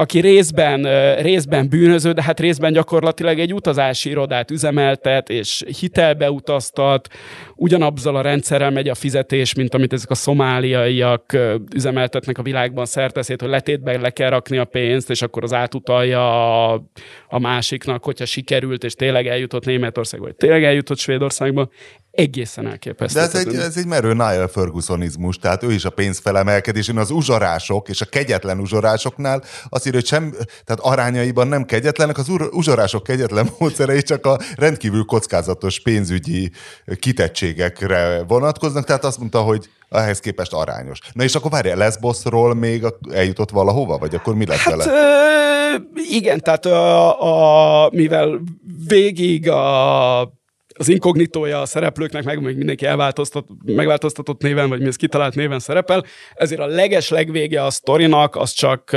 aki 0.00 0.20
részben, 0.20 0.82
részben 1.22 1.68
bűnöző, 1.68 2.12
de 2.12 2.22
hát 2.22 2.40
részben 2.40 2.72
gyakorlatilag 2.72 3.38
egy 3.38 3.54
utazási 3.54 4.10
irodát 4.10 4.50
üzemeltet, 4.50 5.28
és 5.28 5.64
hitelbe 5.80 6.30
utaztat, 6.30 7.08
ugyanabbal 7.54 8.16
a 8.16 8.20
rendszerrel 8.20 8.70
megy 8.70 8.88
a 8.88 8.94
fizetés, 8.94 9.54
mint 9.54 9.74
amit 9.74 9.92
ezek 9.92 10.10
a 10.10 10.14
szomáliaiak 10.14 11.36
üzemeltetnek 11.74 12.38
a 12.38 12.42
világban 12.42 12.84
szerteszét, 12.84 13.40
hogy 13.40 13.50
letétbe 13.50 13.98
le 13.98 14.10
kell 14.10 14.30
rakni 14.30 14.58
a 14.58 14.64
pénzt, 14.64 15.10
és 15.10 15.22
akkor 15.22 15.42
az 15.42 15.52
átutalja 15.52 16.72
a, 16.72 16.82
a 17.28 17.38
másiknak, 17.38 18.04
hogyha 18.04 18.24
sikerült, 18.24 18.84
és 18.84 18.94
tényleg 18.94 19.26
eljutott 19.26 19.64
Németországba, 19.64 20.26
vagy 20.26 20.36
tényleg 20.36 20.64
eljutott 20.64 20.98
Svédországba 20.98 21.68
egészen 22.10 22.66
elképesztő. 22.66 23.18
De 23.18 23.24
ez 23.24 23.34
egy, 23.34 23.54
ez 23.54 23.76
egy 23.76 23.86
merő 23.86 24.12
Niall 24.12 24.48
Fergusonizmus, 24.48 25.36
tehát 25.36 25.62
ő 25.62 25.72
is 25.72 25.84
a 25.84 25.90
pénzfelemelkedésén 25.90 26.96
az 26.96 27.10
uzsorások 27.10 27.88
és 27.88 28.00
a 28.00 28.04
kegyetlen 28.04 28.60
uzsorásoknál 28.60 29.42
azt 29.68 29.86
írja, 29.86 29.98
hogy 29.98 30.08
sem, 30.08 30.30
tehát 30.64 30.80
arányaiban 30.80 31.48
nem 31.48 31.64
kegyetlenek, 31.64 32.18
az 32.18 32.28
uzsorások 32.50 33.02
kegyetlen 33.02 33.48
módszerei 33.58 34.02
csak 34.02 34.26
a 34.26 34.38
rendkívül 34.56 35.04
kockázatos 35.04 35.80
pénzügyi 35.80 36.50
kitettségekre 36.98 38.24
vonatkoznak, 38.28 38.84
tehát 38.84 39.04
azt 39.04 39.18
mondta, 39.18 39.40
hogy 39.40 39.68
ehhez 39.88 40.20
képest 40.20 40.52
arányos. 40.52 40.98
Na 41.12 41.22
és 41.22 41.34
akkor 41.34 41.50
várjál, 41.50 41.76
Lesbosról 41.76 42.54
még 42.54 42.84
eljutott 43.12 43.50
valahova, 43.50 43.98
vagy 43.98 44.14
akkor 44.14 44.34
mi 44.34 44.46
lett 44.46 44.58
hát, 44.58 44.76
vele? 44.76 44.84
Ö, 44.86 45.76
igen, 46.10 46.40
tehát 46.40 46.66
a, 46.66 47.84
a, 47.84 47.90
mivel 47.92 48.40
végig 48.86 49.48
a 49.48 50.39
az 50.80 50.88
inkognitója 50.88 51.60
a 51.60 51.66
szereplőknek, 51.66 52.24
meg 52.24 52.42
még 52.42 52.56
mindenki 52.56 52.86
elváltoztat, 52.86 53.46
megváltoztatott 53.64 54.42
néven, 54.42 54.68
vagy 54.68 54.80
mi 54.80 54.86
ez 54.86 54.96
kitalált 54.96 55.34
néven 55.34 55.58
szerepel, 55.58 56.04
ezért 56.34 56.60
a 56.60 56.66
leges 56.66 57.08
legvége 57.08 57.64
a 57.64 57.70
sztorinak, 57.70 58.36
az 58.36 58.50
csak 58.50 58.96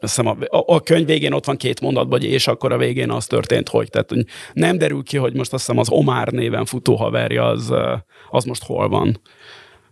hiszem 0.00 0.26
a, 0.26 0.36
a, 0.48 0.80
könyv 0.80 1.06
végén 1.06 1.32
ott 1.32 1.44
van 1.44 1.56
két 1.56 1.80
mondat, 1.80 2.08
vagy 2.08 2.24
és 2.24 2.46
akkor 2.46 2.72
a 2.72 2.78
végén 2.78 3.10
az 3.10 3.26
történt, 3.26 3.68
hogy. 3.68 3.90
Tehát 3.90 4.10
hogy 4.10 4.24
nem 4.52 4.78
derül 4.78 5.02
ki, 5.02 5.16
hogy 5.16 5.34
most 5.34 5.52
azt 5.52 5.66
hiszem 5.66 5.80
az 5.80 5.90
Omár 5.90 6.28
néven 6.28 6.64
futó 6.64 6.94
haverja, 6.94 7.44
az, 7.44 7.74
az 8.30 8.44
most 8.44 8.64
hol 8.64 8.88
van. 8.88 9.20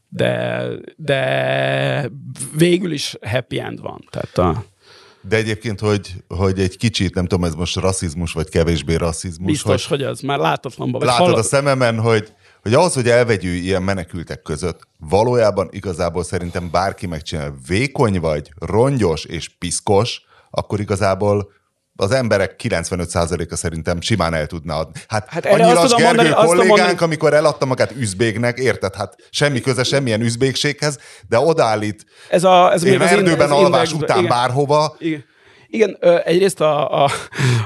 De, 0.09 0.62
de 0.97 2.11
végül 2.59 2.92
is 2.92 3.16
happy 3.22 3.61
end 3.61 3.80
van. 3.80 4.05
Tehát 4.11 4.38
a, 4.38 4.64
de 5.29 5.37
egyébként, 5.37 5.81
hogy, 5.81 6.14
hogy 6.29 6.61
egy 6.61 6.77
kicsit, 6.77 7.14
nem 7.14 7.27
tudom, 7.27 7.45
ez 7.45 7.55
most 7.55 7.77
rasszizmus, 7.77 8.33
vagy 8.33 8.49
kevésbé 8.49 8.95
rasszizmus. 8.95 9.51
Biztos, 9.51 9.87
hogy, 9.87 9.99
hogy 9.99 10.07
az 10.07 10.20
már 10.20 10.39
látatlanban. 10.39 11.05
Látod 11.05 11.27
hall... 11.27 11.39
a 11.39 11.43
szememen, 11.43 12.01
hogy, 12.01 12.33
hogy 12.62 12.74
ahhoz, 12.74 12.95
hogy 12.95 13.09
elvegyű 13.09 13.53
ilyen 13.53 13.83
menekültek 13.83 14.43
között, 14.43 14.81
valójában 14.99 15.68
igazából 15.70 16.24
szerintem 16.24 16.70
bárki 16.70 17.07
megcsinál, 17.07 17.55
vékony 17.66 18.20
vagy, 18.20 18.51
rongyos 18.59 19.24
és 19.24 19.49
piszkos, 19.49 20.22
akkor 20.51 20.81
igazából 20.81 21.53
az 21.97 22.11
emberek 22.11 22.61
95%-a 22.62 23.57
szerintem 23.57 24.01
simán 24.01 24.34
el 24.34 24.47
tudna 24.47 24.76
adni. 24.76 25.01
Hát, 25.09 25.28
hát 25.28 25.47
annyira 25.47 25.80
az 25.80 25.90
Gergő 25.90 26.05
mondani, 26.05 26.30
kollégánk, 26.47 26.68
mondani... 26.68 26.99
amikor 26.99 27.34
eladta 27.34 27.66
magát 27.66 27.92
üzbégnek, 27.97 28.59
érted? 28.59 28.94
Hát 28.94 29.14
semmi 29.30 29.61
köze 29.61 29.84
semmilyen 29.84 30.20
üzbégséghez, 30.20 30.99
de 31.28 31.38
odállít 31.38 32.05
ez 32.30 32.44
a, 32.44 32.72
ez 32.72 32.84
én 32.84 32.99
még 32.99 33.09
erdőben 33.09 33.51
az 33.51 33.62
alvás 33.62 33.92
után 33.92 34.18
igen. 34.18 34.28
bárhova, 34.28 34.97
igen 34.99 35.24
igen, 35.68 35.99
egyrészt 36.24 36.61
a, 36.61 37.05
a, 37.05 37.11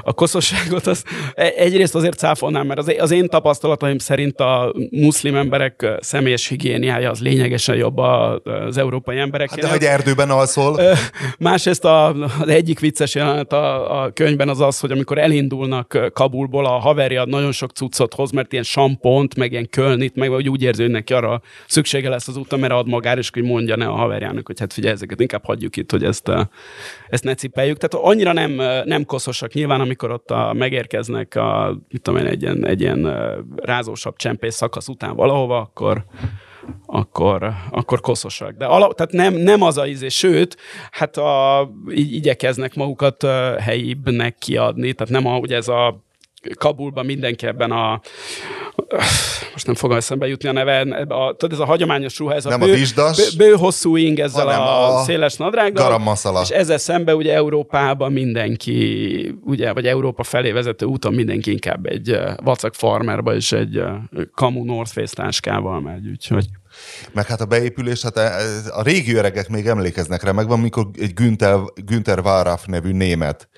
a 0.03 0.13
koszosságot 0.13 0.87
az, 0.87 1.03
e, 1.33 1.53
egyrészt 1.55 1.95
azért 1.95 2.17
cáfolnám, 2.17 2.67
mert 2.67 2.79
az, 2.79 2.95
az 2.99 3.11
én 3.11 3.27
tapasztalataim 3.27 3.97
szerint 3.97 4.39
a 4.39 4.73
muszlim 4.91 5.35
emberek 5.35 5.85
személyes 5.99 6.47
higiéniája 6.47 7.09
az 7.09 7.21
lényegesen 7.21 7.75
jobb 7.75 7.97
az 7.97 8.77
európai 8.77 9.17
emberek. 9.17 9.49
Hát 9.49 9.59
de 9.59 9.69
hogy 9.69 9.83
erdőben 9.83 10.29
alszol. 10.29 10.79
Másrészt 11.39 11.85
a, 11.85 12.07
az 12.41 12.47
egyik 12.47 12.79
vicces 12.79 13.15
jelenet 13.15 13.53
a, 13.53 14.01
a 14.03 14.11
könyvben 14.11 14.49
az 14.49 14.59
az, 14.59 14.79
hogy 14.79 14.91
amikor 14.91 15.17
elindulnak 15.17 16.11
Kabulból, 16.13 16.65
a 16.65 16.69
haverja 16.69 17.25
nagyon 17.25 17.51
sok 17.51 17.71
cuccot 17.71 18.13
hoz, 18.13 18.31
mert 18.31 18.51
ilyen 18.51 18.63
sampont, 18.63 19.35
meg 19.35 19.51
ilyen 19.51 19.69
kölnit, 19.69 20.15
meg 20.15 20.29
vagy 20.29 20.49
úgy 20.49 20.61
érzi, 20.61 20.81
hogy 20.81 20.91
neki 20.91 21.13
arra 21.13 21.41
szüksége 21.67 22.09
lesz 22.09 22.27
az 22.27 22.37
úton, 22.37 22.59
mert 22.59 22.73
ad 22.73 22.87
magára, 22.87 23.19
és 23.19 23.29
hogy 23.33 23.43
mondja 23.43 23.75
ne 23.75 23.85
a 23.85 23.95
haverjának, 23.95 24.45
hogy 24.45 24.59
hát 24.59 24.73
figyelj, 24.73 24.93
ezeket 24.93 25.19
inkább 25.19 25.45
hagyjuk 25.45 25.77
itt, 25.77 25.91
hogy 25.91 26.03
ezt, 26.03 26.31
ezt 27.09 27.23
ne 27.23 27.35
cipeljük. 27.35 27.77
Tehát 27.77 28.07
annyira 28.07 28.33
nem, 28.33 28.51
nem 28.85 29.05
koszosak. 29.05 29.53
Nyilván, 29.53 29.81
amikor 29.91 30.11
ott 30.11 30.31
a, 30.31 30.53
megérkeznek 30.53 31.35
a, 31.35 31.77
mit 31.89 32.01
tudom 32.01 32.19
én, 32.19 32.25
egy 32.25 32.41
ilyen, 32.41 32.65
egy 32.65 32.81
ilyen 32.81 33.07
rázósabb 33.55 34.15
csempész 34.15 34.55
szakasz 34.55 34.87
után 34.87 35.15
valahova, 35.15 35.57
akkor, 35.57 36.05
akkor, 36.85 37.53
akkor 37.71 37.99
koszosak. 37.99 38.51
De 38.51 38.65
ala, 38.65 38.93
tehát 38.93 39.11
nem, 39.11 39.33
nem 39.33 39.61
az 39.61 39.77
a 39.77 39.87
izé, 39.87 40.07
sőt, 40.07 40.57
hát 40.91 41.17
a, 41.17 41.69
így 41.89 42.13
igyekeznek 42.13 42.75
magukat 42.75 43.25
helyibbnek 43.59 44.35
kiadni, 44.37 44.93
tehát 44.93 45.13
nem 45.13 45.25
a, 45.33 45.37
ugye 45.37 45.55
ez 45.55 45.67
a 45.67 46.03
Kabulban 46.57 47.05
mindenki 47.05 47.45
ebben 47.45 47.71
a, 47.71 48.01
most 49.53 49.65
nem 49.65 49.75
fog 49.75 49.91
eszembe 49.91 50.27
jutni 50.27 50.49
a 50.49 50.51
neve, 50.51 50.79
ebbe 50.79 51.15
a, 51.15 51.35
tudod, 51.35 51.53
ez 51.53 51.59
a 51.59 51.65
hagyományos 51.65 52.17
ruha, 52.17 52.33
ez 52.33 52.43
Nem 52.43 52.61
a 52.61 52.63
a 52.63 52.67
bő, 52.67 52.73
vizsdas, 52.73 53.35
bő, 53.35 53.45
bő 53.45 53.55
hosszú 53.55 53.95
ing 53.95 54.19
ezzel 54.19 54.47
a, 54.47 54.99
a 54.99 55.03
széles 55.03 55.35
nadrággal, 55.35 56.01
és 56.41 56.49
ezzel 56.49 56.77
szemben 56.77 57.15
ugye 57.15 57.33
Európában 57.33 58.11
mindenki, 58.11 59.39
ugye, 59.43 59.73
vagy 59.73 59.87
Európa 59.87 60.23
felé 60.23 60.51
vezető 60.51 60.85
úton 60.85 61.13
mindenki 61.13 61.51
inkább 61.51 61.85
egy 61.85 62.17
vacak 62.43 62.73
farmerba 62.73 63.35
és 63.35 63.51
egy 63.51 63.81
kamu 64.35 64.63
North 64.63 64.91
Face 64.91 65.15
táskával 65.15 65.81
megy, 65.81 66.07
úgyhogy 66.07 66.45
Meg 67.13 67.25
hát 67.25 67.41
a 67.41 67.45
beépülés, 67.45 68.01
hát 68.01 68.17
e- 68.17 68.35
a 68.69 68.83
régi 68.83 69.15
öregek 69.15 69.49
még 69.49 69.67
emlékeznek 69.67 70.23
rá, 70.23 70.31
megvan, 70.31 70.59
mikor 70.59 70.87
egy 70.99 71.13
Günther, 71.13 71.59
Günther 71.85 72.19
Wallraff 72.19 72.65
nevű 72.65 72.91
német 72.91 73.49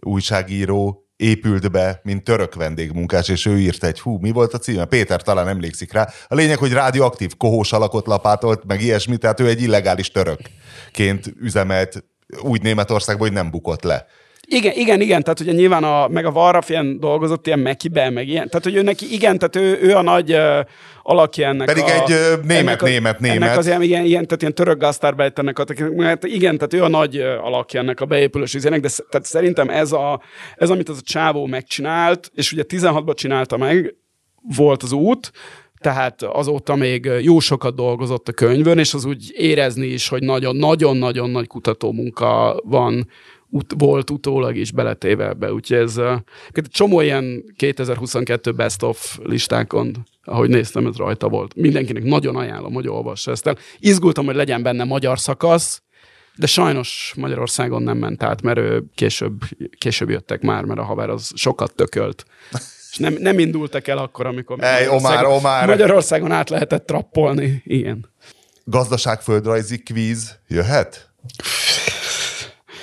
újságíró 0.00 1.03
épült 1.24 1.70
be, 1.70 2.00
mint 2.02 2.24
török 2.24 2.54
vendégmunkás, 2.54 3.28
és 3.28 3.46
ő 3.46 3.58
írt 3.58 3.84
egy, 3.84 4.00
hú, 4.00 4.18
mi 4.20 4.30
volt 4.30 4.54
a 4.54 4.58
címe? 4.58 4.84
Péter 4.84 5.22
talán 5.22 5.48
emlékszik 5.48 5.92
rá. 5.92 6.08
A 6.28 6.34
lényeg, 6.34 6.58
hogy 6.58 6.72
radioaktív 6.72 7.36
kohós 7.36 7.72
alakot 7.72 8.06
lapátolt, 8.06 8.64
meg 8.66 8.80
ilyesmi, 8.80 9.16
tehát 9.16 9.40
ő 9.40 9.48
egy 9.48 9.62
illegális 9.62 10.10
törökként 10.10 11.32
üzemelt 11.40 12.04
úgy 12.40 12.62
Németországban, 12.62 13.26
hogy 13.26 13.36
nem 13.36 13.50
bukott 13.50 13.82
le. 13.82 14.06
Igen, 14.46 14.72
igen, 14.76 15.00
igen, 15.00 15.22
tehát 15.22 15.40
ugye 15.40 15.52
nyilván 15.52 15.84
a, 15.84 16.08
meg 16.08 16.24
a 16.24 16.32
Varraf 16.32 16.70
ilyen 16.70 17.00
dolgozott 17.00 17.46
ilyen 17.46 17.58
Mekiben, 17.58 18.12
meg 18.12 18.28
ilyen, 18.28 18.48
tehát 18.48 18.64
hogy 18.64 18.74
ő 18.74 18.82
neki, 18.82 19.12
igen, 19.12 19.38
tehát 19.38 19.56
ő, 19.56 19.88
ő 19.88 19.94
a 19.94 20.02
nagy 20.02 20.32
uh, 20.32 20.58
alakja 21.02 21.48
ennek 21.48 21.66
Pedig 21.66 21.82
a, 21.82 21.92
egy, 21.92 22.12
ö, 22.12 22.34
német, 22.42 22.58
ennek 22.58 22.82
a, 22.82 22.84
német, 22.84 23.20
német. 23.20 23.42
Ennek 23.42 23.58
az 23.58 23.66
ilyen, 23.66 23.82
ilyen, 23.82 24.04
ilyen, 24.04 24.24
tehát 24.24 24.40
ilyen 24.40 24.54
török 24.54 24.78
gasztárbejtennek, 24.78 25.58
hát 25.98 26.24
igen, 26.24 26.56
tehát 26.56 26.74
ő 26.74 26.82
a 26.82 26.88
nagy 26.88 27.16
ö, 27.16 27.38
alakja 27.38 27.80
ennek 27.80 28.00
a 28.00 28.04
beépülős 28.04 28.54
izének, 28.54 28.80
de 28.80 28.88
tehát 29.10 29.26
szerintem 29.26 29.68
ez, 29.68 29.92
a, 29.92 30.22
ez, 30.56 30.70
amit 30.70 30.88
az 30.88 30.98
a 30.98 31.04
csávó 31.04 31.46
megcsinált, 31.46 32.30
és 32.34 32.52
ugye 32.52 32.62
16-ban 32.68 33.14
csinálta 33.14 33.56
meg, 33.56 33.94
volt 34.56 34.82
az 34.82 34.92
út, 34.92 35.32
tehát 35.84 36.22
azóta 36.22 36.74
még 36.74 37.10
jó 37.20 37.40
sokat 37.40 37.74
dolgozott 37.74 38.28
a 38.28 38.32
könyvön, 38.32 38.78
és 38.78 38.94
az 38.94 39.04
úgy 39.04 39.32
érezni 39.36 39.86
is, 39.86 40.08
hogy 40.08 40.22
nagyon-nagyon-nagyon 40.22 41.30
nagy 41.30 41.46
kutatómunka 41.46 42.60
van, 42.64 43.08
ut- 43.54 43.74
volt 43.78 44.10
utólag 44.10 44.56
is 44.56 44.72
beletéve 44.72 45.28
ebbe. 45.28 45.52
Úgyhogy 45.52 45.76
ez 45.76 46.00
csomó 46.70 47.00
ilyen 47.00 47.44
2022 47.56 48.52
best 48.52 48.82
of 48.82 49.18
listákon, 49.22 50.06
ahogy 50.24 50.48
néztem, 50.48 50.86
ez 50.86 50.96
rajta 50.96 51.28
volt. 51.28 51.54
Mindenkinek 51.54 52.02
nagyon 52.02 52.36
ajánlom, 52.36 52.72
hogy 52.72 52.88
olvassa 52.88 53.30
ezt 53.30 53.46
el. 53.46 53.56
Izgultam, 53.78 54.24
hogy 54.24 54.34
legyen 54.34 54.62
benne 54.62 54.84
magyar 54.84 55.18
szakasz, 55.18 55.82
de 56.36 56.46
sajnos 56.46 57.12
Magyarországon 57.16 57.82
nem 57.82 57.98
ment 57.98 58.22
át, 58.22 58.42
mert 58.42 58.58
ő 58.58 58.84
később, 58.94 59.42
később 59.78 60.10
jöttek 60.10 60.42
már, 60.42 60.64
mert 60.64 60.80
a 60.80 60.84
haver 60.84 61.10
az 61.10 61.30
sokat 61.34 61.74
tökölt. 61.74 62.24
És 62.90 62.96
nem, 62.96 63.14
nem 63.18 63.38
indultak 63.38 63.88
el 63.88 63.98
akkor, 63.98 64.26
amikor 64.26 64.56
Ej, 64.60 64.86
Omar, 64.88 65.00
Magyarországon- 65.00 65.36
Omar. 65.38 65.66
Magyarországon 65.66 66.32
át 66.32 66.50
lehetett 66.50 66.86
trappolni. 66.86 67.62
Igen. 67.64 68.10
Gazdaságföldrajzi 68.64 69.78
kvíz 69.82 70.38
jöhet? 70.48 71.10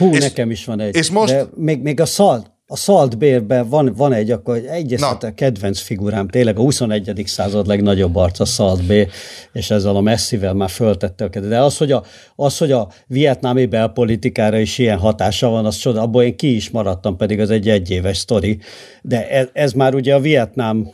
Hú, 0.01 0.13
És- 0.13 0.19
nekem 0.19 0.51
is 0.51 0.65
van 0.65 0.79
egy. 0.79 0.95
és 0.95 1.09
most- 1.11 1.33
De 1.33 1.45
még, 1.55 1.81
még 1.81 1.99
a 1.99 2.05
szalt, 2.05 2.51
a 2.67 2.75
szaltbérben 2.75 3.69
van, 3.69 3.93
van 3.97 4.13
egy, 4.13 4.31
akkor 4.31 4.61
egy 4.69 4.95
a 5.03 5.33
kedvenc 5.35 5.79
figurám, 5.79 6.27
tényleg 6.27 6.57
a 6.57 6.61
21. 6.61 7.23
század 7.25 7.67
legnagyobb 7.67 8.15
arca 8.15 8.45
szaltbér, 8.45 9.09
és 9.53 9.71
ezzel 9.71 9.95
a 9.95 10.01
messzivel 10.01 10.53
már 10.53 10.69
föltette 10.69 11.23
a 11.23 11.29
kedvet. 11.29 11.49
De 11.51 11.61
az, 11.61 11.77
hogy 11.77 11.91
a, 11.91 12.03
az, 12.35 12.57
hogy 12.57 12.71
a 12.71 12.89
vietnámi 13.07 13.65
belpolitikára 13.65 14.57
is 14.59 14.77
ilyen 14.77 14.97
hatása 14.97 15.49
van, 15.49 15.65
az 15.65 15.75
csoda, 15.75 16.01
abból 16.01 16.23
én 16.23 16.35
ki 16.35 16.55
is 16.55 16.69
maradtam, 16.69 17.17
pedig 17.17 17.39
az 17.39 17.49
egy 17.49 17.69
egyéves 17.69 18.17
sztori. 18.17 18.59
De 19.01 19.29
ez, 19.29 19.47
ez 19.53 19.73
már 19.73 19.95
ugye 19.95 20.15
a 20.15 20.19
Vietnám 20.19 20.91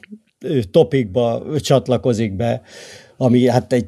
topikba 0.71 1.43
csatlakozik 1.59 2.35
be, 2.35 2.61
ami 3.17 3.47
hát 3.47 3.73
egy 3.73 3.87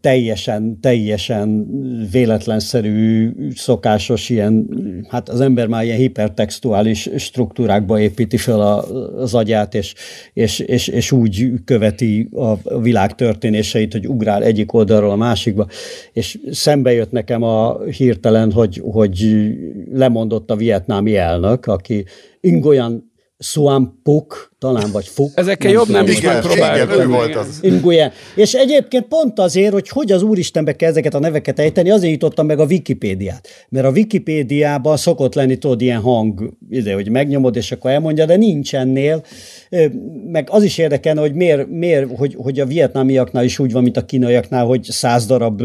teljesen, 0.00 0.80
teljesen 0.80 1.66
véletlenszerű, 2.10 3.32
szokásos 3.54 4.28
ilyen, 4.28 4.68
hát 5.08 5.28
az 5.28 5.40
ember 5.40 5.66
már 5.66 5.84
ilyen 5.84 5.96
hipertextuális 5.96 7.10
struktúrákba 7.16 8.00
építi 8.00 8.36
fel 8.36 8.60
a, 8.60 8.82
az 9.20 9.34
agyát, 9.34 9.74
és, 9.74 9.94
és, 10.32 10.58
és, 10.58 10.88
és 10.88 11.12
úgy 11.12 11.52
követi 11.64 12.28
a 12.32 12.80
világ 12.80 13.14
történéseit, 13.14 13.92
hogy 13.92 14.08
ugrál 14.08 14.42
egyik 14.42 14.72
oldalról 14.72 15.10
a 15.10 15.16
másikba, 15.16 15.66
és 16.12 16.38
szembe 16.50 16.92
jött 16.92 17.10
nekem 17.10 17.42
a 17.42 17.82
hirtelen, 17.82 18.52
hogy, 18.52 18.82
hogy 18.84 19.46
lemondott 19.92 20.50
a 20.50 20.56
vietnámi 20.56 21.16
elnök, 21.16 21.66
aki 21.66 22.04
Ingoyan 22.40 23.05
Suan 23.38 24.00
Puk, 24.02 24.54
talán 24.58 24.90
vagy 24.92 25.06
Fuk. 25.06 25.30
Ezekkel 25.34 25.70
jobb 25.70 25.88
nem 25.88 26.06
is 26.06 26.20
megpróbáljuk. 26.20 26.92
igen, 26.92 27.00
ő 27.00 27.06
volt 27.06 27.34
az. 27.36 27.60
Nguyen. 27.62 28.12
És 28.34 28.52
egyébként 28.52 29.04
pont 29.06 29.38
azért, 29.38 29.72
hogy 29.72 29.88
hogy 29.88 30.12
az 30.12 30.22
Úristenbe 30.22 30.76
kell 30.76 30.90
ezeket 30.90 31.14
a 31.14 31.18
neveket 31.18 31.58
ejteni, 31.58 31.90
azért 31.90 32.12
jutottam 32.12 32.46
meg 32.46 32.58
a 32.58 32.64
Wikipédiát. 32.64 33.48
Mert 33.68 33.86
a 33.86 33.90
Wikipédiában 33.90 34.96
szokott 34.96 35.34
lenni, 35.34 35.56
tudod, 35.56 35.80
ilyen 35.80 36.00
hang, 36.00 36.50
ide, 36.70 36.94
hogy 36.94 37.10
megnyomod, 37.10 37.56
és 37.56 37.72
akkor 37.72 37.90
elmondja, 37.90 38.26
de 38.26 38.36
nincs 38.36 38.74
ennél. 38.74 39.22
Ö, 39.70 39.86
Meg 40.32 40.48
az 40.50 40.62
is 40.62 40.78
érdekelne, 40.78 41.20
hogy 41.20 41.34
miért, 41.34 41.68
miért 41.68 42.16
hogy, 42.16 42.34
hogy 42.38 42.60
a 42.60 42.66
vietnámiaknál 42.66 43.44
is 43.44 43.58
úgy 43.58 43.72
van, 43.72 43.82
mint 43.82 43.96
a 43.96 44.04
kínaiaknál, 44.04 44.64
hogy 44.64 44.82
száz 44.82 45.26
darab 45.26 45.62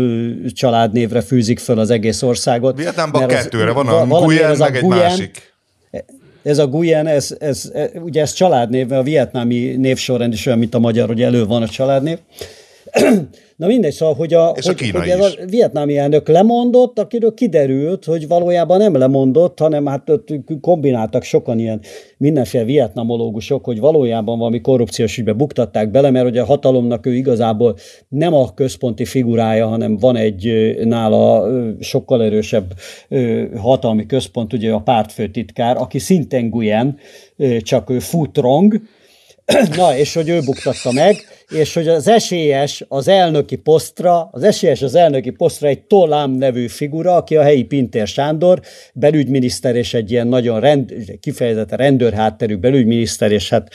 családnévre 0.54 1.22
fűzik 1.22 1.60
föl 1.60 1.80
az 1.80 1.90
egész 1.90 2.22
országot. 2.22 2.78
Vietnámban 2.78 3.28
kettőre 3.28 3.72
van, 3.72 3.86
va- 3.86 4.12
a 4.12 4.20
Nguyen, 4.26 4.58
meg 4.58 4.76
egy 4.76 4.84
másik. 4.84 5.51
Ez 6.44 6.58
a 6.58 6.68
Guyen, 6.68 7.08
ez, 7.08 7.36
ez, 7.40 7.72
ez, 7.74 7.90
ugye 8.04 8.22
ez 8.22 8.34
családnév, 8.34 8.92
a 8.92 9.04
vietnámi 9.04 9.76
névsorrend 9.78 10.34
is 10.34 10.46
olyan, 10.46 10.60
mint 10.60 10.76
a 10.76 10.80
magyar, 10.80 11.08
hogy 11.08 11.22
elő 11.22 11.46
van 11.46 11.62
a 11.62 11.68
családnév. 11.68 12.18
Na 13.62 13.68
mindegy, 13.68 13.94
szóval, 13.94 14.16
hogy 14.16 14.34
a, 14.34 14.54
És 14.56 14.66
a 14.66 14.68
hogy, 14.68 14.76
kínai 14.76 15.10
hogy 15.10 15.38
a 15.40 15.46
vietnámi 15.46 15.98
elnök 15.98 16.28
lemondott, 16.28 17.00
akiről 17.00 17.34
kiderült, 17.34 18.06
hogy 18.06 18.28
valójában 18.28 18.78
nem 18.78 18.98
lemondott, 18.98 19.60
hanem 19.60 19.86
hát 19.86 20.10
ott 20.10 20.28
kombináltak 20.62 21.24
sokan 21.24 21.60
ilyen 21.60 21.82
mindenféle 22.18 22.64
vietnamológusok, 22.64 23.66
hogy 23.66 23.80
valójában 23.80 24.38
valami 24.38 24.62
korrupciós 24.62 25.18
ügybe 25.18 25.34
buktatták 25.34 25.92
bele, 25.92 26.10
mert 26.10 26.26
ugye 26.26 26.42
a 26.42 26.46
hatalomnak 26.46 27.06
ő 27.06 27.14
igazából 27.14 27.76
nem 28.10 28.34
a 28.34 28.54
központi 28.54 29.06
figurája, 29.06 29.68
hanem 29.68 29.98
van 29.98 30.16
egy 30.16 30.76
nála 30.84 31.48
sokkal 31.80 32.24
erősebb 32.24 32.74
hatalmi 33.56 34.06
központ, 34.06 34.54
ugye 34.54 34.72
a 34.72 34.82
pártfőtitkár, 34.82 35.78
aki 35.78 36.00
szintén 36.00 36.50
Guyen, 36.50 36.98
ö, 37.38 37.58
csak 37.62 37.90
ő 37.90 38.00
Futrong, 38.00 38.82
Na, 39.78 39.98
és 39.98 40.14
hogy 40.14 40.30
ő 40.30 40.40
buktatta 40.46 40.92
meg, 40.92 41.16
és 41.50 41.74
hogy 41.74 41.88
az 41.88 42.08
esélyes 42.08 42.86
az 42.88 43.08
elnöki 43.08 43.56
posztra, 43.56 44.30
az 44.32 44.44
esélyes 44.44 44.82
az 44.82 44.96
elnöki 44.96 45.30
posztra 45.30 45.68
egy 45.68 45.82
Tolám 45.82 46.32
nevű 46.32 46.68
figura, 46.68 47.16
aki 47.16 47.36
a 47.36 47.42
helyi 47.42 47.64
Pintér 47.64 48.08
Sándor, 48.08 48.62
belügyminiszter 48.94 49.76
és 49.76 49.94
egy 49.94 50.12
ilyen 50.12 50.28
nagyon 50.28 50.60
rend, 50.60 50.94
kifejezetten 51.20 51.78
rendőrhátterű 51.78 52.56
belügyminiszter, 52.56 53.32
és 53.32 53.50
hát 53.50 53.70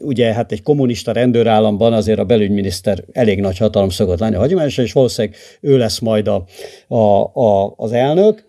ugye 0.00 0.32
hát 0.32 0.52
egy 0.52 0.62
kommunista 0.62 1.12
rendőrállamban 1.12 1.92
azért 1.92 2.18
a 2.18 2.24
belügyminiszter 2.24 3.04
elég 3.12 3.40
nagy 3.40 3.58
hatalom 3.58 3.88
szokott 3.88 4.18
lenni 4.18 4.34
a 4.34 4.38
hagyományosan, 4.38 4.84
és 4.84 4.92
valószínűleg 4.92 5.36
ő 5.60 5.78
lesz 5.78 5.98
majd 5.98 6.28
a, 6.28 6.44
a, 6.88 7.20
a, 7.40 7.74
az 7.76 7.92
elnök, 7.92 8.44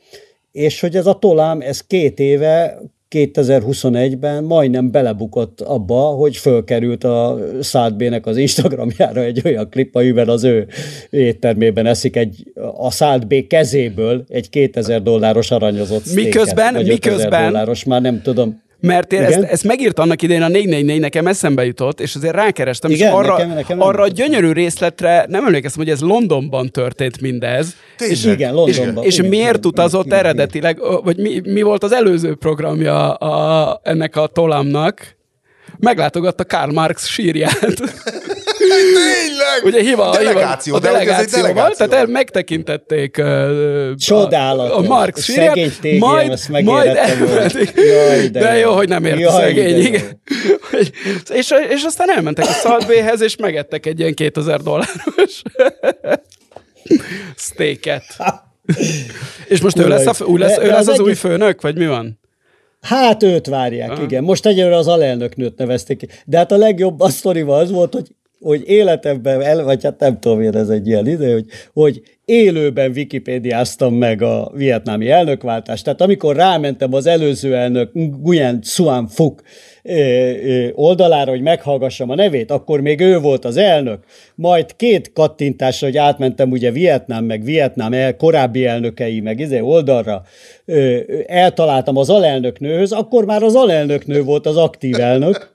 és 0.52 0.80
hogy 0.80 0.96
ez 0.96 1.06
a 1.06 1.20
tolám, 1.20 1.62
ez 1.62 1.82
két 1.82 2.20
éve 2.20 2.82
2021-ben 3.10 4.44
majdnem 4.44 4.92
belebukott 4.92 5.62
abba, 5.62 6.00
hogy 6.00 6.38
fölkerült 6.38 7.04
a 7.04 7.38
Szádbének 7.62 8.26
az 8.26 8.38
Instagramjára 8.38 9.22
egy 9.22 9.42
olyan 9.46 9.70
klip, 9.70 9.96
amiben 9.96 10.30
az 10.30 10.44
ő 10.44 10.68
éttermében 11.10 11.86
eszik 11.86 12.16
egy, 12.16 12.52
a 12.78 12.92
Szádbé 12.92 13.48
kezéből 13.48 14.24
egy 14.28 14.50
2000 14.50 15.02
dolláros 15.02 15.52
aranyozott 15.52 16.06
sztéket, 16.06 16.24
Miközben- 16.24 16.76
5000 16.76 16.94
miközben- 16.94 17.44
dolláros, 17.44 17.84
már 17.84 18.02
nem 18.02 18.22
tudom. 18.22 18.64
Mert 18.80 19.14
én 19.14 19.20
Igen? 19.22 19.32
ezt, 19.44 19.52
ezt 19.52 19.64
megírt 19.64 20.00
annak 20.00 20.22
idején 20.22 20.42
a 20.42 20.48
444, 20.48 21.00
nekem 21.00 21.28
eszembe 21.28 21.66
jutott, 21.66 22.00
és 22.00 22.16
azért 22.16 22.34
rákerestem, 22.36 22.92
Igen, 22.92 23.08
és 23.08 23.14
arra, 23.14 23.34
nekem- 23.38 23.54
nekem 23.54 23.82
arra 23.82 24.04
a 24.04 24.08
gyönyörű 24.08 24.52
részletre 24.52 25.26
nem 25.30 25.46
emlékeztem, 25.46 25.84
hogy 25.84 25.92
ez 25.94 26.02
Londonban 26.02 26.70
történt 26.72 27.22
mindez. 27.22 27.76
Tényleg. 27.98 28.18
És 28.18 28.26
igen, 28.26 28.54
Londonban. 28.54 29.04
És 29.04 29.18
igen, 29.18 29.30
miért 29.30 29.48
igen, 29.58 29.66
utazott 29.66 30.06
igen, 30.06 30.18
eredetileg, 30.20 30.80
vagy 31.04 31.18
mi, 31.18 31.42
mi 31.46 31.62
volt 31.62 31.84
az 31.84 31.92
előző 31.94 32.36
programja 32.36 33.14
a, 33.14 33.80
ennek 33.84 34.16
a 34.16 34.28
tolamnak? 34.28 35.16
Meglátogatta 35.80 36.46
Karl 36.46 36.72
Marx 36.72 37.08
sírját. 37.08 37.60
Tényleg! 38.68 39.64
Ugye 39.64 39.82
hiva, 39.82 40.12
delegáció, 40.18 40.76
hiva, 40.76 40.88
a 40.88 40.92
de 40.92 41.00
egy 41.00 41.06
delegációval, 41.06 41.54
delegáció. 41.54 41.86
tehát 41.86 42.04
el, 42.04 42.12
megtekintették 42.12 43.18
ö, 43.18 43.92
Csodálatos. 43.98 44.72
a, 44.72 44.78
a 44.78 44.82
Marx 44.82 45.24
sírját, 45.24 45.82
majd, 46.00 46.40
majd. 46.50 46.96
Jaj, 47.76 48.28
de, 48.28 48.40
de 48.40 48.58
jó, 48.58 48.72
hogy 48.72 48.88
nem 48.90 49.06
ért 49.06 49.16
a 49.16 49.20
Jaj, 49.20 49.42
szegény, 49.42 49.74
de 49.74 49.88
igen. 49.88 50.22
És, 51.30 51.54
és 51.70 51.84
aztán 51.84 52.10
elmentek 52.10 52.46
a 52.46 52.52
Saltbayhez, 52.52 53.22
és 53.22 53.36
megettek 53.36 53.86
egy 53.86 54.00
ilyen 54.00 54.14
2000 54.14 54.62
dolláros 54.62 55.42
steaket. 57.36 58.04
És 59.48 59.62
most 59.62 59.78
ő 59.78 59.88
lesz, 59.88 60.22
a, 60.22 60.26
ő 60.34 60.38
lesz, 60.38 60.58
ő 60.58 60.62
De 60.62 60.68
lesz 60.68 60.80
az 60.80 60.88
az 60.88 61.00
új 61.00 61.14
főnök, 61.14 61.62
vagy 61.62 61.78
mi 61.78 61.88
van? 61.88 62.20
Hát 62.82 63.24
őt 63.24 63.48
várják, 63.48 63.92
Aha. 63.92 64.04
igen. 64.04 64.24
Most 64.24 64.46
egyelőre 64.46 64.76
az 64.76 64.88
alelnöknőt 64.88 65.58
nevezték 65.58 65.98
ki. 65.98 66.08
De 66.26 66.38
hát 66.38 66.52
a 66.52 66.58
legjobb 66.58 67.00
a 67.00 67.10
sztorival 67.10 67.60
az 67.60 67.72
volt, 67.72 67.94
hogy 67.94 68.08
hogy 68.46 68.64
életemben, 68.66 69.42
el, 69.42 69.64
vagy 69.64 69.84
hát 69.84 70.00
nem 70.00 70.20
tudom 70.20 70.42
én, 70.42 70.56
ez 70.56 70.70
egy 70.70 70.88
ilyen 70.88 71.08
ide, 71.08 71.34
hogy, 71.34 71.46
hogy 71.74 72.02
élőben 72.26 72.92
wikipédiáztam 72.96 73.94
meg 73.94 74.22
a 74.22 74.52
vietnámi 74.54 75.10
elnökváltást. 75.10 75.84
Tehát 75.84 76.02
amikor 76.02 76.36
rámentem 76.36 76.94
az 76.94 77.06
előző 77.06 77.56
elnök 77.56 77.94
Nguyen 77.94 78.60
Xuan 78.62 79.08
Phuc 79.08 79.42
oldalára, 80.74 81.32
hogy 81.32 81.42
meghallgassam 81.42 82.10
a 82.10 82.16
nevét, 82.16 82.52
akkor 82.52 82.82
még 82.82 83.00
ő 83.00 83.20
volt 83.20 83.46
az 83.46 83.58
elnök, 83.58 84.04
majd 84.36 84.76
két 84.76 85.12
kattintásra, 85.14 85.88
hogy 85.88 85.98
átmentem 85.98 86.52
ugye 86.52 86.72
Vietnám, 86.72 87.26
meg 87.26 87.44
Vietnám 87.44 87.94
el, 87.94 88.16
korábbi 88.16 88.66
elnökei, 88.66 89.20
meg 89.20 89.40
izé 89.40 89.60
oldalra, 89.60 90.24
eltaláltam 91.26 91.98
az 91.98 92.10
alelnöknőhöz, 92.10 92.92
akkor 92.92 93.26
már 93.26 93.44
az 93.44 93.56
alelnöknő 93.56 94.24
volt 94.24 94.46
az 94.46 94.58
aktív 94.58 95.00
elnök, 95.00 95.54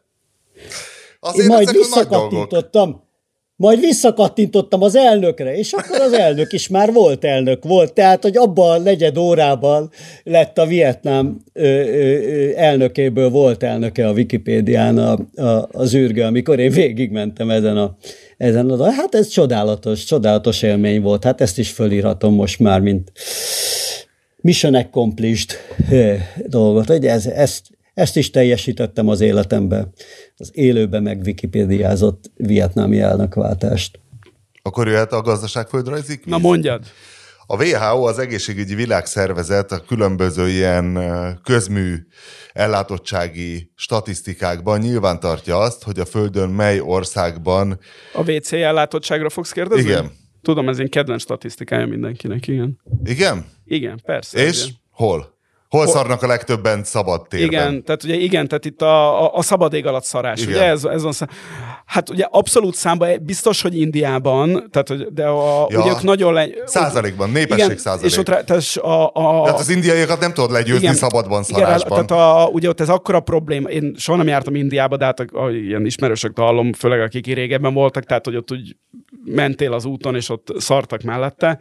Azért 1.21 1.49
Én 1.49 1.55
majd 1.55 1.73
visszakattintottam, 1.73 3.09
majd 3.57 3.81
visszakattintottam 3.81 4.83
az 4.83 4.97
elnökre, 4.97 5.57
és 5.57 5.73
akkor 5.73 6.01
az 6.01 6.12
elnök 6.12 6.53
is 6.53 6.68
már 6.68 6.93
volt 6.93 7.25
elnök 7.25 7.64
volt. 7.64 7.93
Tehát, 7.93 8.23
hogy 8.23 8.37
abban 8.37 8.71
a 8.71 8.83
negyed 8.83 9.18
órában 9.18 9.91
lett 10.25 10.59
a 10.59 10.66
Vietnám 10.66 11.41
ö, 11.53 11.62
ö, 11.64 12.51
elnökéből 12.57 13.31
volt 13.31 13.62
elnöke 13.62 14.09
a 14.09 14.12
Wikipédián 14.12 14.99
a, 14.99 15.43
a, 15.43 15.68
az 15.73 15.95
űrge, 15.95 16.27
amikor 16.27 16.59
én 16.59 16.71
végigmentem 16.71 17.51
ezen 17.51 17.77
a, 17.77 17.97
ezen 18.37 18.71
a... 18.71 18.91
Hát 18.91 19.14
ez 19.14 19.29
csodálatos, 19.29 20.05
csodálatos 20.05 20.62
élmény 20.62 21.03
volt. 21.03 21.25
Hát 21.25 21.41
ezt 21.41 21.59
is 21.59 21.71
fölírhatom 21.71 22.35
most 22.35 22.59
már, 22.59 22.81
mint 22.81 23.12
mission 24.37 24.75
accomplished 24.75 25.51
dolgot. 26.47 26.87
Hogy 26.87 27.07
ez, 27.07 27.27
ezt, 27.27 27.66
ezt 28.01 28.16
is 28.16 28.30
teljesítettem 28.30 29.09
az 29.09 29.20
életemben, 29.20 29.92
az 30.36 30.51
élőben 30.55 31.03
meg 31.03 31.20
wikipédiázott 31.24 32.30
vietnámi 32.34 33.01
elnökváltást. 33.01 34.01
Akkor 34.62 34.88
jöhet 34.88 35.12
a 35.12 35.20
gazdaságföldrajzi 35.20 36.18
kvíz? 36.18 36.32
Na 36.32 36.38
mondjad! 36.38 36.84
A 37.46 37.64
WHO, 37.64 38.03
az 38.03 38.18
egészségügyi 38.18 38.74
világszervezet 38.74 39.72
a 39.72 39.80
különböző 39.80 40.48
ilyen 40.48 40.98
közmű 41.44 41.96
ellátottsági 42.53 43.70
statisztikákban 43.74 44.78
nyilván 44.80 45.20
tartja 45.20 45.59
azt, 45.59 45.82
hogy 45.82 45.98
a 45.98 46.05
Földön 46.05 46.51
mely 46.51 46.80
országban... 46.80 47.78
A 48.14 48.30
WC 48.30 48.53
ellátottságra 48.53 49.30
fogsz 49.30 49.53
kérdezni? 49.53 49.90
Igen. 49.90 50.11
Tudom, 50.42 50.68
ez 50.68 50.78
egy 50.78 50.88
kedvenc 50.88 51.22
statisztikája 51.22 51.86
mindenkinek, 51.86 52.46
igen. 52.46 52.80
Igen? 53.05 53.44
Igen, 53.64 54.01
persze. 54.05 54.38
És? 54.38 54.62
Igen. 54.62 54.74
Hol? 54.90 55.38
Hol 55.71 55.87
szarnak 55.87 56.23
a 56.23 56.27
legtöbben 56.27 56.85
szabad 56.85 57.29
térben? 57.29 57.49
Igen, 57.49 57.85
tehát 57.85 58.05
ugye 58.05 58.14
igen, 58.14 58.49
tehát 58.49 58.64
itt 58.64 58.83
a, 58.83 59.25
a, 59.25 59.35
a 59.35 59.43
szabad 59.43 59.73
ég 59.73 59.87
alatt 59.87 60.05
szarás. 60.05 60.41
Igen. 60.41 60.53
Ugye 60.53 60.64
ez, 60.64 60.85
ez 60.85 61.03
van, 61.03 61.12
hát 61.85 62.11
ugye 62.11 62.27
abszolút 62.31 62.75
számban 62.75 63.18
biztos, 63.23 63.62
hogy 63.62 63.79
Indiában, 63.79 64.68
tehát 64.71 65.12
de 65.14 65.27
a, 65.27 65.66
ja, 65.71 65.81
ugye 65.81 65.91
ők 65.91 66.03
nagyon 66.03 66.33
le... 66.33 66.49
Százalékban, 66.64 67.31
népesség 67.31 67.64
igen, 67.64 67.77
százalék. 67.77 68.11
És 68.11 68.18
ott, 68.18 68.25
tehát, 68.25 68.51
a, 68.77 69.11
a, 69.12 69.43
tehát 69.45 69.59
az 69.59 69.68
indiaiakat 69.68 70.21
nem 70.21 70.33
tudod 70.33 70.51
legyőzni 70.51 70.83
igen, 70.83 70.95
szabadban 70.95 71.43
szarásban. 71.43 71.93
Igen, 71.93 72.07
tehát 72.07 72.45
a, 72.45 72.49
ugye 72.49 72.68
ott 72.68 72.81
ez 72.81 72.89
akkora 72.89 73.21
probléma, 73.21 73.68
én 73.68 73.95
soha 73.99 74.18
nem 74.18 74.27
jártam 74.27 74.55
Indiába, 74.55 74.97
de 74.97 75.05
hát 75.05 75.21
a, 75.21 75.45
a, 75.45 75.51
ilyen 75.51 75.87
ismerősök 75.87 76.39
hallom, 76.39 76.73
főleg 76.73 77.01
akik 77.01 77.27
régebben 77.27 77.75
voltak, 77.75 78.05
tehát 78.05 78.25
hogy 78.25 78.37
ott 78.37 78.53
úgy 78.53 78.77
mentél 79.25 79.73
az 79.73 79.85
úton, 79.85 80.14
és 80.14 80.29
ott 80.29 80.53
szartak 80.59 81.03
mellette 81.03 81.59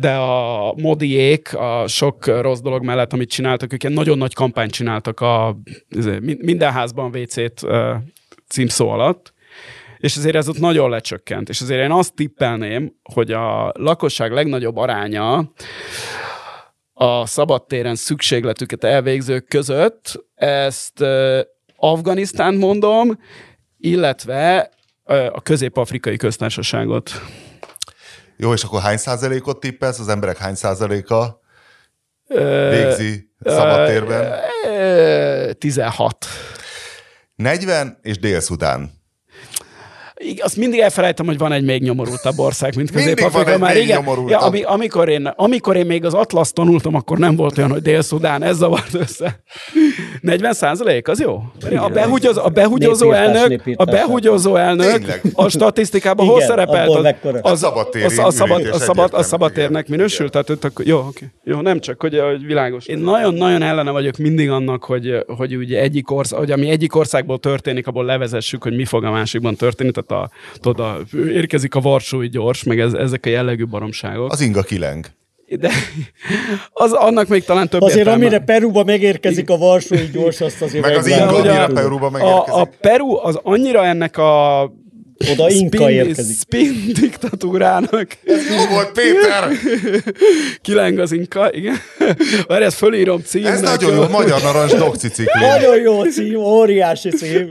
de 0.00 0.14
a 0.14 0.74
modiék, 0.76 1.54
a 1.54 1.86
sok 1.86 2.26
rossz 2.26 2.60
dolog 2.60 2.84
mellett, 2.84 3.12
amit 3.12 3.30
csináltak, 3.30 3.72
ők 3.72 3.82
ilyen 3.82 3.94
nagyon 3.94 4.18
nagy 4.18 4.34
kampányt 4.34 4.70
csináltak 4.70 5.20
a 5.20 5.56
izé, 5.88 6.18
minden 6.20 6.72
házban 6.72 7.16
WC-t 7.16 7.66
címszó 8.48 8.88
alatt, 8.88 9.32
és 9.98 10.16
azért 10.16 10.34
ez 10.34 10.48
ott 10.48 10.58
nagyon 10.58 10.90
lecsökkent. 10.90 11.48
És 11.48 11.60
azért 11.60 11.82
én 11.82 11.90
azt 11.90 12.14
tippelném, 12.14 12.92
hogy 13.02 13.32
a 13.32 13.72
lakosság 13.74 14.32
legnagyobb 14.32 14.76
aránya 14.76 15.52
a 16.92 17.26
szabadtéren 17.26 17.94
szükségletüket 17.94 18.84
elvégzők 18.84 19.48
között, 19.48 20.24
ezt 20.34 21.04
Afganisztánt 21.76 22.58
mondom, 22.58 23.18
illetve 23.78 24.70
a 25.32 25.40
közép-afrikai 25.42 26.16
köztársaságot. 26.16 27.10
Jó, 28.42 28.52
és 28.52 28.62
akkor 28.64 28.80
hány 28.80 28.96
százalékot 28.96 29.60
tippelsz? 29.60 29.98
Az 29.98 30.08
emberek 30.08 30.36
hány 30.36 30.54
százaléka 30.54 31.40
végzi 32.70 33.30
szabadtérben? 33.44 34.38
16. 35.58 36.26
40 37.34 37.98
és 38.02 38.18
Dél-Szudán 38.18 38.99
azt 40.38 40.56
mindig 40.56 40.80
elfelejtem, 40.80 41.26
hogy 41.26 41.38
van 41.38 41.52
egy 41.52 41.64
még 41.64 41.82
nyomorultabb 41.82 42.38
ország, 42.38 42.76
mint 42.76 42.90
Közép-Afrika. 42.90 43.58
Már 43.58 43.76
igen, 43.76 44.04
ja, 44.26 44.38
ami, 44.38 44.62
amikor, 44.62 45.08
én, 45.08 45.26
amikor 45.26 45.76
én 45.76 45.86
még 45.86 46.04
az 46.04 46.14
Atlasz 46.14 46.52
tanultam, 46.52 46.94
akkor 46.94 47.18
nem 47.18 47.36
volt 47.36 47.58
olyan, 47.58 47.70
hogy 47.70 47.82
Dél-Szudán, 47.82 48.42
ez 48.42 48.56
zavart 48.56 48.94
össze. 48.94 49.42
40 50.20 50.52
százalék, 50.52 51.08
az 51.08 51.20
jó? 51.20 51.42
A, 51.76 51.88
behugyozó, 51.88 52.40
a 52.42 52.48
behugyozó 52.48 53.12
elnök, 53.12 53.62
a 53.76 53.84
behugyozó 53.84 54.56
elnök 54.56 55.20
a 55.32 55.48
statisztikában 55.48 56.26
hol 56.26 56.40
szerepelt? 56.40 56.88
Az, 57.40 57.62
az, 57.62 57.62
az, 58.02 58.18
a 58.18 58.30
szabad, 58.30 58.66
a 58.66 58.78
szabad, 58.78 59.14
a 59.14 59.22
szabadtérnek 59.22 59.88
minősül? 59.88 60.28
Tehát, 60.30 60.64
akkor, 60.64 60.86
jó, 60.86 60.98
oké. 60.98 61.26
Jó, 61.44 61.60
nem 61.60 61.80
csak, 61.80 62.00
hogy, 62.00 62.18
hogy 62.18 62.46
világos. 62.46 62.86
Én 62.86 62.98
nagyon-nagyon 62.98 63.62
ellene 63.62 63.90
vagyok 63.90 64.16
mindig 64.16 64.50
annak, 64.50 64.84
hogy, 64.84 65.24
hogy 65.26 65.56
ugye 65.56 65.80
egyik 65.80 66.10
ország, 66.10 66.38
hogy 66.38 66.50
ami 66.50 66.68
egyik 66.68 66.96
országból 66.96 67.38
történik, 67.38 67.86
abból 67.86 68.04
levezessük, 68.04 68.62
hogy 68.62 68.76
mi 68.76 68.84
fog 68.84 69.04
a 69.04 69.10
másikban 69.10 69.54
történni. 69.56 69.90
Tehát 69.90 70.09
a, 70.10 70.30
tudod, 70.60 70.86
a, 70.86 71.16
érkezik 71.28 71.74
a 71.74 71.80
Varsói 71.80 72.28
gyors, 72.28 72.62
meg 72.62 72.80
ez, 72.80 72.92
ezek 72.92 73.26
a 73.26 73.28
jellegű 73.28 73.66
baromságok. 73.66 74.32
Az 74.32 74.40
inga 74.40 74.62
kileng. 74.62 75.06
De 75.58 75.70
az 76.72 76.92
annak 76.92 77.28
még 77.28 77.44
talán 77.44 77.68
több 77.68 77.80
Azért 77.80 77.98
értelme. 77.98 78.24
amire 78.24 78.38
Peruba 78.44 78.84
megérkezik 78.84 79.50
a 79.50 79.56
Varsói 79.56 80.06
gyors, 80.12 80.40
azt 80.40 80.62
azért 80.62 80.84
Meg 80.84 80.96
az 80.96 81.06
inga, 81.06 81.26
amire 81.26 81.66
Peruba 81.66 82.10
megérkezik. 82.10 82.52
A, 82.52 82.60
a 82.60 82.68
Peru 82.80 83.16
az 83.22 83.40
annyira 83.42 83.84
ennek 83.84 84.18
a 84.18 84.62
oda 85.28 85.50
Inka 85.50 85.90
érkezik. 85.90 86.36
Spin 86.36 86.92
diktatúrának. 87.00 88.06
Ez 88.24 88.48
jó 88.50 88.74
volt, 88.74 88.92
Péter! 88.92 89.48
Kileng 90.62 90.98
az 90.98 91.12
Inka, 91.12 91.52
igen. 91.52 91.76
Várj, 92.46 92.64
ezt 92.64 92.76
fölírom 92.76 93.22
címnek. 93.22 93.52
Ez 93.52 93.60
nagyon 93.60 93.94
jó, 93.94 94.08
Magyar 94.08 94.42
Narancs 94.42 94.74
dokcicikli. 94.74 95.40
Nagyon 95.40 95.80
jó 95.80 96.04
cím, 96.04 96.36
óriási 96.36 97.10
cím. 97.10 97.50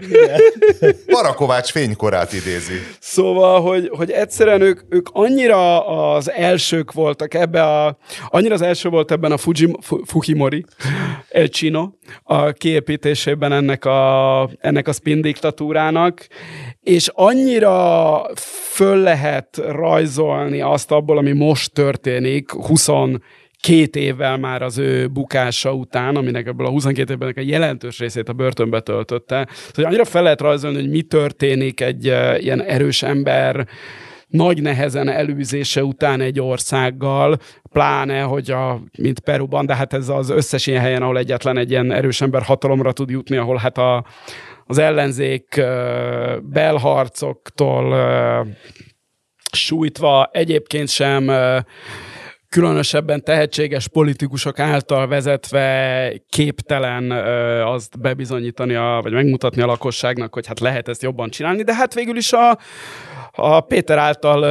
Barakovács 1.08 1.72
fénykorát 1.72 2.34
idézi. 2.34 2.74
Szóval, 3.00 3.62
hogy, 3.62 3.90
hogy 3.94 4.12
egyszerűen 4.12 4.62
ők, 4.62 4.80
ők 4.90 5.10
annyira 5.12 5.88
az 6.14 6.32
elsők 6.32 6.92
voltak 6.92 7.34
ebbe 7.34 7.64
a, 7.64 7.98
annyira 8.28 8.54
az 8.54 8.62
első 8.62 8.90
volt 8.90 9.12
ebben 9.12 9.32
a 9.32 9.38
Fujim, 9.38 9.76
Fujimori 10.06 10.66
El 11.30 11.48
Chino 11.48 11.90
a 12.24 12.52
kiépítésében 12.52 13.52
ennek 13.52 13.86
a, 13.86 14.50
ennek 14.60 14.88
a 14.88 14.94
spin 14.94 15.22
diktatúrának, 15.22 16.28
és 16.90 17.12
annyira 17.14 18.22
föl 18.74 18.98
lehet 18.98 19.62
rajzolni 19.68 20.62
azt 20.62 20.92
abból, 20.92 21.18
ami 21.18 21.32
most 21.32 21.74
történik, 21.74 22.52
20 22.52 22.90
két 23.62 23.96
évvel 23.96 24.38
már 24.38 24.62
az 24.62 24.78
ő 24.78 25.08
bukása 25.08 25.74
után, 25.74 26.16
aminek 26.16 26.48
ebből 26.48 26.66
a 26.66 26.70
22 26.70 27.14
évben 27.14 27.34
a 27.36 27.42
jelentős 27.42 28.00
részét 28.00 28.30
a 28.30 28.34
börtönbe 28.34 28.80
töltötte. 28.80 29.48
Szóval 29.52 29.92
annyira 29.92 30.06
fel 30.06 30.24
lehet 30.24 30.42
rajzolni, 30.42 30.78
hogy 30.80 30.90
mi 30.90 31.02
történik 31.02 31.82
egy 31.82 32.08
uh, 32.08 32.44
ilyen 32.44 32.64
erős 32.64 33.04
ember 33.04 33.68
nagy 34.28 34.62
nehezen 34.62 35.10
elűzése 35.10 35.84
után 35.84 36.22
egy 36.22 36.40
országgal, 36.40 37.38
pláne, 37.72 38.22
hogy 38.22 38.52
a, 38.52 38.82
mint 38.98 39.20
Peruban, 39.20 39.66
de 39.66 39.76
hát 39.76 39.94
ez 39.94 40.10
az 40.10 40.30
összes 40.30 40.68
ilyen 40.68 40.82
helyen, 40.82 41.02
ahol 41.02 41.18
egyetlen 41.18 41.58
egy 41.58 41.70
ilyen 41.70 41.92
erős 41.92 42.22
ember 42.22 42.42
hatalomra 42.42 42.92
tud 42.92 43.10
jutni, 43.10 43.38
ahol 43.38 43.58
hát 43.58 43.78
a, 43.78 44.06
az 44.70 44.78
ellenzék 44.78 45.62
belharcoktól 46.42 47.96
sújtva 49.52 50.30
egyébként 50.32 50.90
sem 50.90 51.32
különösebben 52.50 53.24
tehetséges 53.24 53.88
politikusok 53.88 54.60
által 54.60 55.08
vezetve 55.08 56.12
képtelen 56.30 57.12
azt 57.66 58.00
bebizonyítani, 58.00 58.74
a, 58.74 59.00
vagy 59.04 59.12
megmutatni 59.12 59.62
a 59.62 59.66
lakosságnak, 59.66 60.34
hogy 60.34 60.48
hát 60.48 60.60
lehet 60.60 60.88
ezt 60.88 61.04
jobban 61.04 61.30
csinálni, 61.30 61.64
de 61.64 61.76
hát 61.76 61.94
végül 61.94 62.18
is 62.18 62.34
a, 62.34 62.58
a 63.32 63.60
Péter 63.60 63.98
által 63.98 64.44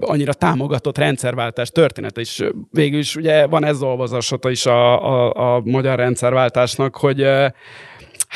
annyira 0.00 0.32
támogatott 0.32 0.98
rendszerváltás 0.98 1.70
története 1.70 2.20
is. 2.20 2.42
Végül 2.70 2.98
is 2.98 3.16
ugye 3.16 3.46
van 3.46 3.64
ez 3.64 3.82
olvasata 3.82 4.50
is 4.50 4.66
a, 4.66 5.06
a, 5.06 5.54
a 5.54 5.60
magyar 5.64 5.98
rendszerváltásnak, 5.98 6.96
hogy 6.96 7.26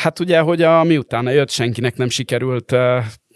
Hát 0.02 0.20
ugye, 0.20 0.40
hogy 0.40 0.62
a, 0.62 0.84
miután 0.84 1.32
jött, 1.32 1.50
senkinek 1.50 1.96
nem 1.96 2.08
sikerült 2.08 2.72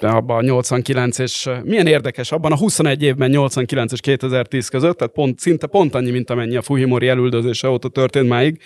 abban 0.00 0.36
a 0.36 0.42
89 0.42 1.18
és 1.18 1.48
milyen 1.62 1.86
érdekes, 1.86 2.32
abban 2.32 2.52
a 2.52 2.56
21 2.56 3.02
évben 3.02 3.30
89 3.30 3.92
és 3.92 4.00
2010 4.00 4.68
között, 4.68 4.98
tehát 4.98 5.12
pont, 5.12 5.38
szinte 5.38 5.66
pont 5.66 5.94
annyi, 5.94 6.10
mint 6.10 6.30
amennyi 6.30 6.56
a 6.56 6.62
Fujimori 6.62 7.08
elüldözése 7.08 7.68
óta 7.68 7.88
történt 7.88 8.28
máig. 8.28 8.60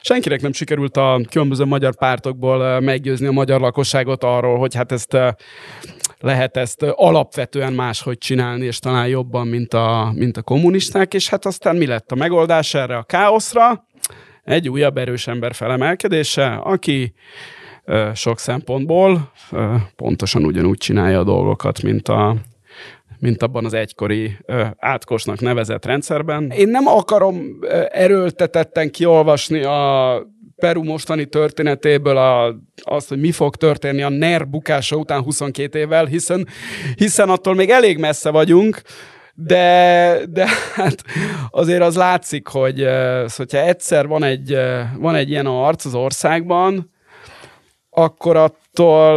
Senkinek 0.00 0.40
nem 0.42 0.52
sikerült 0.52 0.96
a 0.96 1.20
különböző 1.30 1.64
magyar 1.64 1.96
pártokból 1.96 2.80
meggyőzni 2.80 3.26
a 3.26 3.32
magyar 3.32 3.60
lakosságot 3.60 4.24
arról, 4.24 4.58
hogy 4.58 4.74
hát 4.74 4.92
ezt 4.92 5.16
lehet 6.20 6.56
ezt 6.56 6.82
alapvetően 6.82 7.72
máshogy 7.72 8.18
csinálni, 8.18 8.64
és 8.64 8.78
talán 8.78 9.08
jobban, 9.08 9.46
mint 9.46 9.74
a, 9.74 10.12
mint 10.14 10.36
a 10.36 10.42
kommunisták, 10.42 11.14
és 11.14 11.28
hát 11.28 11.46
aztán 11.46 11.76
mi 11.76 11.86
lett 11.86 12.12
a 12.12 12.14
megoldás 12.14 12.74
erre 12.74 12.96
a 12.96 13.02
káoszra? 13.02 13.84
Egy 14.46 14.68
újabb 14.68 14.96
erős 14.98 15.26
ember 15.26 15.54
felemelkedése, 15.54 16.54
aki 16.54 17.14
sok 18.14 18.38
szempontból 18.38 19.32
pontosan 19.96 20.44
ugyanúgy 20.44 20.78
csinálja 20.78 21.18
a 21.18 21.24
dolgokat, 21.24 21.82
mint 21.82 22.08
a, 22.08 22.36
mint 23.18 23.42
abban 23.42 23.64
az 23.64 23.74
egykori 23.74 24.36
átkosnak 24.78 25.40
nevezett 25.40 25.84
rendszerben. 25.84 26.50
Én 26.50 26.68
nem 26.68 26.86
akarom 26.86 27.58
erőltetetten 27.90 28.90
kiolvasni 28.90 29.62
a 29.62 30.22
Peru 30.56 30.84
mostani 30.84 31.24
történetéből 31.24 32.16
a, 32.16 32.56
azt, 32.82 33.08
hogy 33.08 33.20
mi 33.20 33.32
fog 33.32 33.56
történni 33.56 34.02
a 34.02 34.08
NER 34.08 34.48
bukása 34.48 34.96
után 34.96 35.22
22 35.22 35.78
évvel, 35.78 36.04
hiszen, 36.04 36.48
hiszen 36.94 37.28
attól 37.28 37.54
még 37.54 37.70
elég 37.70 37.98
messze 37.98 38.30
vagyunk, 38.30 38.82
de, 39.36 40.18
de 40.30 40.46
hát 40.74 41.04
azért 41.50 41.82
az 41.82 41.96
látszik, 41.96 42.48
hogy 42.48 42.86
hogyha 43.36 43.58
egyszer 43.58 44.06
van 44.06 44.24
egy, 44.24 44.58
van 44.98 45.14
egy 45.14 45.30
ilyen 45.30 45.46
arc 45.46 45.84
az 45.84 45.94
országban, 45.94 46.94
akkor 47.98 48.36
attól, 48.36 49.16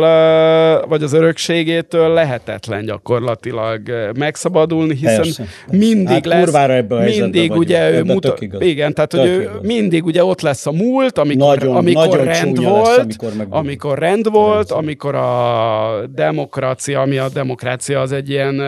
vagy 0.87 1.03
az 1.03 1.13
örökségétől 1.13 2.13
lehetetlen 2.13 2.85
gyakorlatilag 2.85 3.81
megszabadulni, 4.17 4.95
hiszen 4.95 5.15
Persze. 5.15 5.43
mindig 5.71 6.07
hát 6.07 6.25
lesz, 6.25 6.53
ebből 6.53 6.99
mindig 6.99 7.51
ugye 7.51 7.91
ő 7.91 8.03
mutat, 8.03 8.41
igen, 8.59 8.93
tehát 8.93 9.11
hogy 9.11 9.27
ő 9.27 9.51
mindig 9.61 10.05
ugye 10.05 10.23
ott 10.23 10.41
lesz 10.41 10.65
a 10.65 10.71
múlt, 10.71 11.17
amikor, 11.17 11.57
nagyon, 11.57 11.75
amikor 11.75 12.07
nagyon 12.07 12.25
rend 12.25 12.63
volt, 12.63 12.87
lesz, 12.87 12.97
amikor, 12.97 13.31
amikor 13.49 13.97
rend 13.97 14.31
volt, 14.31 14.71
amikor 14.71 15.15
a 15.15 16.07
demokrácia, 16.07 17.01
ami 17.01 17.17
a 17.17 17.29
demokrácia 17.29 18.01
az 18.01 18.11
egy 18.11 18.29
ilyen, 18.29 18.61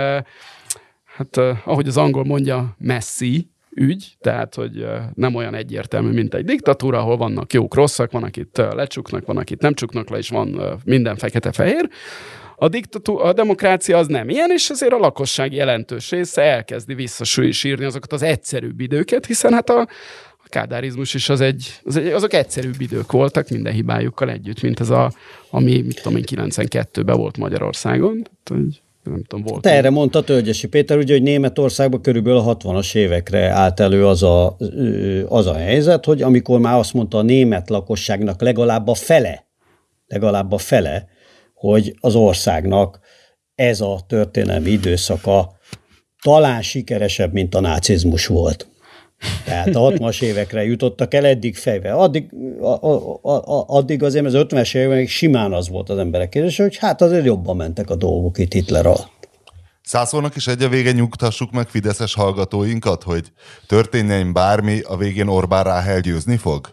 hát 1.22 1.60
ahogy 1.66 1.88
az 1.88 1.98
angol 1.98 2.24
mondja, 2.24 2.76
messzi, 2.78 3.50
ügy, 3.76 4.16
tehát 4.20 4.56
hogy 4.56 4.86
nem 5.14 5.36
olyan 5.36 5.54
egyértelmű, 5.54 6.12
mint 6.12 6.34
egy 6.34 6.46
diktatúra, 6.46 7.00
ahol 7.00 7.18
vannak 7.18 7.54
jók, 7.54 7.76
rosszak, 7.76 8.12
van, 8.12 8.24
akit 8.24 8.58
lecsuknak, 8.58 9.26
van, 9.26 9.38
akit 9.38 9.62
nem 9.62 9.74
csuknak 9.74 10.10
le, 10.10 10.18
és 10.18 10.30
van 10.30 10.80
minden 10.86 11.16
fekete-fehér. 11.16 11.90
A, 12.56 12.68
diktatú, 12.68 13.18
a 13.18 13.34
demokrácia 13.34 13.98
az 13.98 14.08
nem 14.08 14.30
ilyen, 14.30 14.52
és 14.52 14.70
azért 14.70 14.94
a 14.94 14.98
lakosság 14.98 15.54
jelentős 15.54 16.10
része 16.10 16.42
elkezdi 16.42 16.94
visszasírni 16.94 17.86
azokat 17.86 18.14
az 18.14 18.22
egyszerűbb 18.22 18.80
időket, 18.80 19.26
hiszen 19.26 19.54
hát 19.54 19.70
a, 19.70 19.80
a 20.38 20.48
kádárizmus 20.50 21.14
is 21.14 21.30
az 21.30 21.42
egy, 21.42 21.80
az 21.84 21.96
egy, 21.96 22.08
azok 22.08 22.34
egyszerűbb 22.34 22.82
idők 22.82 23.12
voltak 23.12 23.50
minden 23.50 23.74
hibájukkal 23.74 24.30
együtt, 24.30 24.62
mint 24.62 24.80
ez 24.80 24.90
a, 24.90 25.12
ami, 25.50 25.82
mit 25.82 26.02
tudom 26.02 26.18
én, 26.18 26.24
92-ben 26.28 27.18
volt 27.18 27.38
Magyarországon. 27.38 28.24
Tehát, 28.44 28.64
nem 29.04 29.24
tudom, 29.24 29.46
volt. 29.46 29.62
Te 29.62 29.70
erre 29.70 29.90
mondta 29.90 30.24
Tölgyesi 30.24 30.68
Péter, 30.68 30.98
ugye, 30.98 31.14
hogy 31.14 31.24
Németországban 31.24 32.02
körülbelül 32.02 32.40
a 32.40 32.58
60-as 32.58 32.96
évekre 32.96 33.50
állt 33.50 33.80
elő 33.80 34.08
az 34.08 34.24
a, 34.24 34.58
az 35.28 35.48
a 35.48 35.56
helyzet, 35.56 36.06
hogy 36.06 36.22
amikor 36.22 36.60
már 36.60 36.78
azt 36.78 36.94
mondta 36.94 37.18
a 37.18 37.22
német 37.22 37.70
lakosságnak 37.70 38.42
legalább 38.42 38.88
a 38.88 38.94
fele, 38.94 39.46
legalább 40.08 40.52
a 40.52 40.58
fele, 40.58 41.08
hogy 41.54 41.96
az 42.00 42.16
országnak 42.16 43.00
ez 43.56 43.82
a 43.82 44.00
történelmi 44.08 44.70
időszaka 44.70 45.60
talán 46.22 46.62
sikeresebb, 46.62 47.34
mint 47.34 47.56
a 47.56 47.60
nácizmus 47.60 48.28
volt. 48.28 48.71
Tehát 49.46 49.76
a 49.76 49.80
60-as 49.80 50.22
évekre 50.22 50.64
jutottak 50.64 51.14
el 51.14 51.26
eddig 51.26 51.56
fejbe. 51.56 51.92
Addig, 51.92 52.30
a, 52.62 52.88
a, 52.88 53.20
a, 53.22 53.66
addig 53.68 54.04
azért 54.04 54.26
az 54.26 54.34
50-es 54.36 54.76
évekig 54.76 55.10
simán 55.10 55.54
az 55.54 55.70
volt 55.70 55.90
az 55.90 55.98
emberek 55.98 56.30
kérdése, 56.30 56.64
hogy 56.64 56.78
hát 56.78 57.02
azért 57.02 57.26
jobban 57.26 57.56
mentek 57.56 57.90
a 57.90 57.96
dolgok 57.96 58.38
itt 58.38 58.54
Hitler 58.54 58.86
alatt. 58.86 59.20
Szászolnak 59.84 60.36
is 60.36 60.48
egy 60.48 60.64
a 60.64 60.70
vége 60.70 60.92
nyugtassuk 60.92 61.52
meg 61.52 61.68
fideszes 61.68 62.14
hallgatóinkat, 62.14 63.04
hogy 63.04 63.32
történjen 63.68 64.34
bármi, 64.34 64.80
a 64.84 64.98
végén 64.98 65.28
Orbán 65.28 65.64
Ráhel 65.64 66.00
győzni 66.00 66.38
fog? 66.38 66.72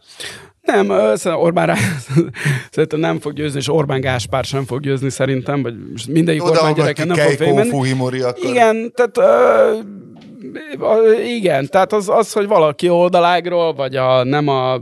Nem, 0.63 0.91
Orbán 1.25 1.67
rá, 1.67 1.75
szerintem 2.73 3.01
nem 3.01 3.21
fog 3.21 3.33
győzni, 3.33 3.59
és 3.59 3.69
Orbán 3.69 4.01
Gáspár 4.01 4.45
sem 4.45 4.65
fog 4.65 4.81
győzni 4.81 5.11
szerintem, 5.11 5.63
vagy 5.63 5.75
mindegyik 6.09 6.45
Oda, 6.45 6.53
Orbán 6.53 6.75
gyereke 6.75 7.05
nem 7.05 7.17
fog 7.17 7.39
végigmenni. 7.39 7.69
Igen, 8.43 8.93
tehát 8.95 9.19
igen, 11.27 11.69
tehát 11.69 11.93
az, 11.93 12.09
az, 12.09 12.33
hogy 12.33 12.47
valaki 12.47 12.89
oldalágról, 12.89 13.75
vagy 13.75 13.97
a, 13.97 14.25
nem 14.25 14.49
a 14.49 14.81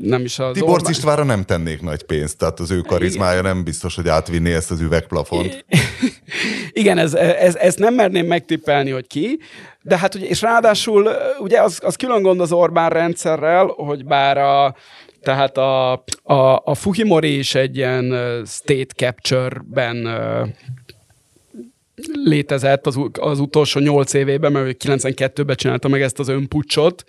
nem 0.00 0.24
is 0.24 0.38
az 0.38 0.52
Tibor 0.52 0.70
Orbán... 0.70 0.90
Istvánra 0.90 1.24
nem 1.24 1.44
tennék 1.44 1.82
nagy 1.82 2.02
pénzt, 2.02 2.38
tehát 2.38 2.60
az 2.60 2.70
ő 2.70 2.80
karizmája 2.80 3.38
Igen. 3.38 3.54
nem 3.54 3.64
biztos, 3.64 3.94
hogy 3.94 4.08
átvinné 4.08 4.54
ezt 4.54 4.70
az 4.70 4.80
üvegplafont. 4.80 5.64
Igen, 6.72 6.98
ez, 6.98 7.14
ez, 7.14 7.56
ezt 7.56 7.78
nem 7.78 7.94
merném 7.94 8.26
megtippelni, 8.26 8.90
hogy 8.90 9.06
ki, 9.06 9.38
de 9.82 9.98
hát 9.98 10.14
ugye, 10.14 10.26
és 10.26 10.42
ráadásul 10.42 11.08
ugye 11.38 11.62
az, 11.62 11.78
az 11.82 11.96
külön 11.96 12.22
gond 12.22 12.40
az 12.40 12.52
Orbán 12.52 12.90
rendszerrel, 12.90 13.66
hogy 13.66 14.04
bár 14.04 14.38
a, 14.38 14.74
tehát 15.22 15.56
a, 15.56 15.92
a, 16.22 16.62
a 16.64 16.74
Fujimori 16.74 17.38
is 17.38 17.54
egy 17.54 17.76
ilyen 17.76 18.14
state 18.46 18.94
capture-ben 18.96 20.08
létezett 22.24 22.86
az, 22.86 23.00
az 23.20 23.40
utolsó 23.40 23.80
nyolc 23.80 24.12
évében, 24.12 24.52
mert 24.52 24.84
92-ben 24.84 25.56
csinálta 25.56 25.88
meg 25.88 26.02
ezt 26.02 26.18
az 26.18 26.28
önpucsot, 26.28 27.04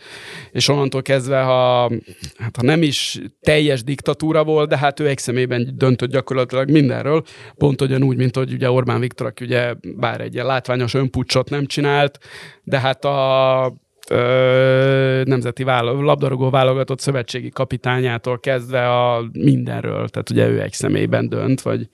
és 0.51 0.67
onnantól 0.67 1.01
kezdve, 1.01 1.41
ha, 1.41 1.91
hát 2.37 2.55
ha 2.55 2.63
nem 2.63 2.81
is 2.81 3.21
teljes 3.41 3.83
diktatúra 3.83 4.43
volt, 4.43 4.69
de 4.69 4.77
hát 4.77 4.99
ő 4.99 5.07
egy 5.07 5.17
szemében 5.17 5.73
döntött 5.75 6.11
gyakorlatilag 6.11 6.69
mindenről, 6.69 7.23
pont 7.57 7.81
ugyanúgy, 7.81 8.17
mint 8.17 8.35
hogy 8.35 8.53
ugye 8.53 8.71
Orbán 8.71 8.99
Viktor, 8.99 9.27
aki 9.27 9.43
ugye 9.43 9.73
bár 9.95 10.21
egy 10.21 10.33
ilyen 10.33 10.45
látványos 10.45 10.93
önpucsot 10.93 11.49
nem 11.49 11.65
csinált, 11.65 12.19
de 12.63 12.79
hát 12.79 13.05
a 13.05 13.73
ö, 14.09 15.21
nemzeti 15.25 15.63
vála- 15.63 16.01
labdarúgó 16.01 16.49
válogatott 16.49 16.99
szövetségi 16.99 17.49
kapitányától 17.49 18.39
kezdve 18.39 18.89
a 18.89 19.29
mindenről, 19.31 20.09
tehát 20.09 20.29
ugye 20.29 20.47
ő 20.47 20.61
egy 20.61 20.73
személyben 20.73 21.29
dönt, 21.29 21.61
vagy 21.61 21.89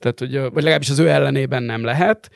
tehát 0.00 0.18
hogy, 0.18 0.52
vagy 0.52 0.62
legalábbis 0.62 0.90
az 0.90 0.98
ő 0.98 1.08
ellenében 1.08 1.62
nem 1.62 1.84
lehet. 1.84 2.30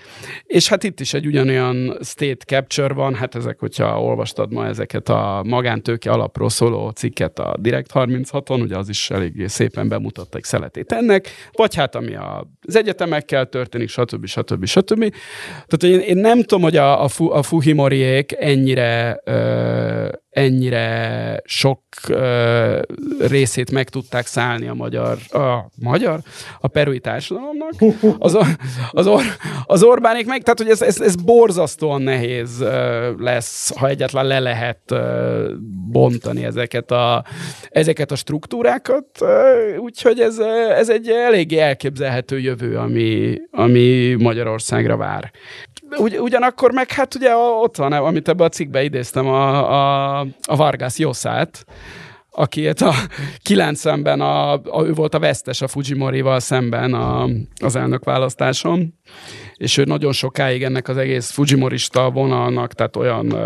És 0.46 0.68
hát 0.68 0.84
itt 0.84 1.00
is 1.00 1.14
egy 1.14 1.26
ugyanolyan 1.26 1.98
state 2.02 2.44
capture 2.44 2.94
van, 2.94 3.14
hát 3.14 3.34
ezek, 3.34 3.58
hogyha 3.58 4.02
olvastad 4.02 4.52
ma 4.52 4.66
ezeket 4.66 5.08
a 5.08 5.42
magántőke 5.46 6.10
alapról 6.10 6.48
szóló 6.48 6.90
cikket 6.90 7.38
a 7.38 7.56
Direct 7.60 7.90
36-on, 7.94 8.62
ugye 8.62 8.76
az 8.76 8.88
is 8.88 9.10
eléggé 9.10 9.46
szépen 9.46 9.88
bemutatta 9.88 10.36
egy 10.36 10.44
szeletét 10.44 10.92
ennek, 10.92 11.28
vagy 11.52 11.74
hát 11.74 11.94
ami 11.94 12.14
az 12.60 12.76
egyetemekkel 12.76 13.46
történik, 13.46 13.88
stb. 13.88 14.26
stb. 14.26 14.64
stb. 14.64 15.14
Tehát 15.66 15.82
én, 15.82 15.98
én 15.98 16.16
nem 16.16 16.40
tudom, 16.40 16.62
hogy 16.62 16.76
a, 16.76 17.02
a, 17.02 17.08
fu, 17.08 17.30
a 17.30 17.42
Fuhimoriék 17.42 18.32
ennyire 18.38 19.20
ö, 19.24 20.08
ennyire 20.34 21.40
sok 21.44 21.80
ö, 22.08 22.80
részét 23.18 23.70
meg 23.70 23.88
tudták 23.88 24.26
szállni 24.26 24.66
a 24.66 24.74
magyar, 24.74 25.18
a 25.30 25.70
magyar, 25.82 26.20
a 26.60 26.68
perui 26.68 26.98
társadalomnak. 26.98 27.72
Az, 28.18 28.38
az, 28.90 29.06
Or, 29.06 29.22
az 29.64 29.82
Orbánék 29.82 30.26
meg, 30.26 30.42
tehát 30.42 30.58
hogy 30.58 30.68
ez, 30.68 30.82
ez, 30.82 31.00
ez 31.00 31.16
borzasztóan 31.16 32.02
nehéz 32.02 32.60
ö, 32.60 33.10
lesz, 33.18 33.76
ha 33.76 33.88
egyáltalán 33.88 34.26
le 34.26 34.38
lehet 34.38 34.90
ö, 34.90 35.52
bontani 35.90 36.44
ezeket 36.44 36.90
a, 36.90 37.24
ezeket 37.68 38.10
a 38.10 38.16
struktúrákat, 38.16 39.24
úgyhogy 39.78 40.20
ez, 40.20 40.38
ez 40.78 40.88
egy 40.88 41.08
eléggé 41.08 41.58
elképzelhető 41.58 42.38
jövő, 42.38 42.76
ami, 42.76 43.38
ami 43.50 44.14
Magyarországra 44.18 44.96
vár. 44.96 45.30
Ugy, 45.98 46.18
ugyanakkor 46.18 46.72
meg 46.72 46.90
hát 46.90 47.14
ugye 47.14 47.36
ott 47.36 47.76
van, 47.76 47.92
amit 47.92 48.28
ebbe 48.28 48.44
a 48.44 48.48
cikkbe 48.48 48.82
idéztem, 48.82 49.26
a, 49.26 49.70
a, 49.70 50.20
a 50.42 50.56
Vargas 50.56 50.98
Josszát, 50.98 51.64
aki 52.30 52.68
a 52.68 52.74
90-ben 53.48 54.20
a, 54.20 54.52
a, 54.52 54.82
ő 54.84 54.92
volt 54.92 55.14
a 55.14 55.18
vesztes 55.18 55.62
a 55.62 55.68
Fujimori-val 55.68 56.40
szemben 56.40 56.94
a, 56.94 57.28
az 57.62 57.76
elnök 57.76 58.04
választáson, 58.04 58.94
és 59.54 59.76
ő 59.76 59.84
nagyon 59.84 60.12
sokáig 60.12 60.62
ennek 60.62 60.88
az 60.88 60.96
egész 60.96 61.30
Fujimorista 61.30 62.10
vonalnak, 62.10 62.72
tehát 62.72 62.96
olyan 62.96 63.36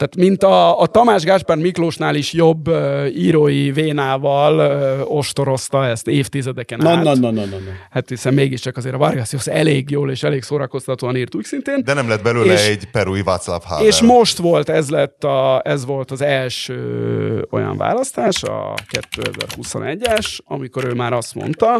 tehát 0.00 0.16
mint 0.16 0.42
a, 0.42 0.80
a 0.80 0.86
Tamás 0.86 1.22
Gáspár 1.22 1.56
Miklósnál 1.56 2.14
is 2.14 2.32
jobb 2.32 2.68
uh, 2.68 3.06
írói 3.16 3.72
vénával 3.72 4.58
uh, 4.58 5.16
ostorozta 5.16 5.86
ezt 5.86 6.08
évtizedeken 6.08 6.78
na, 6.78 6.90
át. 6.90 7.02
Na, 7.02 7.14
na, 7.14 7.30
na, 7.30 7.30
na, 7.30 7.44
na. 7.44 7.70
Hát 7.90 8.08
hiszen 8.08 8.34
mégiscsak 8.34 8.76
azért 8.76 8.94
a 8.94 8.98
Vargas 8.98 9.32
Llosa 9.32 9.52
elég 9.52 9.90
jól 9.90 10.10
és 10.10 10.22
elég 10.22 10.42
szórakoztatóan 10.42 11.16
írt 11.16 11.34
úgy 11.34 11.44
szintén. 11.44 11.84
De 11.84 11.94
nem 11.94 12.08
lett 12.08 12.22
belőle 12.22 12.52
és, 12.52 12.66
egy 12.66 12.90
perui 12.90 13.22
Václav 13.22 13.62
Havel. 13.64 13.86
És 13.86 14.00
most 14.00 14.38
volt, 14.38 14.68
ez 14.68 14.90
lett 14.90 15.24
a, 15.24 15.62
ez 15.64 15.84
volt 15.84 16.10
az 16.10 16.20
első 16.20 17.46
olyan 17.50 17.76
választás, 17.76 18.42
a 18.42 18.74
2021-es, 19.16 20.38
amikor 20.44 20.84
ő 20.84 20.92
már 20.94 21.12
azt 21.12 21.34
mondta, 21.34 21.78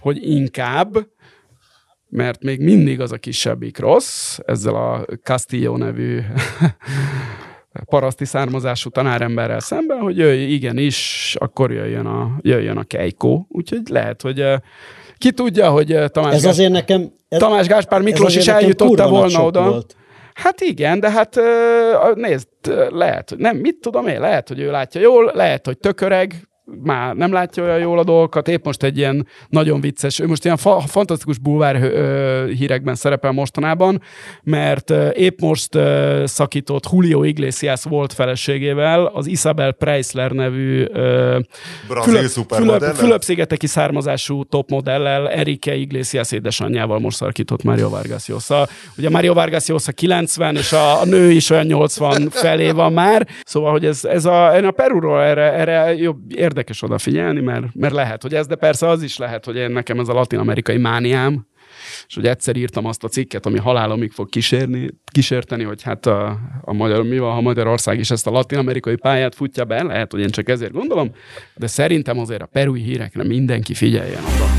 hogy 0.00 0.30
inkább, 0.30 0.98
mert 2.08 2.42
még 2.42 2.60
mindig 2.60 3.00
az 3.00 3.12
a 3.12 3.16
kisebbik 3.16 3.78
rossz, 3.78 4.38
ezzel 4.46 4.74
a 4.74 5.04
Castillo 5.22 5.76
nevű 5.76 6.20
paraszti 7.84 8.24
származású 8.24 8.90
tanáremberrel 8.90 9.60
szemben, 9.60 9.98
hogy 9.98 10.16
jöjj, 10.16 10.40
igenis, 10.40 11.36
akkor 11.38 11.72
jöjjön 11.72 12.06
a, 12.06 12.36
jöjjön 12.40 12.76
a 12.76 12.84
Keiko. 12.84 13.44
Úgyhogy 13.48 13.88
lehet, 13.88 14.22
hogy 14.22 14.44
ki 15.18 15.32
tudja, 15.32 15.70
hogy 15.70 15.96
Tamás, 16.12 16.34
ez 16.34 16.44
azért 16.44 16.72
nekem, 16.72 17.12
ez, 17.28 17.38
Tamás 17.38 17.66
Gáspár 17.66 18.02
Miklós 18.02 18.36
is 18.36 18.48
eljutotta 18.48 19.08
volna 19.08 19.44
oda. 19.44 19.68
Volt. 19.68 19.96
Hát 20.34 20.60
igen, 20.60 21.00
de 21.00 21.10
hát 21.10 21.40
nézd, 22.14 22.48
lehet, 22.88 23.28
hogy 23.28 23.38
nem, 23.38 23.56
mit 23.56 23.76
tudom 23.80 24.06
én, 24.06 24.20
lehet, 24.20 24.48
hogy 24.48 24.60
ő 24.60 24.70
látja 24.70 25.00
jól, 25.00 25.30
lehet, 25.34 25.66
hogy 25.66 25.78
tököreg, 25.78 26.47
már 26.82 27.14
nem 27.14 27.32
látja 27.32 27.62
olyan 27.62 27.78
jól 27.78 27.98
a 27.98 28.04
dolgokat, 28.04 28.48
épp 28.48 28.64
most 28.64 28.82
egy 28.82 28.98
ilyen 28.98 29.26
nagyon 29.48 29.80
vicces, 29.80 30.18
ő 30.18 30.26
most 30.26 30.44
ilyen 30.44 30.56
fa- 30.56 30.90
fantasztikus 30.90 31.38
bulvár 31.38 31.76
hírekben 32.46 32.94
szerepel 32.94 33.32
mostanában, 33.32 34.02
mert 34.42 34.90
épp 35.14 35.40
most 35.40 35.78
szakított 36.24 36.86
Julio 36.92 37.22
Iglesias 37.22 37.84
volt 37.84 38.12
feleségével, 38.12 39.04
az 39.04 39.26
Isabel 39.26 39.72
Preisler 39.72 40.30
nevű 40.30 40.84
Fülöp, 42.50 42.82
Fülöp-szigeteki 42.82 43.66
származású 43.66 44.44
topmodellel, 44.44 45.30
Erike 45.30 45.74
Iglesias 45.74 46.32
édesanyjával 46.32 46.98
most 46.98 47.16
szakított 47.16 47.62
Mario 47.62 47.88
Vargas 47.88 48.28
Llosa. 48.28 48.68
Ugye 48.98 49.10
Mario 49.10 49.34
Vargas 49.34 49.66
Llosa 49.66 49.92
90, 49.92 50.56
és 50.56 50.72
a, 50.72 51.00
a 51.00 51.04
nő 51.04 51.30
is 51.30 51.50
olyan 51.50 51.66
80 51.66 52.30
felé 52.30 52.70
van 52.70 52.92
már, 52.92 53.26
szóval, 53.44 53.70
hogy 53.70 53.84
ez, 53.84 54.04
ez 54.04 54.24
a, 54.24 54.66
a 54.66 54.70
Perúról 54.70 55.22
erre, 55.22 55.52
erre 55.52 55.94
jobb, 55.94 56.18
érdekel 56.34 56.57
érdekes 56.58 56.82
odafigyelni, 56.82 57.40
mert, 57.40 57.74
mert 57.74 57.94
lehet, 57.94 58.22
hogy 58.22 58.34
ez, 58.34 58.46
de 58.46 58.54
persze 58.54 58.88
az 58.88 59.02
is 59.02 59.16
lehet, 59.16 59.44
hogy 59.44 59.56
én 59.56 59.70
nekem 59.70 60.00
ez 60.00 60.08
a 60.08 60.12
latin-amerikai 60.12 60.76
mániám, 60.76 61.46
és 62.06 62.14
hogy 62.14 62.26
egyszer 62.26 62.56
írtam 62.56 62.84
azt 62.84 63.04
a 63.04 63.08
cikket, 63.08 63.46
ami 63.46 63.58
halálomig 63.58 64.10
fog 64.10 64.28
kísérni, 64.28 64.90
kísérteni, 65.12 65.64
hogy 65.64 65.82
hát 65.82 66.06
a, 66.06 66.38
a 66.60 66.72
magyar, 66.72 67.02
mi 67.02 67.18
van, 67.18 67.32
ha 67.32 67.40
Magyarország 67.40 67.98
is 67.98 68.10
ezt 68.10 68.26
a 68.26 68.30
latin-amerikai 68.30 68.96
pályát 68.96 69.34
futja 69.34 69.64
be, 69.64 69.82
lehet, 69.82 70.12
hogy 70.12 70.20
én 70.20 70.30
csak 70.30 70.48
ezért 70.48 70.72
gondolom, 70.72 71.10
de 71.56 71.66
szerintem 71.66 72.18
azért 72.18 72.42
a 72.42 72.46
perui 72.46 72.80
hírekre 72.80 73.24
mindenki 73.24 73.74
figyeljen 73.74 74.22
oda. 74.24 74.57